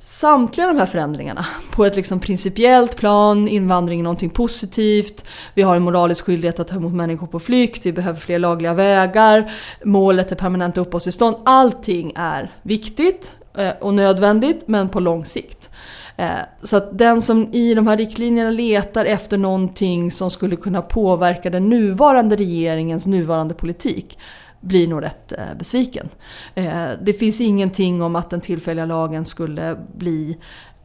samtliga 0.10 0.68
de 0.68 0.78
här 0.78 0.86
förändringarna 0.86 1.46
på 1.72 1.86
ett 1.86 1.96
liksom 1.96 2.20
principiellt 2.20 2.96
plan, 2.98 3.48
invandring 3.48 4.00
är 4.00 4.04
någonting 4.04 4.30
positivt, 4.30 5.26
vi 5.54 5.62
har 5.62 5.76
en 5.76 5.82
moralisk 5.82 6.26
skyldighet 6.26 6.60
att 6.60 6.68
ta 6.68 6.76
emot 6.76 6.94
människor 6.94 7.28
på 7.28 7.40
flykt, 7.40 7.86
vi 7.86 7.94
behöver 7.94 8.20
fler 8.20 8.40
lagliga 8.40 8.74
vägar, 8.74 9.52
målet 9.84 10.32
är 10.32 10.36
permanenta 10.36 10.82
uppehållstillstånd. 10.82 11.36
Allting 11.46 12.14
är 12.16 12.52
viktigt 12.62 13.32
eh, 13.58 13.70
och 13.82 13.94
nödvändigt 13.94 14.68
men 14.68 14.90
på 14.90 15.00
lång 15.00 15.26
sikt. 15.26 15.70
Eh, 16.18 16.30
så 16.64 16.78
att 16.78 16.98
den 16.98 17.22
som 17.22 17.54
i 17.54 17.74
de 17.74 17.88
här 17.88 17.98
riktlinjerna 17.98 18.50
letar 18.50 19.06
efter 19.06 19.38
någonting 19.38 20.12
som 20.12 20.30
skulle 20.30 20.56
kunna 20.56 20.82
påverka 20.82 21.50
den 21.50 21.70
nuvarande 21.70 22.36
regeringens 22.36 23.08
nuvarande 23.08 23.54
politik 23.54 24.18
blir 24.62 24.88
nog 24.88 25.04
rätt 25.04 25.32
eh, 25.32 25.54
besviken. 25.58 26.10
Eh, 26.56 26.90
det 27.02 27.14
finns 27.14 27.42
ingenting 27.42 28.02
om 28.02 28.16
att 28.16 28.30
den 28.30 28.42
tillfälliga 28.42 28.86
lagen 28.86 29.26
skulle 29.26 29.78
bli 29.98 30.38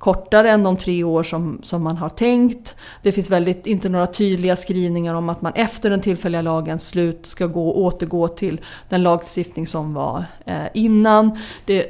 kortare 0.02 0.50
än 0.50 0.62
de 0.62 0.76
tre 0.76 1.04
år 1.04 1.22
som, 1.22 1.60
som 1.62 1.82
man 1.82 1.96
har 1.96 2.08
tänkt. 2.08 2.74
Det 3.02 3.12
finns 3.12 3.30
väldigt, 3.30 3.66
inte 3.66 3.88
några 3.88 4.06
tydliga 4.06 4.56
skrivningar 4.56 5.14
om 5.14 5.28
att 5.28 5.42
man 5.42 5.52
efter 5.54 5.90
den 5.90 6.00
tillfälliga 6.00 6.42
lagens 6.42 6.88
slut 6.88 7.26
ska 7.26 7.46
gå, 7.46 7.74
återgå 7.74 8.28
till 8.28 8.60
den 8.88 9.02
lagstiftning 9.02 9.66
som 9.66 9.94
var 9.94 10.24
eh, 10.44 10.66
innan. 10.74 11.38
Det, 11.64 11.80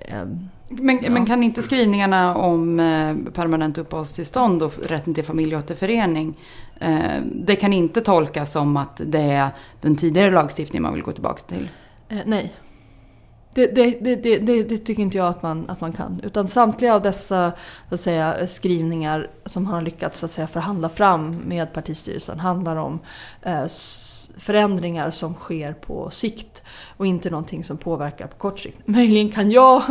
eh, 0.00 0.24
men, 0.68 0.98
ja. 1.02 1.10
men, 1.10 1.26
kan 1.26 1.42
inte 1.42 1.62
skrivningarna 1.62 2.36
om 2.36 2.80
eh, 2.80 3.32
permanent 3.32 3.78
uppehållstillstånd 3.78 4.62
och 4.62 4.72
rätten 4.82 5.14
till 5.14 5.24
familjeåterförening 5.24 6.34
Eh, 6.80 7.22
det 7.24 7.56
kan 7.56 7.72
inte 7.72 8.00
tolkas 8.00 8.52
som 8.52 8.76
att 8.76 9.00
det 9.04 9.20
är 9.20 9.48
den 9.80 9.96
tidigare 9.96 10.30
lagstiftningen 10.30 10.82
man 10.82 10.94
vill 10.94 11.02
gå 11.02 11.12
tillbaka 11.12 11.42
till. 11.42 11.68
Eh, 12.08 12.18
nej. 12.26 12.52
Det, 13.54 13.66
det, 13.66 14.16
det, 14.16 14.62
det, 14.62 14.78
tycker 14.78 15.02
inte 15.02 15.18
jag 15.18 15.26
att 15.26 15.42
man, 15.42 15.70
att 15.70 15.80
man 15.80 15.92
kan. 15.92 16.20
Utan 16.24 16.48
samtliga 16.48 16.94
av 16.94 17.02
dessa 17.02 17.52
att 17.88 18.00
säga, 18.00 18.46
skrivningar 18.46 19.30
som 19.44 19.66
har 19.66 19.82
lyckats 19.82 20.24
att 20.24 20.30
säga, 20.30 20.46
förhandla 20.46 20.88
fram 20.88 21.36
med 21.46 21.72
partistyrelsen 21.72 22.40
handlar 22.40 22.76
om 22.76 22.98
eh, 23.42 23.66
förändringar 24.38 25.10
som 25.10 25.34
sker 25.34 25.72
på 25.72 26.10
sikt 26.10 26.62
och 26.96 27.06
inte 27.06 27.30
någonting 27.30 27.64
som 27.64 27.78
påverkar 27.78 28.26
på 28.26 28.36
kort 28.36 28.58
sikt. 28.58 28.78
Möjligen 28.84 29.30
kan 29.30 29.50
jag 29.50 29.82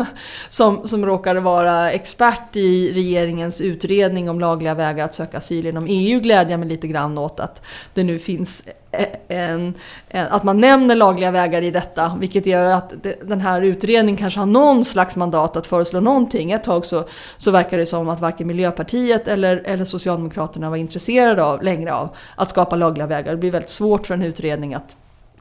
som, 0.49 0.87
som 0.87 1.05
råkar 1.05 1.35
vara 1.35 1.91
expert 1.91 2.55
i 2.55 2.93
regeringens 2.93 3.61
utredning 3.61 4.29
om 4.29 4.39
lagliga 4.39 4.73
vägar 4.73 5.05
att 5.05 5.15
söka 5.15 5.37
asyl 5.37 5.65
inom 5.65 5.85
EU 5.89 6.19
glädja 6.19 6.57
mig 6.57 6.69
lite 6.69 6.87
grann 6.87 7.17
åt 7.17 7.39
att 7.39 7.61
det 7.93 8.03
nu 8.03 8.19
finns 8.19 8.63
en, 9.27 9.73
en, 10.09 10.27
att 10.27 10.43
man 10.43 10.61
nämner 10.61 10.95
lagliga 10.95 11.31
vägar 11.31 11.61
i 11.61 11.71
detta, 11.71 12.17
vilket 12.19 12.45
gör 12.45 12.73
att 12.73 12.93
den 13.23 13.41
här 13.41 13.61
utredningen 13.61 14.17
kanske 14.17 14.39
har 14.39 14.45
någon 14.45 14.85
slags 14.85 15.15
mandat 15.15 15.57
att 15.57 15.67
föreslå 15.67 15.99
någonting. 15.99 16.51
Ett 16.51 16.63
tag 16.63 16.85
så, 16.85 17.03
så 17.37 17.51
verkar 17.51 17.77
det 17.77 17.85
som 17.85 18.09
att 18.09 18.19
varken 18.19 18.47
Miljöpartiet 18.47 19.27
eller, 19.27 19.61
eller 19.65 19.85
Socialdemokraterna 19.85 20.69
var 20.69 20.77
intresserade 20.77 21.43
av, 21.43 21.63
längre 21.63 21.93
av 21.93 22.15
att 22.35 22.49
skapa 22.49 22.75
lagliga 22.75 23.07
vägar. 23.07 23.31
Det 23.31 23.37
blir 23.37 23.51
väldigt 23.51 23.69
svårt 23.69 24.07
för 24.07 24.13
en 24.13 24.21
utredning 24.23 24.73
att 24.73 24.95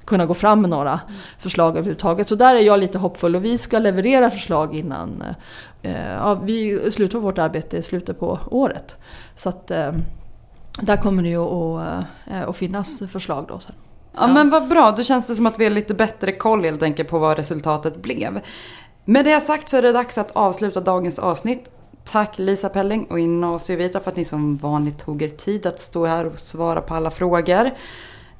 kunna 0.04 0.26
gå 0.26 0.34
fram 0.34 0.60
med 0.60 0.70
några 0.70 1.00
förslag 1.38 1.70
överhuvudtaget. 1.70 2.28
Så 2.28 2.34
där 2.34 2.56
är 2.56 2.60
jag 2.60 2.80
lite 2.80 2.98
hoppfull 2.98 3.36
och 3.36 3.44
vi 3.44 3.58
ska 3.58 3.78
leverera 3.78 4.30
förslag 4.30 4.74
innan 4.74 5.24
eh, 5.82 6.12
ja, 6.12 6.34
vi 6.34 6.90
slutar 6.90 7.18
vårt 7.18 7.38
arbete 7.38 7.76
i 7.76 7.82
slutet 7.82 8.20
på 8.20 8.38
året. 8.50 8.96
Så 9.34 9.48
att 9.48 9.70
eh, 9.70 9.92
där 10.80 10.96
kommer 10.96 11.22
det 11.22 11.28
ju 11.28 11.42
att, 11.42 12.04
eh, 12.26 12.48
att 12.48 12.56
finnas 12.56 13.02
förslag 13.12 13.44
då 13.48 13.58
sen. 13.58 13.74
Ja, 14.18 14.26
men 14.26 14.50
vad 14.50 14.68
bra, 14.68 14.90
då 14.90 15.02
känns 15.02 15.26
det 15.26 15.34
som 15.34 15.46
att 15.46 15.60
vi 15.60 15.64
har 15.64 15.70
lite 15.70 15.94
bättre 15.94 16.32
koll 16.32 16.64
helt 16.64 16.82
enkelt 16.82 17.08
på 17.08 17.18
vad 17.18 17.36
resultatet 17.36 18.02
blev. 18.02 18.40
Med 19.04 19.24
det 19.24 19.40
sagt 19.40 19.68
så 19.68 19.76
är 19.76 19.82
det 19.82 19.92
dags 19.92 20.18
att 20.18 20.30
avsluta 20.30 20.80
dagens 20.80 21.18
avsnitt. 21.18 21.70
Tack 22.04 22.38
Lisa 22.38 22.68
Pelling 22.68 23.04
och 23.04 23.20
Ignacio 23.20 23.76
Vita 23.76 24.00
för 24.00 24.10
att 24.10 24.16
ni 24.16 24.24
som 24.24 24.56
vanligt 24.56 24.98
tog 24.98 25.22
er 25.22 25.28
tid 25.28 25.66
att 25.66 25.80
stå 25.80 26.06
här 26.06 26.26
och 26.26 26.38
svara 26.38 26.80
på 26.80 26.94
alla 26.94 27.10
frågor. 27.10 27.70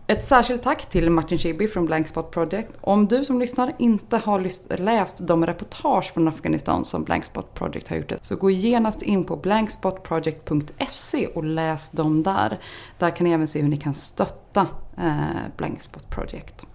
Ett 0.08 0.24
särskilt 0.24 0.62
tack 0.62 0.88
till 0.88 1.10
Martin 1.10 1.38
Schibbye 1.38 1.68
från 1.68 1.86
Blankspot 1.86 2.30
Project. 2.30 2.70
Om 2.80 3.06
du 3.06 3.24
som 3.24 3.40
lyssnar 3.40 3.72
inte 3.78 4.16
har 4.16 4.76
läst 4.76 5.26
de 5.26 5.46
reportage 5.46 6.12
från 6.14 6.28
Afghanistan 6.28 6.84
som 6.84 7.04
Blankspot 7.04 7.54
Project 7.54 7.88
har 7.88 7.96
gjort 7.96 8.12
så 8.22 8.36
gå 8.36 8.50
genast 8.50 9.02
in 9.02 9.24
på 9.24 9.36
blankspotproject.se 9.36 11.26
och 11.26 11.44
läs 11.44 11.90
dem 11.90 12.22
där. 12.22 12.58
Där 12.98 13.16
kan 13.16 13.24
ni 13.24 13.32
även 13.32 13.46
se 13.46 13.62
hur 13.62 13.68
ni 13.68 13.76
kan 13.76 13.94
stötta 13.94 14.66
eh, 14.98 15.56
Blankspot 15.56 16.10
Project. 16.10 16.66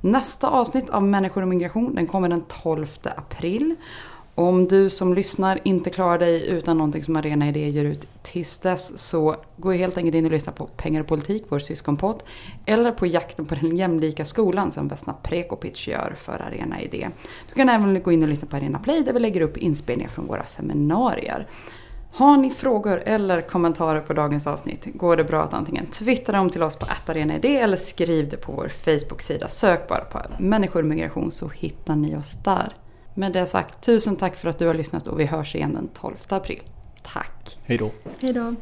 Nästa 0.00 0.48
avsnitt 0.48 0.90
av 0.90 1.02
Människor 1.02 1.42
och 1.42 1.48
migration 1.48 1.94
den 1.94 2.06
kommer 2.06 2.28
den 2.28 2.44
12 2.62 2.86
april. 3.16 3.76
Om 4.38 4.68
du 4.68 4.90
som 4.90 5.14
lyssnar 5.14 5.60
inte 5.64 5.90
klarar 5.90 6.18
dig 6.18 6.46
utan 6.48 6.78
någonting 6.78 7.02
som 7.02 7.16
Arena 7.16 7.48
Idé 7.48 7.68
ger 7.68 7.84
ut 7.84 8.08
tills 8.22 8.58
dess 8.58 8.98
så 8.98 9.36
gå 9.56 9.72
helt 9.72 9.98
enkelt 9.98 10.14
in 10.14 10.24
och 10.24 10.30
lyssna 10.30 10.52
på 10.52 10.66
Pengar 10.66 11.00
och 11.00 11.06
politik, 11.06 11.44
vår 11.48 11.58
syskonpodd. 11.58 12.22
Eller 12.66 12.92
på 12.92 13.06
Jakten 13.06 13.46
på 13.46 13.54
den 13.54 13.76
jämlika 13.76 14.24
skolan 14.24 14.72
som 14.72 14.88
Vesna 14.88 15.12
Prekopic 15.22 15.88
gör 15.88 16.14
för 16.16 16.42
Arena 16.48 16.80
Idé. 16.80 17.08
Du 17.48 17.54
kan 17.54 17.68
även 17.68 18.02
gå 18.02 18.12
in 18.12 18.22
och 18.22 18.28
lyssna 18.28 18.48
på 18.48 18.56
Arena 18.56 18.78
Play 18.78 19.02
där 19.02 19.12
vi 19.12 19.20
lägger 19.20 19.40
upp 19.40 19.56
inspelningar 19.56 20.10
från 20.10 20.26
våra 20.26 20.44
seminarier. 20.44 21.46
Har 22.12 22.36
ni 22.36 22.50
frågor 22.50 23.02
eller 23.06 23.40
kommentarer 23.40 24.00
på 24.00 24.12
dagens 24.12 24.46
avsnitt 24.46 24.86
går 24.94 25.16
det 25.16 25.24
bra 25.24 25.42
att 25.42 25.54
antingen 25.54 25.86
twittra 25.86 26.36
dem 26.36 26.50
till 26.50 26.62
oss 26.62 26.76
på 26.76 26.86
arenaid 27.06 27.44
eller 27.44 27.76
skriv 27.76 28.28
det 28.28 28.36
på 28.36 28.52
vår 28.52 28.68
Facebook-sida. 28.68 29.48
Sök 29.48 29.88
bara 29.88 30.04
på 30.04 30.20
människor 30.38 30.80
och 30.80 30.86
migration 30.86 31.30
så 31.30 31.48
hittar 31.48 31.96
ni 31.96 32.16
oss 32.16 32.36
där. 32.44 32.72
Med 33.18 33.32
det 33.32 33.46
sagt, 33.46 33.80
tusen 33.80 34.16
tack 34.16 34.36
för 34.36 34.48
att 34.48 34.58
du 34.58 34.66
har 34.66 34.74
lyssnat 34.74 35.06
och 35.06 35.20
vi 35.20 35.24
hörs 35.24 35.54
igen 35.54 35.72
den 35.72 35.88
12 35.88 36.16
april. 36.28 36.62
Tack! 37.02 37.58
Hej 37.64 37.78
då! 37.78 37.90
Hej 38.20 38.32
då! 38.32 38.54